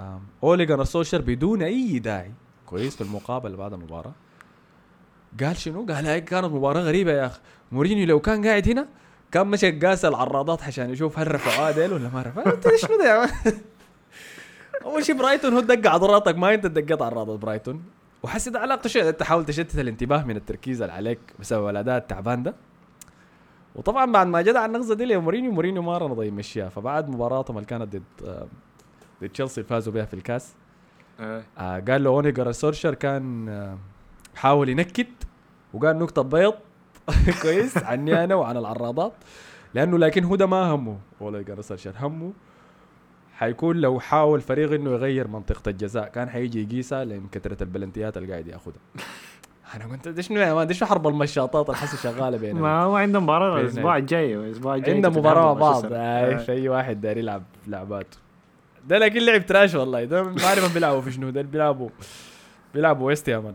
آم، 0.00 0.20
اولي 0.42 0.66
جانر 0.66 0.84
سوشر 0.84 1.20
بدون 1.20 1.62
أي 1.62 1.98
داعي 1.98 2.32
كويس 2.66 2.96
في 2.96 3.00
المقابلة 3.00 3.56
بعد 3.56 3.72
المباراة 3.72 4.12
قال 5.40 5.56
شنو؟ 5.56 5.86
قال 5.86 6.06
هاي 6.06 6.20
كانت 6.20 6.44
مباراة 6.46 6.80
غريبة 6.80 7.12
يا 7.12 7.26
أخي 7.26 7.40
مورينيو 7.72 8.06
لو 8.06 8.20
كان 8.20 8.46
قاعد 8.46 8.68
هنا 8.68 8.86
كان 9.32 9.46
مشى 9.46 9.70
قاس 9.70 10.04
العراضات 10.04 10.62
عشان 10.62 10.90
يشوف 10.90 11.18
هل 11.18 11.34
رفعوها 11.34 11.70
ديل 11.70 11.92
ولا 11.92 12.08
ما 12.08 12.22
رفعوها 12.22 12.52
أنت 12.54 12.68
شنو 12.76 12.98
ده 12.98 13.04
يا؟ 13.22 13.30
أول 14.84 15.04
شيء 15.04 15.18
برايتون 15.18 15.52
هو 15.54 15.60
دق 15.60 15.90
عضلاتك 15.90 16.36
ما 16.36 16.54
انت 16.54 16.66
دقيت 16.66 17.02
عراضات 17.02 17.38
برايتون. 17.38 17.82
وحسي 18.22 18.50
ده 18.50 18.58
علاقته 18.60 18.88
شيء 18.88 19.08
أنت 19.08 19.22
حاول 19.22 19.44
تشتت 19.44 19.78
الانتباه 19.78 20.24
من 20.24 20.36
التركيز 20.36 20.82
اللي 20.82 20.92
عليك 20.92 21.18
بسبب 21.40 21.68
الأداء 21.68 21.96
التعبان 21.96 22.42
ده. 22.42 22.54
وطبعا 23.74 24.12
بعد 24.12 24.26
ما 24.26 24.42
جدع 24.42 24.64
النغزه 24.64 24.94
دي 24.94 25.04
لمورينيو 25.04 25.52
مورينيو 25.52 25.82
ما 25.82 25.98
رضى 25.98 26.26
يمشيها. 26.26 26.68
فبعد 26.68 27.08
مباراتهم 27.10 27.56
اللي 27.56 27.66
كانت 27.66 27.96
ضد 27.96 28.02
آه، 28.24 28.46
ضد 29.22 29.28
تشيلسي 29.28 29.62
فازوا 29.62 29.92
بها 29.92 30.04
في 30.04 30.14
الكاس. 30.14 30.54
آه. 31.20 31.42
آه 31.58 31.80
قال 31.88 32.04
له 32.04 32.10
أولي 32.10 32.31
جونار 32.31 32.52
سولشاير 32.52 32.94
كان 32.94 33.48
آه 33.48 33.78
حاول 34.34 34.68
ينكت 34.68 35.08
وقال 35.74 35.98
نكتة 35.98 36.22
بايخة. 36.22 36.54
كويس 37.42 37.78
عني 37.78 38.24
أنا 38.24 38.34
وعن 38.34 38.56
العراضات. 38.56 39.12
لأنه 39.74 39.98
لكن 39.98 40.24
هو 40.24 40.36
ده 40.36 40.46
ما 40.46 40.62
همه 40.62 40.98
أولي 41.20 41.40
جونار 41.40 41.60
سولشاير 41.60 41.92
همه 42.00 42.32
حيكون 43.40 43.76
لو 43.76 44.00
حاول 44.00 44.40
فريق 44.40 44.72
إنه 44.72 44.90
يغير 44.90 45.28
منطقة 45.28 45.68
الجزاء 45.68 46.08
كان 46.08 46.28
حيجي 46.28 46.62
يقيسها 46.62 47.04
لأن 47.04 47.26
كثرة 47.32 47.62
البلنتيات 47.62 48.16
اللي 48.16 48.32
قاعد 48.32 48.46
ياخذها 48.46 48.80
أنا 49.74 49.84
قلت 49.84 50.08
ده 50.08 50.22
شنو 50.22 50.40
يا 50.40 50.52
حرب 50.84 51.06
المشاطات 51.06 51.66
اللي 51.66 51.76
حاسس 51.76 52.02
شغالة 52.02 52.36
بيننا 52.36 52.60
ما 52.60 52.82
هو 52.82 52.96
عنده 52.96 53.20
مباراة 53.20 53.60
الأسبوع 53.60 53.96
الجاي 53.96 54.36
الأسبوع 54.36 54.74
الجاي 54.74 54.94
عندنا 54.94 55.08
توتنهام 55.08 55.20
مباراة 55.20 55.54
مع 55.54 55.60
بعض. 55.60 55.84
اي 55.84 56.34
آه. 56.34 56.36
في 56.36 56.52
اي 56.52 56.68
واحد 56.68 57.00
داير 57.00 57.16
يلعب 57.16 57.42
لعباته 57.66 58.18
ده 58.88 58.98
لكن 58.98 59.22
لعب 59.22 59.46
trash 59.46 59.74
والله. 59.74 60.04
ده 60.04 60.22
ما 60.22 60.44
أعرف 60.44 60.74
بيلعبوا 60.74 61.00
في 61.00 61.12
شنو. 61.12 61.30
ده 61.30 61.42
بيلعبوا 61.42 61.88
بيلعبوا 62.74 63.06
waste 63.06 63.28
يا 63.28 63.38
man 63.38 63.54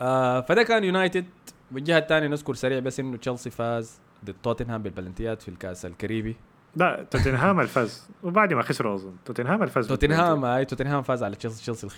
آه 0.00 0.40
فده 0.40 0.62
كان 0.62 0.84
يونايتد 0.84 1.26
والجهة 1.72 1.98
الثانية 1.98 2.28
نذكر 2.28 2.54
سريع 2.54 2.78
بس 2.78 3.00
إنه 3.00 3.16
تشيلسي 3.16 3.50
فاز 3.50 4.00
ضد 4.24 4.34
توتنهام 4.42 4.82
بالبلنتيات 4.82 5.42
في 5.42 5.48
الكاس 5.48 5.86
الكاراباو 5.86 6.36
لا 6.76 7.06
توتنهام 7.10 7.60
الفاز. 7.60 8.08
وبعد 8.22 8.52
ما 8.52 8.62
خسروا 8.62 8.94
أظن. 8.94 9.16
توتنهام 9.24 9.62
الفاز 9.62 9.88
توتنهام 9.88 10.44
أي 10.44 10.64
توتنهام 10.64 11.02
فاز 11.02 11.22
على 11.22 11.36
تشيلسي. 11.36 11.62
تشيلسي 11.62 11.88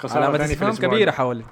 خسارة 0.00 0.24
علامة 0.24 0.44
استفهام 0.44 0.74
كبيرة. 0.74 1.10
حول 1.10 1.42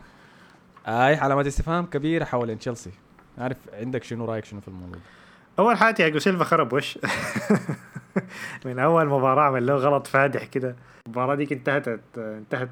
أي 0.86 1.14
علامة 1.16 1.46
استفهام 1.46 1.86
كبيرة 1.86 2.24
حول 2.24 2.58
تشيلسي. 2.58 2.90
عارف 3.38 3.56
عندك 3.72 4.04
شنو 4.04 4.24
رأيك 4.24 4.44
شنو 4.44 4.60
في 4.60 4.68
الموضوع 4.68 5.00
أول 5.58 5.76
حاجة 5.76 5.94
تياجو 5.94 6.18
سيلفا 6.18 6.44
خرب 6.44 6.72
وش؟ 6.72 6.98
من 8.66 8.78
أول 8.78 9.06
مباراة 9.06 9.42
عمل 9.42 9.66
له 9.66 9.74
غلط 9.74 10.06
فادح 10.06 10.44
كده. 10.44 10.76
المباراة 11.06 11.34
ديك 11.34 11.52
انتهت 11.52 11.88
انتهت 12.18 12.68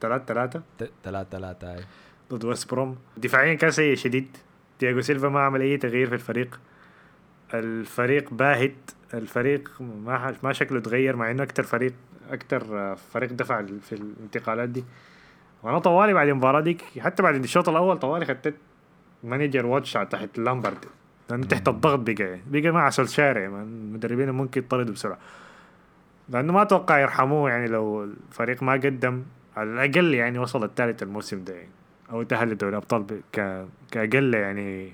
3 0.00 0.24
3 0.26 0.60
ت- 0.78 0.90
ثلاثة 1.04 1.28
ثلاثة 1.30 1.74
أي. 1.74 1.84
ضد 2.32 2.44
ويست 2.44 2.70
بروم. 2.70 2.96
دفاعيا 3.16 3.54
كان 3.54 3.70
سيء 3.70 3.94
شديد. 3.96 4.36
تياجو 4.78 5.00
سيلفا 5.00 5.28
ما 5.28 5.40
عمل 5.40 5.60
أي 5.60 5.76
تغيير 5.76 6.06
في 6.08 6.14
الفريق. 6.14 6.60
الفريق 7.58 8.34
باهت 8.34 8.90
الفريق 9.14 9.70
ما 9.80 10.34
ما 10.42 10.52
شكله 10.52 10.80
تغير 10.80 11.16
مع 11.16 11.30
إنه 11.30 11.42
أكتر 11.42 11.62
فريق 11.62 11.92
أكتر 12.30 12.96
فريق 12.96 13.32
دفع 13.32 13.62
في 13.62 13.92
الانتقالات 13.92 14.68
دي. 14.68 14.84
وأنا 15.62 15.78
طوالي 15.78 16.12
بعد 16.14 16.28
المباراة 16.28 16.60
ديك 16.60 16.82
حتى 16.98 17.22
بعد 17.22 17.34
الشوط 17.34 17.68
الأول 17.68 17.98
طوالي 17.98 18.24
خدت 18.24 18.54
manager 19.24 19.66
watch 19.66 19.96
على 19.96 20.06
تحت 20.06 20.38
لامبرد 20.38 20.84
لأنه 21.30 21.46
تحت 21.46 21.68
الضغط 21.68 21.98
بقى 21.98 22.38
بقى 22.46 22.70
مع 22.70 22.90
سولشاير 22.90 23.46
المدربين 23.46 24.30
ممكن 24.30 24.60
يطردوا 24.60 24.94
بسرعة. 24.94 25.18
لأنه 26.28 26.52
ما 26.52 26.62
أتوقع 26.62 26.98
يرحموه 26.98 27.50
يعني 27.50 27.66
لو 27.66 28.04
الفريق 28.04 28.62
ما 28.62 28.72
قدم 28.72 29.22
على 29.56 29.70
الأقل 29.70 30.14
يعني 30.14 30.38
وصل 30.38 30.64
الثالث 30.64 31.02
الموسم 31.02 31.44
ده 31.44 31.54
يعني 31.54 31.68
أو 32.12 32.22
تأهل 32.22 32.48
لدوري 32.50 32.72
الابطال 32.72 33.06
ك... 33.32 33.66
كأقل 33.90 34.34
يعني 34.34 34.92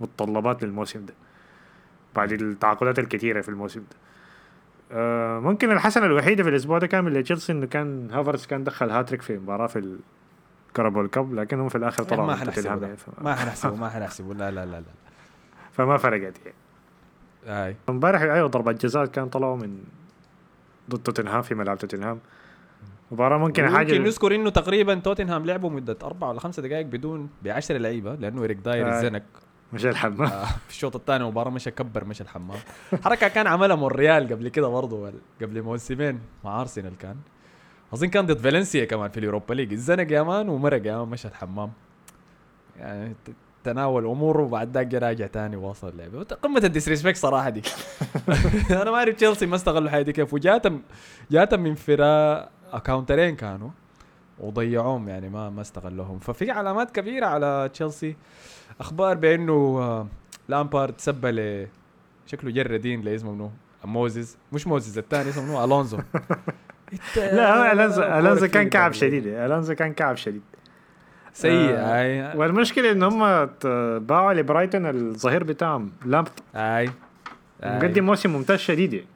متطلبات 0.00 0.64
للموسم 0.64 1.06
ده. 1.06 1.14
بعد 2.16 2.32
التعاقدات 2.32 2.98
الكثيره 2.98 3.40
في 3.40 3.48
الموسم 3.48 3.80
ده. 3.80 3.96
آه 4.92 5.38
ممكن 5.38 5.70
الحسنه 5.72 6.06
الوحيده 6.06 6.42
في 6.42 6.48
الأسبوع 6.48 6.78
ده 6.78 6.86
كان 6.86 7.04
من 7.04 7.22
تشيلسي 7.24 7.52
إنه 7.52 7.66
كان 7.66 8.10
هافرز 8.10 8.46
كان 8.46 8.64
دخل 8.64 8.90
هاتريك 8.90 9.22
في 9.22 9.38
مباراة 9.38 9.66
في 9.66 9.98
ال 10.68 10.73
Carabao 10.73 11.08
Cup 11.08 11.34
لكنهم 11.34 11.68
في 11.68 11.78
الآخر 11.78 12.02
طلعوا 12.02 12.26
ما 12.26 12.36
حنحسبه 12.36 12.96
ما 13.18 13.34
حنحسبه 13.40 13.76
ما 13.76 13.88
حنحسبه. 13.88 14.34
لا 14.34 14.50
لا 14.50 14.66
لا 14.66 14.70
لا. 14.80 14.82
فما 15.72 15.96
فرقت 15.96 16.34
يعني. 16.44 17.66
أي. 17.66 17.76
امبارح 17.88 18.20
أيوه 18.22 18.48
ضربة 18.48 18.72
جزاء 18.72 19.06
كان 19.06 19.28
طلعوا 19.28 19.56
من 19.56 19.84
ضد 20.90 21.02
توتنهام 21.02 21.42
في 21.42 21.54
ملعب 21.54 21.78
توتنهام. 21.78 22.18
مباراة 23.12 23.38
ممكن 23.38 23.68
حاجة 23.68 23.92
ممكن 23.92 24.04
نذكر 24.04 24.34
إنه 24.34 24.50
تقريبا 24.50 24.94
توتنهام 24.94 25.46
لعبوا 25.46 25.70
مدة 25.70 25.96
أربع 26.02 26.28
ولا 26.28 26.40
خمسة 26.40 26.62
دقائق 26.62 26.86
بدون 26.86 27.30
ب 27.42 27.48
10 27.48 27.78
لعيبة 27.78 28.14
لأنه 28.14 28.42
إيريك 28.42 28.56
داير 28.58 28.88
آه. 28.88 28.96
الزنك 28.96 29.22
مش 29.72 29.86
الحمام. 29.86 30.22
آه، 30.22 30.44
في 30.44 30.70
الشوط 30.70 30.96
الثاني 30.96 31.24
المباراه 31.24 31.50
مشى 31.50 31.70
كبر 31.70 32.04
مشى 32.04 32.22
الحمام. 32.22 32.58
حركة 33.04 33.28
كان 33.28 33.46
عملها 33.46 33.76
مونريال 33.76 34.28
قبل 34.28 34.48
كده 34.48 34.68
برضه 34.68 35.12
قبل 35.42 35.62
موسمين 35.62 36.20
مع 36.44 36.60
أرسنال 36.60 36.98
كان. 36.98 37.16
أظن 37.94 38.08
كان 38.08 38.26
ضد 38.26 38.38
فالنسيا 38.38 38.84
كمان 38.84 39.10
في 39.10 39.18
ال 39.18 39.23
Europa 39.23 39.54
League. 39.54 39.72
الزنق 39.72 40.12
يا 40.12 40.22
man 40.22 40.48
ومرق 40.48 40.86
يا 40.86 40.96
man 40.96 41.08
مشى 41.08 41.28
الحمام. 41.28 41.72
يعني 42.76 43.14
تناول 43.64 44.06
اموره 44.06 44.42
وبعد 44.42 44.76
ذاك 44.76 44.94
راجع 44.94 45.26
تاني 45.26 45.56
واصل 45.56 45.88
اللعبه 45.88 46.22
قمة 46.22 46.60
ال 46.64 46.69
disrespect 46.69 47.16
صراحة 47.16 47.50
دي. 47.50 47.62
أنا 48.82 48.90
ما 48.90 48.96
اعرف 48.96 49.14
تشيلسي 49.14 49.46
ما 49.46 49.56
استغلوا 49.56 49.86
الحاجة 49.86 50.02
دي 50.02 50.12
كيف 50.12 50.34
وجاتهم 50.34 50.82
جاتهم 51.30 51.60
من 51.60 51.74
فرص 51.74 52.50
counter 52.84 53.24
ين 53.24 53.36
كانوا. 53.36 53.70
وضيعوهم 54.42 55.08
يعني 55.08 55.28
ما 55.28 55.50
ما 55.50 55.60
استغلوهم. 55.60 56.18
ففي 56.18 56.50
علامات 56.50 56.90
كبيرة 56.90 57.26
على 57.26 57.70
تشيلسي. 57.72 58.16
أخبار 58.80 59.16
بأنه 59.16 59.52
آه، 59.52 60.06
لامبارد 60.48 60.94
سب 60.98 61.26
ل 61.26 61.66
شكله 62.26 62.50
جردين 62.50 63.00
لاسمه 63.00 63.32
منو؟ 63.32 63.50
موزيز. 63.84 64.38
مش 64.52 64.66
موزيز 64.66 64.98
الثاني 64.98 65.30
اسمه 65.30 65.44
منو؟ 65.44 65.64
ألونزو. 65.64 65.98
لا 67.16 67.72
الونزو 67.72 68.02
ألونزو 68.02 68.48
كان 68.48 68.68
كعب 68.68 68.92
شديد. 68.92 69.26
ألونزو 69.26 69.74
كان 69.74 69.92
كعب 69.92 70.16
شديد. 70.16 70.42
سيء 71.32 71.70
آه، 71.74 72.00
أي. 72.00 72.38
والمشكلة 72.38 72.92
إن 72.92 73.02
هم 73.02 73.46
باعوا 73.98 74.32
لبرايتون 74.32 74.86
الظهير 74.86 75.44
بتاعهم 75.44 75.92
لامبتي 76.06 76.28
أي. 76.54 76.90
مقدم 77.64 78.04
موسم 78.04 78.30
ممتاز 78.32 78.58
شديد 78.58 78.92
يعني. 78.92 79.06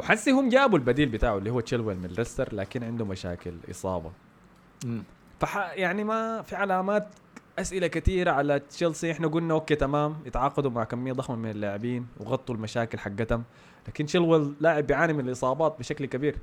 وحسي 0.00 0.30
هم 0.30 0.48
جابوا 0.48 0.78
البديل 0.78 1.08
بتاعه 1.08 1.38
اللي 1.38 1.50
هو 1.50 1.60
تشيلويل 1.60 1.98
من 1.98 2.06
ليستر 2.08 2.54
لكن 2.54 2.84
عنده 2.84 3.04
مشاكل 3.04 3.52
إصابة. 3.70 4.12
فح 5.40 5.72
يعني 5.74 6.04
ما 6.04 6.42
في 6.42 6.56
علامات 6.56 7.08
أسئلة 7.58 7.86
كثيرة 7.86 8.30
على 8.30 8.58
تشيلسي. 8.58 9.12
إحنا 9.12 9.28
قلنا 9.28 9.54
okay 9.54 9.74
تمام 9.74 10.16
يتعاقدوا 10.26 10.70
مع 10.70 10.84
كمية 10.84 11.12
ضخمة 11.12 11.36
من 11.36 11.50
اللاعبين 11.50 12.06
وغطوا 12.20 12.54
المشاكل 12.54 12.98
حقتهم. 12.98 13.44
لكن 13.88 14.06
تشيلويل 14.06 14.54
لاعب 14.60 14.86
بيعاني 14.86 15.12
من 15.12 15.28
الإصابات 15.28 15.78
بشكل 15.78 16.06
كبير 16.06 16.36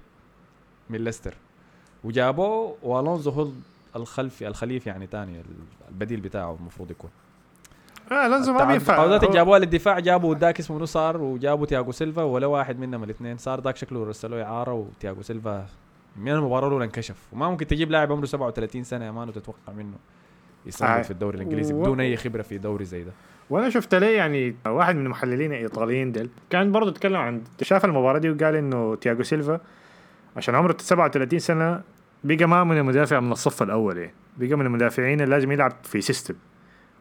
من 0.90 1.04
ليستر. 1.04 1.34
وجابوه 2.04 2.78
والونزو 2.84 3.32
هو 3.32 3.48
الخلفي 3.96 4.48
الخليفي 4.48 4.90
يعني 4.90 5.08
تاني 5.08 5.44
البديل 5.90 6.20
بتاعه 6.20 6.56
المفروض 6.56 6.92
يكون. 6.92 7.10
آه 8.12 8.26
الونزو 8.26 8.54
ما 8.54 8.64
بينفع. 8.66 8.94
التعاقدات 8.94 9.24
اللي 9.24 9.34
جابوها 9.36 9.60
للدفاع 9.60 10.00
جابوا 10.00 10.36
داك 10.36 10.60
اسمه 10.60 10.80
سار 10.80 11.18
وجابوا 11.22 11.66
تياجو 11.66 11.92
سيلفا 11.92 12.24
ولا 12.24 12.48
واحد 12.48 12.80
منهم 12.80 13.04
الاثنين. 13.04 13.38
سار 13.38 13.60
داك 13.60 13.76
شكله 13.78 14.06
رسلوه 14.06 14.44
إعارة 14.44 14.74
وتياجو 14.74 15.22
سيلفا 15.22 15.66
من 16.18 16.32
المباراة 16.32 16.68
الأولى 16.68 16.86
انكشف. 16.86 17.16
وما 17.34 17.50
ممكن 17.50 17.68
تجيب 17.68 17.92
لاعب 17.92 18.12
عمره 18.12 18.26
37 18.26 18.84
سنة 18.84 19.06
يا 19.06 19.12
man 19.12 19.30
وتتوقع 19.30 19.74
منه 19.78 19.96
يصمد 20.66 20.90
آه. 20.90 21.02
في 21.02 21.12
الدوري 21.12 21.38
الإنجليزي 21.38 21.74
و- 21.74 21.82
بدون 21.82 22.00
أي 22.00 22.18
خبرة 22.18 22.42
في 22.42 22.58
دوري 22.58 22.86
زي 22.86 23.04
ده. 23.04 23.12
وأنا 23.50 23.70
شفت 23.70 23.96
ليه 23.96 24.18
يعني 24.18 24.56
واحد 24.68 24.96
من 24.96 25.06
المحللين 25.06 25.52
الايطاليين 25.54 26.12
ديل 26.12 26.30
كان 26.50 26.72
برضه 26.72 26.90
اتكلم 26.90 27.16
عن 27.18 27.42
شاف 27.62 27.86
المباراة 27.86 28.20
دي 28.20 28.30
وقال 28.30 28.56
إنه 28.56 28.96
تياجو 28.96 29.24
سيلفا 29.24 29.60
عشان 30.38 30.56
عمره 30.56 30.76
37 30.80 31.40
سنة 31.40 31.82
بقى 32.24 32.46
ما 32.46 32.64
من 32.64 32.78
المدافع 32.78 33.20
من 33.20 33.32
الصف 33.32 33.64
الأول 33.64 33.98
يعني 33.98 34.14
بقى 34.38 34.56
من 34.56 34.66
المدافعين 34.66 35.22
اللي 35.22 35.36
لازم 35.36 35.52
يلعب 35.52 35.72
في 35.84 36.02
system 36.02 36.36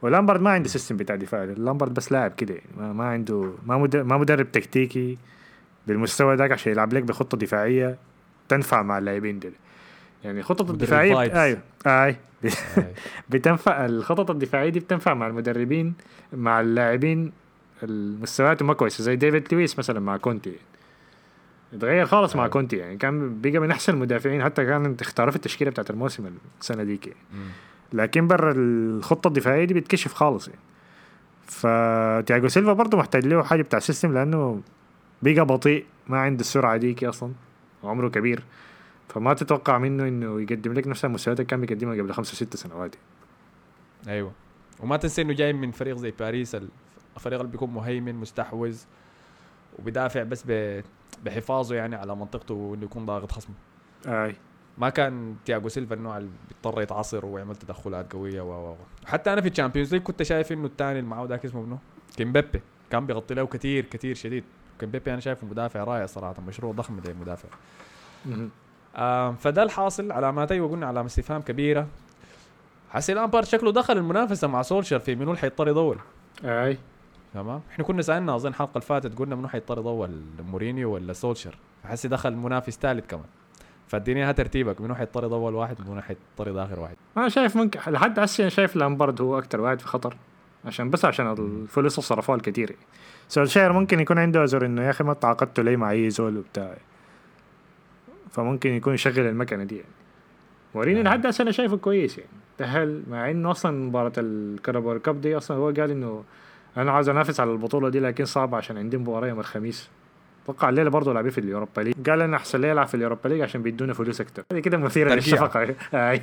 ولامبرد 0.06 0.40
ما 0.40 0.50
عنده 0.50 0.68
system 0.68 0.96
بتاع 0.96 1.16
دفاع. 1.16 1.44
لامبرد 1.44 1.94
بس 1.94 2.12
لاعب 2.12 2.30
كده 2.30 2.54
يعني. 2.54 2.66
ما, 2.78 2.92
ما 2.92 3.04
عنده 3.04 3.52
ما 3.66 3.78
مد- 3.78 3.96
ما 3.96 4.16
مدرب 4.18 4.52
تكتيكي 4.52 5.18
بالمستوى 5.86 6.34
ذاك 6.36 6.52
عشان 6.52 6.72
يلعب 6.72 6.92
لك 6.92 7.02
بخطة 7.02 7.38
دفاعية 7.38 7.96
تنفع 8.48 8.82
مع 8.82 8.98
اللاعبين 8.98 9.38
دول. 9.38 9.52
يعني 10.24 10.42
خطط 10.42 10.62
مدرب 10.62 10.74
الدفاعية. 10.74 11.42
أيوه. 11.42 11.58
أي. 11.86 12.16
بتنفع 13.30 13.86
الخطط 13.86 14.30
الدفاعية 14.30 14.68
دي 14.68 14.80
بتنفع 14.80 15.14
مع 15.14 15.26
المدربين 15.26 15.94
مع 16.32 16.60
اللاعبين 16.60 17.32
المستويات 17.82 18.62
ما 18.62 18.74
كويسة. 18.74 19.04
زي 19.04 19.16
ديفيد 19.16 19.54
لويس 19.54 19.78
مثلا 19.78 20.00
مع 20.00 20.16
كونتي. 20.16 20.52
اتغير 21.74 22.06
خالص 22.06 22.36
مع. 22.36 22.48
كونتي 22.48 22.76
يعني. 22.76 22.96
كان 22.96 23.40
بقى 23.40 23.58
من 23.58 23.70
أحسن 23.70 23.94
المدافعين. 23.94 24.44
حتى 24.44 24.64
كان 24.64 24.96
اختاره 25.00 25.30
في 25.30 25.36
التشكيلة 25.36 25.70
بتاعت 25.70 25.90
الموسم 25.90 26.30
السنة 26.60 26.82
ديك 26.82 27.06
يعني. 27.06 27.18
لكن 27.92 28.28
برا 28.28 28.52
الخطة 28.56 29.28
الدفاعية 29.28 29.64
دي 29.64 29.74
بتكشف 29.74 30.14
خالص 30.14 30.48
يعني. 30.48 30.60
فتياجو 31.46 32.48
سيلفا 32.48 32.72
برضه 32.72 32.98
محتاج 32.98 33.26
له 33.26 33.42
حاجة 33.42 33.62
بتاع 33.62 33.78
system 33.78 34.14
لأنه 34.14 34.60
بقى 35.22 35.44
بطيء 35.46 35.84
ما 36.08 36.18
عنده 36.18 36.40
السرعة 36.40 36.76
ديك 36.76 37.04
أصلا 37.04 37.32
وعمره 37.82 38.08
كبير. 38.08 38.42
فما 39.08 39.34
تتوقع 39.34 39.78
منه 39.78 40.08
إنه 40.08 40.40
يقدم 40.40 40.72
لك 40.72 40.86
نفس 40.86 41.04
المستويات 41.04 41.40
اللي 41.40 41.48
كان 41.48 41.60
بيقدمها 41.60 41.94
قبل 41.94 42.12
خمسة 42.12 42.34
ست 42.34 42.56
سنوات 42.56 42.94
أيوه. 44.08 44.32
وما 44.80 44.96
تنسى 44.96 45.22
إنه 45.22 45.32
جاي 45.32 45.52
من 45.52 45.70
فريق 45.70 45.96
زي 45.96 46.10
باريس 46.10 46.56
الفريق 47.16 47.40
اللي 47.40 47.52
بيكون 47.52 47.70
مهيمن 47.70 48.14
مستحوذ 48.14 48.78
وبيدافع 49.78 50.22
بس 50.22 50.44
بحفاظه 51.24 51.74
يعني 51.74 51.96
على 51.96 52.16
منطقته 52.16 52.54
وإنه 52.54 52.84
يكون 52.84 53.06
ضاغط 53.06 53.32
خصمه. 53.32 53.54
أي. 54.06 54.36
ما 54.78 54.88
كان 54.88 55.36
تياجو 55.44 55.68
سيلفا 55.68 55.94
النوع 55.94 56.16
اللي 56.16 56.30
بيضطر 56.48 56.82
يتعصر 56.82 57.26
ويعمل 57.26 57.56
تدخلات 57.56 58.12
قوية 58.12 58.40
و 58.40 58.70
و. 58.70 58.76
حتى 59.06 59.32
أنا 59.32 59.40
في 59.40 59.48
ال 59.48 59.53
Champions 59.53 59.94
League 59.94 60.02
كنت 60.02 60.22
شايف 60.22 60.52
إنه 60.52 60.66
الثاني 60.66 60.98
اللي 60.98 61.10
معاه 61.10 61.26
ذاك 61.26 61.44
اسمه 61.44 61.62
منو؟ 61.62 61.78
كيمبيمبي. 62.16 62.62
كان 62.90 63.06
بيغطي 63.06 63.34
له 63.34 63.46
كثير 63.46 63.84
كثير 63.84 64.14
شديد. 64.14 64.44
كيمبيمبي 64.80 65.12
أنا 65.12 65.20
شايفه 65.20 65.46
مدافع 65.46 65.84
رائع 65.84 66.06
صراحة 66.06 66.42
مشروع 66.48 66.72
ضخم 66.72 67.00
مهم. 68.26 68.50
آه 68.96 69.32
فده 69.32 69.62
الحاصل 69.62 70.12
علامات 70.12 70.52
أيوه 70.52 70.70
قلنا 70.70 70.86
علامه 70.86 71.06
استفهام 71.06 71.42
كبيرة. 71.42 71.86
حسي 72.90 73.14
لامبارد 73.14 73.44
شكله 73.44 73.72
دخل 73.72 73.96
المنافسة 73.96 74.48
مع 74.48 74.62
سولشر 74.62 74.98
في 74.98 75.14
منو 75.14 75.30
اللي 75.30 75.40
حينطرد 75.40 75.68
أول. 75.68 75.98
أي. 76.44 76.78
تمام؟ 77.34 77.60
إحنا 77.70 77.84
كنا 77.84 78.02
سألنا 78.02 78.36
أظن 78.36 78.48
الحلقة 78.48 78.70
اللي 78.70 78.86
فاتت 78.86 79.18
قلنا 79.18 79.34
منو 79.36 79.48
حينطرد 79.48 79.78
أول 79.78 80.20
مورينيو 80.50 80.94
ولا 80.94 81.12
سولشر 81.12 81.58
فحسي 81.82 82.08
دخل 82.08 82.36
منافس 82.36 82.78
ثالث 82.78 83.06
كمان. 83.06 83.26
فاديني 83.88 84.20
إياها 84.20 84.32
ترتيبك. 84.32 84.80
منو 84.80 84.94
حينطرد 84.94 85.24
أول 85.24 85.54
واحد؟ 85.54 85.76
منو 85.88 86.00
حينطرد 86.00 86.58
آخر 86.58 86.80
واحد؟ 86.80 86.96
أنا 87.16 87.28
شايف 87.28 87.56
ممكن 87.56 87.80
لحد 87.92 88.18
هسه 88.18 88.42
أنا 88.42 88.50
شايف 88.50 88.76
لامبرد 88.76 89.20
هو 89.20 89.38
أكتر 89.38 89.60
واحد 89.60 89.80
في 89.80 89.86
خطر. 89.86 90.16
عشان 90.64 90.90
بس 90.90 91.04
عشان 91.04 91.32
الفلوس 91.32 91.98
اللي 91.98 92.06
صرفوها 92.06 92.36
الكتير. 92.36 92.76
سولشاير 93.28 93.72
ممكن 93.72 94.00
يكون 94.00 94.18
عنده 94.18 94.40
عذر 94.40 94.66
إنه 94.66 94.82
يا 94.82 94.90
أخي 94.90 95.04
ما 95.04 95.14
تعاقدتوا 95.14 95.62
لي 95.62 95.76
مع 95.76 95.90
اي 95.90 96.10
زول 96.10 96.36
وبتاع. 96.36 96.74
فممكن 98.30 98.70
يكون 98.70 98.94
يشغل 98.94 99.26
المكنة 99.26 99.64
دي 99.64 99.76
يعني. 99.76 99.88
مورينيو 100.74 101.02
نعم. 101.02 101.12
لحد 101.12 101.26
هسه 101.26 101.42
أنا 101.42 101.50
شايفه 101.50 101.76
كويس 101.76 102.18
يعني. 102.18 102.30
تأهل 102.58 103.02
مع 103.10 103.30
إنه 103.30 103.50
أصلا 103.50 103.86
مباراة 103.86 104.12
ال 104.18 104.28
Carabao 104.28 104.98
Cup 104.98 105.20
دي 105.20 105.36
أصلا 105.36 105.56
هو 105.56 105.66
قال 105.66 105.90
إنه 105.90 106.24
أنا 106.76 106.92
عاوز 106.92 107.08
أنافس 107.08 107.40
على 107.40 107.52
البطولة 107.52 107.88
دي 107.88 108.00
لكن 108.00 108.24
صعب 108.24 108.54
عشان 108.54 108.78
عندي 108.78 108.96
مباراة 108.96 109.28
يوم 109.28 109.40
الخميس. 109.40 109.90
أتوقع 110.46 110.68
الليلة 110.68 110.90
برضه 110.90 111.12
لاعبين 111.12 111.30
في 111.30 111.38
ال 111.38 111.44
Europa 111.44 111.80
League. 111.80 112.10
قال 112.10 112.22
أنا 112.22 112.36
أحسن 112.36 112.60
لي 112.60 112.72
العب 112.72 112.86
في 112.86 112.94
ال 112.94 112.99
Europa 112.99 113.28
League 113.28 113.40
عشان 113.40 113.62
بيدونا 113.62 113.94
فلوس 113.94 114.22
هذه 114.52 114.60
كده 114.60 114.76
مثيرة. 114.78 115.14
للشفقة. 115.14 115.74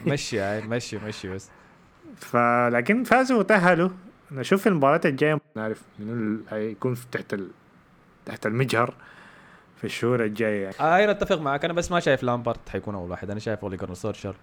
مشي 0.07 0.61
مشي 0.61 0.97
مشي 0.97 1.27
بس. 1.33 1.49
فلكن 2.15 3.03
فازوا 3.03 3.39
وتأهلوا. 3.39 3.89
نشوف 4.31 4.67
المباريات 4.67 5.05
الجاية. 5.05 5.41
نعرف 5.55 5.81
منو 5.99 6.39
هيكون 6.49 6.93
في 6.93 7.05
تحت 7.11 7.33
ال... 7.33 7.49
تحت 8.25 8.45
المجهر 8.45 8.93
في 9.77 9.83
الشهور 9.83 10.23
الجاية. 10.23 10.63
يعني 10.63 10.75
آه 10.79 11.03
أنا 11.03 11.11
أتفق 11.11 11.41
معك. 11.41 11.65
أنا 11.65 11.73
بس 11.73 11.91
ما 11.91 11.99
شايف 11.99 12.23
لامبارد 12.23 12.59
حيكون 12.69 12.95
أول 12.95 13.11
واحد. 13.11 13.29
أنا 13.29 13.39
شايف 13.39 13.63
اولي 13.63 13.77
سولشر 13.93 14.35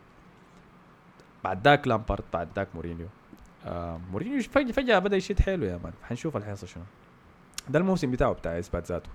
بعد 1.44 1.64
ذاك 1.64 1.88
لامبارد 1.88 2.24
بعد 2.32 2.48
ذاك 2.56 2.68
مورينيو. 2.74 3.06
آه 3.66 4.00
مورينيو 4.12 4.42
فجأة, 4.42 4.72
فجأة 4.72 4.98
بدأ 4.98 5.16
يشد 5.16 5.40
حيله 5.40 5.66
يا 5.66 5.80
man. 5.84 5.92
حنشوف 6.08 6.36
اللي 6.36 6.46
حيصل 6.46 6.68
شنو. 6.68 6.82
ده 7.68 7.78
الموسم 7.78 8.10
بتاعه 8.10 8.32
بتاع 8.32 8.58
إثبات 8.58 8.86
ذاته. 8.86 9.10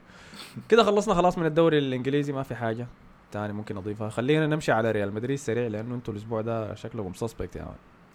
كده 0.70 0.84
خلصنا 0.84 1.14
خلاص 1.14 1.38
من 1.38 1.46
الدوري 1.46 1.78
الإنجليزي 1.78 2.34
ما 2.34 2.44
في 2.44 2.56
حاجة 2.56 2.88
تاني 3.32 3.54
ممكن 3.54 3.78
أضيفها. 3.78 4.10
خلينا 4.10 4.48
نمشي 4.48 4.72
على 4.72 4.92
ريال 4.92 5.14
مدريد 5.14 5.38
سريع 5.38 5.68
لأنه 5.68 5.96
أنتوا 5.96 6.14
الأسبوع 6.14 6.42
ده 6.42 6.76
شكلكم 6.76 7.14
suspect 7.14 7.58
man 7.58 7.68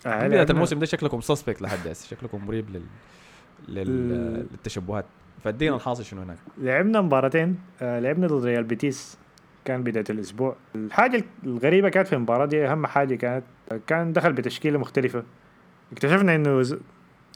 آه 0.07 0.27
بداية 0.27 0.39
لعبنا- 0.39 0.51
الموسم 0.51 0.79
ده 0.79 0.87
شكلكم 0.87 1.21
suspect 1.21 1.63
لحد 1.63 1.89
هسه 1.89 2.09
شكلكم 2.09 2.45
مريب 2.47 2.71
لل... 2.71 2.83
لل... 3.69 4.09
للتشبهات. 4.53 5.05
فادينا 5.45 5.77
الحاصل 5.77 6.05
شنو 6.05 6.23
هناك. 6.23 6.37
لعبنا 6.59 7.01
مباراتين 7.01 7.59
آه 7.83 8.01
لعبنا 8.01 8.27
ضد 8.27 8.45
ريال 8.45 8.65
بيتيس 8.65 9.19
كان 9.65 9.83
بداية 9.83 10.05
الأسبوع. 10.11 10.57
الحاجة 10.75 11.25
الغريبة 11.45 11.89
كانت 11.89 12.07
في 12.09 12.13
المباراة 12.15 12.47
دي 12.47 12.67
أهم 12.67 12.87
حاجة 12.87 13.15
كانت 13.15 13.45
كان 13.87 14.13
دخل 14.13 14.33
بتشكيلة 14.33 14.79
مختلفة. 14.79 15.23
اكتشفنا 15.93 16.35
إنه 16.35 16.63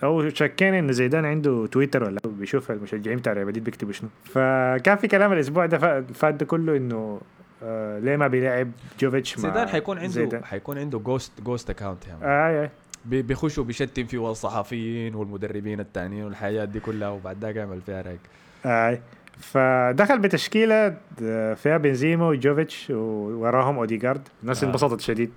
أو 0.03 0.28
شكينا 0.28 0.78
إنه 0.78 0.92
زيدان 0.92 1.24
عنده 1.24 1.66
تويتر 1.66 2.05
ولا 2.05 2.18
بيشوف 2.26 2.70
المشجعين 2.70 3.16
بتاع 3.18 3.32
ريال 3.32 3.47
مدريد 3.47 3.64
بيكتبوا 3.64 3.92
شنو. 3.92 4.09
فكان 4.24 4.97
في 4.97 5.09
كلام 5.09 5.32
الأسبوع 5.32 5.66
ده 5.66 5.78
فا- 5.78 6.01
فات 6.14 6.34
ده 6.34 6.47
كله 6.47 6.76
إنه 6.76 7.20
آه 7.62 7.99
ليه 7.99 8.16
ما 8.16 8.26
بيلعب 8.26 8.70
جوفيتش 9.01 9.38
مع 9.38 9.42
زيدان 9.49 9.68
حيكون 9.68 9.99
عنده 9.99 10.11
زيدان. 10.12 10.45
حيكون 10.45 10.78
عنده 10.78 10.99
ghost 10.99 11.33
ghost 11.41 11.70
account 11.70 12.07
يعني. 12.07 12.24
آه 12.24 12.64
آه 12.64 12.70
بي- 13.05 13.22
بيخشوا 13.22 13.64
بيشتم 13.64 14.05
فيه 14.05 14.30
الصحفيين 14.30 15.14
والمدربين 15.14 15.80
التانيين 15.80 16.24
والحاجات 16.25 16.68
دي 16.68 16.80
كلها 16.80 17.09
وبعد 17.09 17.36
ذاك 17.40 17.57
يعمل 17.57 17.80
فيها 17.80 18.03
رايق 18.03 18.20
آه 18.66 18.99
فدخل 19.38 20.18
بتشكيلة 20.18 20.97
آه، 21.22 21.55
فيها 21.55 21.76
بنزيما 21.76 22.28
وجوفيتش 22.28 22.90
ووراهم 22.90 23.78
أوديجارد. 23.78 24.28
الناس 24.42 24.64
آه. 24.64 24.68
انبسطت 24.68 25.01
شديد. 25.01 25.30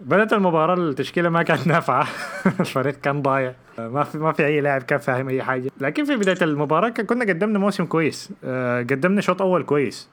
بدأت 0.00 0.32
المباراة 0.32 0.74
التشكيلة 0.74 1.28
ما 1.28 1.42
كانت 1.42 1.66
نافعة. 1.66 2.06
الفريق 2.60 2.94
كان 3.00 3.22
ضايع. 3.22 3.48
آه، 3.48 3.54
ما 3.78 4.04
في 4.04 4.18
ما 4.18 4.32
في 4.32 4.46
أي 4.46 4.60
لاعب 4.60 4.82
كان 4.82 4.98
فاهم 4.98 5.28
أي 5.28 5.42
حاجة. 5.42 5.70
لكن 5.80 6.04
في 6.04 6.16
بداية 6.16 6.42
المباراة 6.42 6.88
كان- 6.88 7.06
كنا 7.06 7.24
قدمنا 7.24 7.58
موسم 7.58 7.84
كويس. 7.86 8.30
آه، 8.44 8.80
قدمنا 8.80 9.20
شوط 9.20 9.42
أول 9.42 9.62
كويس. 9.62 10.08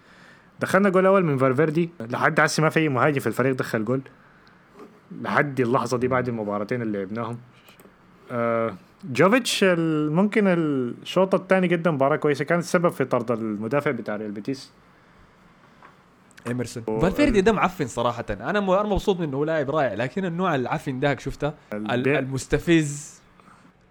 دخلنا 0.59 0.89
جول 0.89 1.05
أول 1.05 1.25
من 1.25 1.37
فالفيردي. 1.37 1.89
لحد 1.99 2.39
هسه 2.39 2.63
ما 2.63 2.69
في 2.69 2.79
أي 2.79 2.89
مهاجم 2.89 3.19
في 3.19 3.27
الفريق 3.27 3.55
دخل 3.55 3.85
جول. 3.85 4.01
لحد 5.21 5.59
اللحظة 5.59 5.97
دي 5.97 6.07
بعد 6.07 6.27
المباراتين 6.27 6.81
اللي 6.81 6.97
لعبناهم. 6.97 7.37
آه، 8.31 8.75
جوفيتش 9.03 9.63
ممكن 10.09 10.43
الشوط 10.47 11.35
الثاني 11.35 11.75
قدم 11.75 11.93
مباراة 11.93 12.15
كويسة. 12.15 12.45
كان 12.45 12.59
السبب 12.59 12.89
في 12.89 13.05
طرد 13.05 13.31
المدافع 13.31 13.91
بتاع 13.91 14.15
ريال 14.15 14.31
بيتيس. 14.31 14.71
إيمرسون. 16.47 16.83
فالفيردي 17.01 17.41
ده 17.41 17.51
معفن 17.51 17.87
صراحة. 17.87 18.25
أنا 18.29 18.59
مبسوط 18.59 19.19
منه. 19.19 19.37
هو 19.37 19.43
لاعب 19.43 19.69
رائع. 19.71 19.93
لكن 19.93 20.25
النوع 20.25 20.55
العفن 20.55 20.99
ده 20.99 21.17
شفته؟ 21.17 21.53
المستفز. 21.73 23.20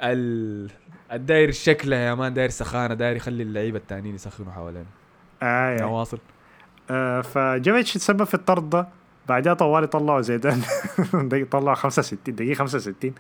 ال 0.03 0.71
الداير 1.13 1.51
شكله 1.51 1.97
يا 1.97 2.15
man 2.15 2.35
داير 2.35 2.49
سخانة 2.49 2.95
داير 2.95 3.17
يخلي 3.17 3.43
اللعيبة 3.43 3.79
التانيين 3.79 4.15
يسخنوا 4.15 4.53
حوالينه 4.53 4.87
آه 5.43 5.71
يعني. 5.71 5.83
نواصل. 5.83 6.19
آه 6.91 7.21
فجوفيتش 7.21 7.95
تسبب 7.95 8.25
في 8.25 8.35
الطرد 8.35 8.71
ده؟ 8.71 8.89
بعدها 9.29 9.55
طوالي 9.55 9.87
طلعوا 9.87 10.21
زيدان. 10.21 10.63
طلعوا 11.51 11.75
65 11.75 12.35
دقيقة 12.35 12.55
65 12.59 13.13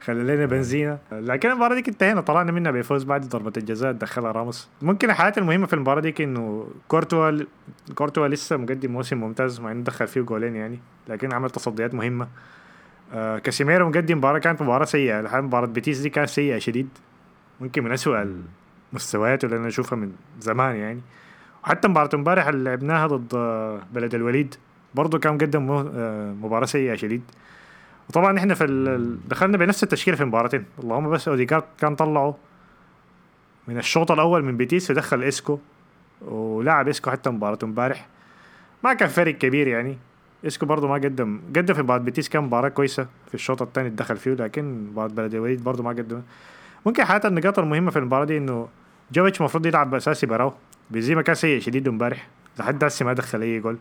خلى 0.00 0.34
لنا 0.34 0.46
بنزينة. 0.46 0.98
لكن 1.12 1.50
المباراة 1.50 1.80
دي 1.80 1.90
انتهينا 1.90 2.20
طلعنا 2.20 2.52
منها 2.52 2.72
بفوز 2.72 3.04
بعد 3.04 3.28
ضربة 3.28 3.52
الجزاء 3.56 3.92
دخلها 3.92 4.32
راموس. 4.32 4.68
ممكن 4.82 5.10
الحاجات 5.10 5.38
المهمة 5.38 5.66
في 5.66 5.72
المباراة 5.72 6.00
دي 6.00 6.14
انه 6.20 6.68
كورتوا 6.88 7.44
كورتوا 7.94 8.28
لسه 8.28 8.56
مقدم 8.56 8.92
موسم 8.92 9.20
ممتاز 9.20 9.60
مع 9.60 9.72
إنه 9.72 9.84
دخل 9.84 10.06
فيه 10.06 10.20
جولين 10.20 10.56
يعني 10.56 10.78
لكن 11.08 11.32
عمل 11.32 11.50
تصديات 11.50 11.94
مهمة. 11.94 12.28
آه 13.12 13.38
كاسيميرو 13.38 13.88
مقدم 13.88 14.18
مباراة 14.18 14.38
كانت 14.38 14.62
مباراة 14.62 14.84
سيئة. 14.84 15.20
الحقيقة 15.20 15.42
مباراة 15.42 15.66
بيتيس 15.66 15.98
دي 15.98 16.10
كانت 16.10 16.28
سيئة 16.28 16.58
شديد. 16.58 16.88
ممكن 17.60 17.84
من 17.84 17.92
أسوأ 17.92 18.26
المستويات 18.92 19.44
اللي 19.44 19.56
أنا 19.56 19.68
أشوفها 19.68 19.96
من 19.96 20.12
زمان 20.40 20.76
يعني. 20.76 21.00
وحتى 21.64 21.88
مباراة 21.88 22.10
امبارح 22.14 22.46
اللي 22.46 22.70
لعبناها 22.70 23.06
ضد 23.06 23.34
آه، 23.34 23.80
بلد 23.92 24.14
الوليد 24.14 24.54
برضه 24.94 25.18
كان 25.18 25.34
مقدم 25.34 25.70
آه، 25.70 26.32
مباراة 26.32 26.66
سيئة 26.66 26.94
شديد. 26.94 27.22
وطبعا 28.08 28.38
إحنا 28.38 28.54
في 28.54 28.64
ال- 28.64 29.28
دخلنا 29.28 29.56
بنفس 29.58 29.82
التشكيلة 29.82 30.16
في 30.16 30.24
مباراتين. 30.24 30.64
اللهم 30.78 31.10
بس 31.10 31.28
أوديجارد 31.28 31.64
كان 31.80 31.94
طلعه 31.96 32.36
من 33.68 33.78
الشوط 33.78 34.10
الأول 34.10 34.44
من 34.44 34.56
بيتيس 34.56 34.90
ودخل 34.90 35.22
اسكو 35.22 35.58
ولعب 36.22 36.88
اسكو 36.88 37.10
حتى 37.10 37.30
مباراة 37.30 37.58
امبارح. 37.62 38.06
ما 38.84 38.94
كان 38.94 39.08
فرق 39.08 39.34
كبير 39.34 39.68
يعني. 39.68 39.98
اسكو 40.46 40.66
برضه 40.66 40.88
ما 40.88 40.94
قدم. 40.94 41.40
قدم 41.56 41.74
في 41.74 41.82
ضد 41.82 42.04
بيتيس 42.04 42.28
كان 42.28 42.42
مباراة 42.42 42.68
كويسة 42.68 43.06
في 43.28 43.34
الشوط 43.34 43.62
الثاني 43.62 43.88
دخل 43.88 44.16
فيه 44.16 44.34
لكن 44.34 44.86
ضد 44.94 45.14
بلد 45.14 45.34
الوليد 45.34 45.64
برضه 45.64 45.82
ما 45.82 45.90
قدم. 45.90 46.22
ممكن 46.86 47.04
حتى 47.04 47.28
النقاط 47.28 47.58
المهمة 47.58 47.90
في 47.90 47.98
المباراة 47.98 48.24
دي 48.24 48.36
إنه 48.36 48.68
جوفيتش 49.12 49.40
المفروض 49.40 49.66
يلعب 49.66 49.94
أساسي 49.94 50.26
براو. 50.26 50.52
بنزيما 50.90 51.22
كان 51.22 51.34
سيء 51.34 51.60
شديد 51.60 51.88
امبارح. 51.88 52.28
لحد 52.58 52.84
هسه 52.84 53.04
ما 53.06 53.12
دخل 53.12 53.42
أي 53.42 53.60
جول. 53.60 53.76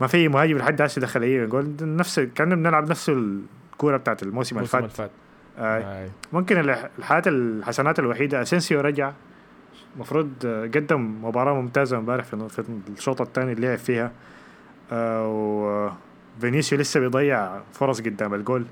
ما 0.00 0.06
في 0.06 0.28
مهاجم 0.28 0.58
لحد 0.58 0.82
هسه 0.82 1.00
دخل 1.00 1.22
أي 1.22 1.46
جول. 1.46 1.74
نفس 1.80 2.20
كان 2.20 2.48
بنلعب 2.54 2.90
نفس 2.90 3.08
الكورة 3.10 3.96
بتاعت 3.96 4.22
الموسم 4.22 4.56
اللي 4.56 4.68
فات 4.68 5.10
آه. 5.58 6.02
آي. 6.02 6.10
ممكن 6.32 6.60
الح- 6.60 6.88
الحاجات 6.98 7.28
الحسنات 7.28 7.98
الوحيدة 7.98 8.42
أسينسيو 8.42 8.80
رجع. 8.80 9.12
المفروض 9.96 10.30
قدم 10.74 11.24
مباراة 11.24 11.54
ممتازة 11.54 11.98
امبارح 11.98 12.24
في 12.24 12.48
في 12.48 12.62
الشوط 12.88 13.20
الثاني 13.20 13.52
اللي 13.52 13.66
لعب 13.68 13.78
فيها. 13.78 14.12
و 14.92 15.90
فينيسيو 16.40 16.78
لسه 16.78 17.00
بيضيع 17.00 17.60
فرص 17.72 18.00
قدام 18.00 18.34
الجول. 18.34 18.66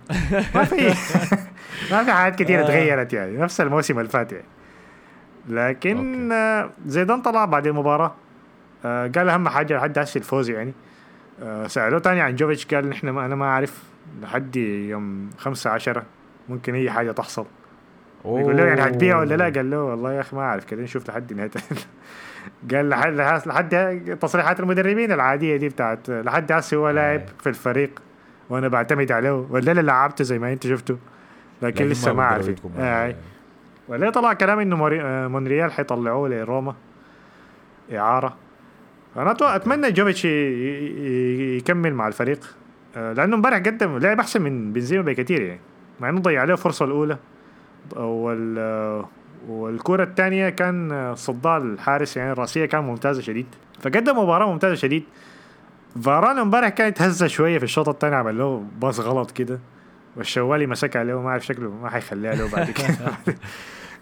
ما 0.54 0.64
في 0.64 0.76
ما 1.90 2.04
في 2.04 2.12
حاجات 2.12 2.38
كثيره 2.42 2.62
آه. 2.62 2.66
تغيرت 2.66 3.12
يعني 3.12 3.36
نفس 3.36 3.60
الموسم 3.60 3.98
اللي 3.98 4.10
فات 4.10 4.32
يعني. 4.32 4.44
لكن 5.48 6.32
آه 6.32 6.70
زيدان 6.86 7.22
طلع 7.22 7.44
بعد 7.44 7.66
المباراة. 7.66 8.14
آه 8.84 9.06
قال 9.06 9.28
أهم 9.28 9.48
حاجة 9.48 9.76
لحد 9.76 9.98
هسه 9.98 10.18
الفوز 10.18 10.50
يعني. 10.50 10.72
آه 11.42 11.66
سألوه 11.66 11.98
تاني 12.00 12.20
عن 12.20 12.36
جوفيتش 12.36 12.66
قال 12.66 12.88
نحن 12.88 13.08
ما 13.08 13.26
أنا 13.26 13.34
ما 13.34 13.44
أعرف 13.44 13.82
لحد 14.22 14.56
يوم 14.56 15.30
خمسة 15.38 15.70
عشرة 15.70 16.02
ممكن 16.48 16.74
أي 16.74 16.90
حاجة 16.90 17.12
تحصل. 17.12 17.46
يقول 18.24 18.56
له 18.56 18.64
يعني 18.64 18.82
هتبيع 18.82 19.18
ولا 19.18 19.34
لا؟ 19.34 19.44
قال 19.44 19.70
له 19.70 19.82
والله 19.82 20.12
يا 20.12 20.20
أخي 20.20 20.36
ما 20.36 20.42
أعرف 20.42 20.64
كده 20.64 20.82
نشوف 20.82 21.08
لحد 21.08 21.32
نهاية 21.32 21.50
قال 22.74 22.88
لحد 22.88 23.46
لحد 23.46 24.18
تصريحات 24.20 24.60
المدربين 24.60 25.12
العادية 25.12 25.56
دي 25.56 25.68
بتاعت 25.68 26.10
لحد 26.10 26.52
هسه 26.52 26.76
هو 26.76 26.90
لاعب 26.90 27.22
في 27.40 27.48
الفريق 27.48 28.02
وأنا 28.50 28.68
بعتمد 28.68 29.12
عليه. 29.12 29.46
ولا 29.50 29.70
اللي 29.70 29.82
لعبته 29.82 30.24
زي 30.24 30.38
ما 30.38 30.52
أنت 30.52 30.66
شفته 30.66 30.96
لكن 31.62 31.88
لسه 31.88 32.12
ما 32.12 32.24
عارف 32.24 32.48
يدكم. 32.48 32.70
آه. 32.78 33.14
ولا 33.88 34.10
طلع 34.10 34.32
كلام 34.32 34.58
إنه 34.58 34.88
آه، 34.92 35.28
مونريال 35.28 35.72
حيطلعوه 35.72 36.28
لروما. 36.28 36.74
إعارة. 37.92 38.36
أنا 39.16 39.36
أتمنى 39.40 39.92
جوفيتش 39.92 40.24
يكمل 40.24 41.94
مع 41.94 42.08
الفريق. 42.08 42.56
آه، 42.96 43.12
لأنه 43.12 43.36
امبارح 43.36 43.58
قدم 43.58 43.98
لعب 43.98 44.20
أحسن 44.20 44.42
من 44.42 44.72
بنزيما 44.72 45.02
بكثير 45.02 45.42
يعني. 45.42 45.60
مع 46.00 46.08
إنه 46.08 46.20
ضيع 46.20 46.40
عليه 46.40 46.52
الفرصه 46.52 46.84
الأولى. 46.84 47.18
وال 47.96 49.04
والكرة 49.48 50.04
الثانية 50.04 50.48
كان 50.48 51.12
صدها 51.16 51.56
الحارس 51.56 52.16
يعني 52.16 52.32
الراسية 52.32 52.66
كان 52.66 52.84
ممتازة 52.84 53.22
شديد. 53.22 53.46
فقدم 53.80 54.18
مباراة 54.18 54.52
ممتازة 54.52 54.74
شديد. 54.74 55.04
فاران 56.02 56.38
امبارح 56.38 56.68
كان 56.68 56.88
يتهزى 56.88 57.28
شوية 57.28 57.58
في 57.58 57.64
الشوط 57.64 57.88
الثاني 57.88 58.14
عمل 58.14 58.38
له 58.38 58.64
باص 58.78 59.00
غلط 59.00 59.30
كده. 59.30 59.58
والشوالي 60.16 60.66
مسك 60.66 60.96
عليه 60.96 61.20
ما 61.20 61.28
أعرف 61.28 61.46
شكله 61.46 61.70
ما 61.70 61.90
حيخليها 61.90 62.34
له 62.34 62.50
بعد 62.50 62.70
كده. 62.70 62.96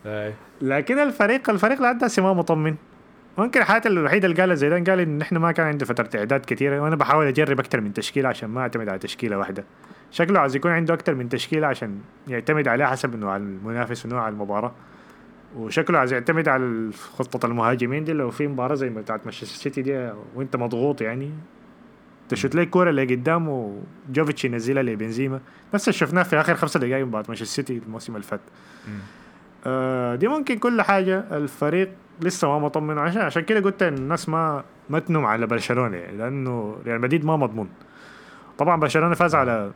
لكن 0.61 0.99
الفريق 0.99 1.51
الفريق 1.51 1.83
لحد 1.83 2.05
هسه 2.05 2.23
ما 2.23 2.33
مطمن. 2.33 2.75
ممكن 3.39 3.61
الحاجة 3.61 3.89
الوحيدة 3.89 4.29
اللي 4.29 4.41
قالها 4.41 4.55
زيدان 4.55 4.85
قال 4.85 5.01
إن 5.01 5.21
إحنا 5.21 5.39
ما 5.39 5.53
كان 5.53 5.67
عنده 5.67 5.87
فترة 5.87 6.19
إعداد 6.19 6.41
كثيرة 6.47 6.81
وأنا 6.81 6.97
بحاول 6.97 7.27
أجرب 7.27 7.61
أكثر 7.61 7.81
من 7.81 7.93
تشكيلة 7.93 8.29
عشان 8.29 8.49
ما 8.49 8.61
أعتمد 8.61 8.89
على 8.89 8.99
تشكيلة 8.99 9.39
واحدة. 9.39 9.65
شكله 10.11 10.41
عايز 10.41 10.57
يكون 10.57 10.71
عنده 10.71 10.95
أكثر 10.95 11.15
من 11.15 11.29
تشكيلة 11.29 11.67
عشان 11.67 12.01
يعتمد 12.29 12.69
عليها 12.69 12.87
حسب 12.87 13.17
نوع 13.17 13.37
المنافس 13.37 14.07
ونوع 14.07 14.29
المباراة. 14.29 14.73
وشكله 15.57 15.99
عايز 15.99 16.13
يعتمد 16.13 16.49
على 16.49 16.91
خطة 17.19 17.47
المهاجمين 17.47 18.05
دي 18.05 18.13
لو 18.13 18.31
في 18.31 18.47
مباراة 18.47 18.75
زي 18.75 18.89
بتاعت 18.89 19.21
مانشستر 19.25 19.57
سيتي 19.57 19.83
دي 19.83 20.11
وانت 20.35 20.57
مضغوط 20.57 21.01
يعني 21.01 21.31
shoot 22.29 22.55
لك 22.55 22.71
كورة 22.71 22.91
اللي 22.91 23.15
قدام 23.15 23.49
وجوفيتش 23.49 24.45
ينزلها 24.45 24.83
لبنزيما. 24.83 25.41
نفس 25.75 25.89
اللي 25.89 25.99
شفناه 25.99 26.23
في 26.23 26.41
آخر 26.41 26.55
خمسة 26.55 26.81
دقائق 26.81 27.05
ضد 27.07 27.25
مانشستر 27.29 27.47
سيتي 27.55 27.81
الموسم 27.87 28.17
اللي 28.17 28.27
فات. 28.27 28.41
آه، 29.67 30.15
دي 30.15 30.29
ممكن 30.29 30.59
كل 30.59 30.83
حاجة. 30.83 31.25
الفريق 31.33 31.91
لسه 32.21 32.49
ما 32.49 32.59
مطمن. 32.59 32.99
عشان 32.99 33.23
عشان 33.23 33.43
كده 33.43 33.61
قلت 33.61 33.83
إن 33.83 33.95
الناس 33.95 34.29
ما 34.29 34.65
ما 34.91 34.99
تنم 34.99 35.27
على 35.27 35.47
برشلونة 35.47 35.97
يعني 35.97 36.17
لأنه 36.17 36.77
ريال 36.87 37.01
مدريد 37.01 37.25
ما 37.25 37.37
مضمون. 37.37 37.69
طبعا 38.59 38.81
برشلونة 38.81 39.15
فاز 39.15 39.35
على 39.35 39.71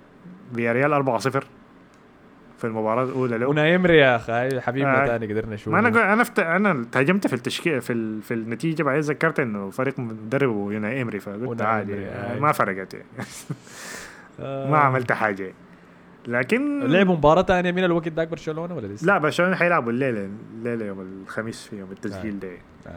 فياريال 0.55 0.93
4-0 0.93 1.45
في 2.59 2.67
المباراة 2.67 3.05
الأولى 3.05 3.39
له 3.39 3.47
وناي 3.47 3.77
امري 3.77 3.99
يا 3.99 4.17
أخي 4.17 4.61
حبيبنا 4.61 5.03
آي. 5.03 5.07
ثاني 5.07 5.33
قدرنا 5.33 5.55
نشوفه 5.55 5.71
ما 5.71 5.79
أنا 5.79 5.89
قل- 5.89 6.05
أنا 6.07 6.25
فت... 6.25 6.39
أنا 6.39 6.87
تهاجمت 6.93 7.27
في 7.27 7.33
التشكيل 7.33 7.81
في 7.81 7.93
ال... 7.93 8.23
في 8.23 8.35
النتيجة 8.35 8.83
بعدين 8.83 9.01
ذكرت 9.01 9.41
إنه 9.41 9.71
فريق 9.71 9.99
مدرب 9.99 10.73
يوناي 10.73 11.03
امري 11.03 11.21
فقلت 11.21 11.63
عادي 11.63 12.07
آه،. 12.07 12.39
ما 12.39 12.53
فرقت 12.53 12.95
يعني 12.95 13.07
آه. 14.41 14.71
ما 14.71 14.79
عملت 14.79 15.13
حاجة 15.13 15.53
لكن 16.27 16.81
لعبوا 16.81 17.17
مباراة 17.17 17.43
ثانية 17.43 17.73
من 17.73 17.85
الوقت 17.85 18.09
ذاك 18.09 18.29
برشلونة 18.29 18.75
ولا 18.75 18.87
لسه؟ 18.87 19.07
لا 19.07 19.19
برشلونة 19.19 19.57
حيلعبوا 19.57 19.93
الليلة 19.93 20.29
الليلة 20.59 20.85
يوم 20.87 21.01
الخميس 21.01 21.67
في 21.67 21.79
يوم 21.79 21.93
التسجيل 21.93 22.39
ده 22.39 22.49
آي. 22.49 22.93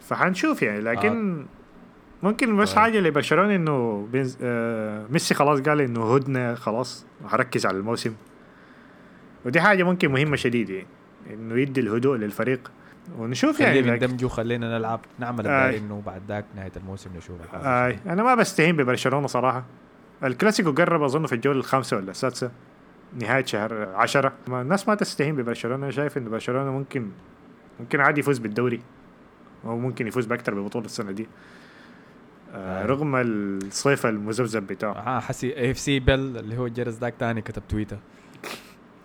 فحنشوف 0.00 0.62
يعني 0.62 0.80
لكن 0.80 1.44
ممكن 2.22 2.56
بس 2.56 2.74
آه. 2.74 2.80
حاجة 2.80 3.00
لبرشلونة 3.00 3.54
إنه 3.54 4.08
بنز... 4.12 4.38
آه 4.42 5.06
ميسي 5.10 5.34
خلاص 5.34 5.60
قال 5.60 5.80
إنه 5.80 6.14
هدنه 6.14 6.54
خلاص 6.54 7.06
هركز 7.28 7.66
على 7.66 7.76
الموسم 7.76 8.14
ودي 9.44 9.60
حاجة 9.60 9.82
ممكن 9.82 10.12
مهمة 10.12 10.36
شديد 10.36 10.70
يعني 10.70 10.86
إنه 11.30 11.60
يدي 11.60 11.80
الهدوء 11.80 12.16
للفريق. 12.16 12.70
ونشوف 13.18 13.60
يعني 13.60 13.82
خليه 13.82 13.92
لكن... 13.92 14.04
يندمجوا 14.04 14.28
خلينا 14.28 14.78
نلعب 14.78 15.00
نعمل 15.18 15.46
آي. 15.46 15.66
الداير 15.66 15.80
إنه 15.82 16.02
بعد 16.06 16.22
ذاك 16.28 16.44
نهاية 16.56 16.72
الموسم 16.76 17.10
نشوف. 17.16 17.54
آه 17.54 17.96
أنا 18.06 18.22
ما 18.22 18.34
بستهين 18.34 18.76
ببرشلونة 18.76 19.26
صراحة. 19.26 19.64
الكلاسيكو 20.24 20.72
قرب 20.72 21.02
أظن 21.02 21.26
في 21.26 21.34
الجولة 21.34 21.58
الخامسة 21.58 21.96
ولا 21.96 22.10
السادسة 22.10 22.50
نهاية 23.20 23.44
شهر 23.44 23.88
عشرة. 23.94 24.32
ما 24.48 24.62
الناس 24.62 24.88
ما 24.88 24.94
تستهين 24.94 25.36
ببرشلونة. 25.36 25.84
أنا 25.84 25.90
شايف 25.90 26.18
انه 26.18 26.30
برشلونة 26.30 26.70
ممكن 26.70 27.10
ممكن 27.80 28.00
عادي 28.00 28.20
يفوز 28.20 28.38
بالدوري 28.38 28.80
أو 29.64 29.78
ممكن 29.78 30.06
يفوز 30.06 30.26
بأكثر 30.26 30.54
ببطولة 30.54 30.84
السنة 30.84 31.10
دي. 31.10 31.28
آه 32.54 32.82
آه. 32.82 32.86
رغم 32.86 33.16
الصيف 33.16 34.06
المذبذب 34.06 34.66
بتاعه. 34.66 34.92
آه 34.92 35.20
حسي 35.20 35.70
FC 35.70 36.00
Bell 36.00 36.36
اللي 36.36 36.58
هو 36.58 36.66
الجرس 36.66 36.94
ذاك 36.94 37.14
تاني 37.18 37.42
كتب 37.42 37.62
تويتر. 37.68 37.98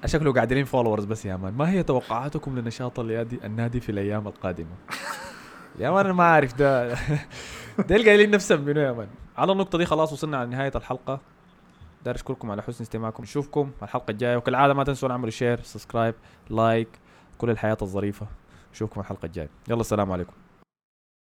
شكله 0.07 0.33
قاعدين 0.33 0.65
followers 0.65 1.05
بس 1.05 1.25
يا 1.25 1.35
مان 1.35 1.53
ما 1.53 1.69
هي 1.69 1.83
توقعاتكم 1.83 2.59
لنشاط 2.59 2.99
النادي 2.99 3.79
في 3.79 3.89
الأيام 3.91 4.27
القادمة؟ 4.27 4.75
يا 5.79 5.89
man 5.89 6.05
أنا 6.05 6.13
ما 6.13 6.23
عارف 6.23 6.55
ده 6.55 6.93
ده 7.89 7.95
اللي 7.95 8.05
قايلين 8.09 8.31
نفسهم 8.31 8.61
منو 8.61 8.81
يا 8.81 8.91
man 8.91 9.07
على 9.37 9.51
النقطة 9.51 9.77
دي 9.77 9.85
خلاص 9.85 10.13
وصلنا 10.13 10.37
على 10.37 10.49
نهاية 10.49 10.71
الحلقة. 10.75 11.19
داير 12.05 12.15
أشكركم 12.15 12.51
على 12.51 12.61
حسن 12.61 12.83
استماعكم. 12.83 13.23
نشوفكم 13.23 13.71
الحلقة 13.83 14.11
الجاية. 14.11 14.37
وكالعاده 14.37 14.73
ما 14.73 14.83
تنسوا 14.83 15.09
تعملوا 15.09 15.29
share 15.29 15.61
subscribe 15.61 16.15
like 16.49 16.87
كل 17.37 17.49
الحاجات 17.49 17.77
الظريفة. 17.81 18.27
نشوفكم 18.73 19.01
الحلقة 19.01 19.25
الجاية. 19.25 19.49
يلا 19.69 19.81
السلام 19.81 20.11
عليكم. 20.11 20.33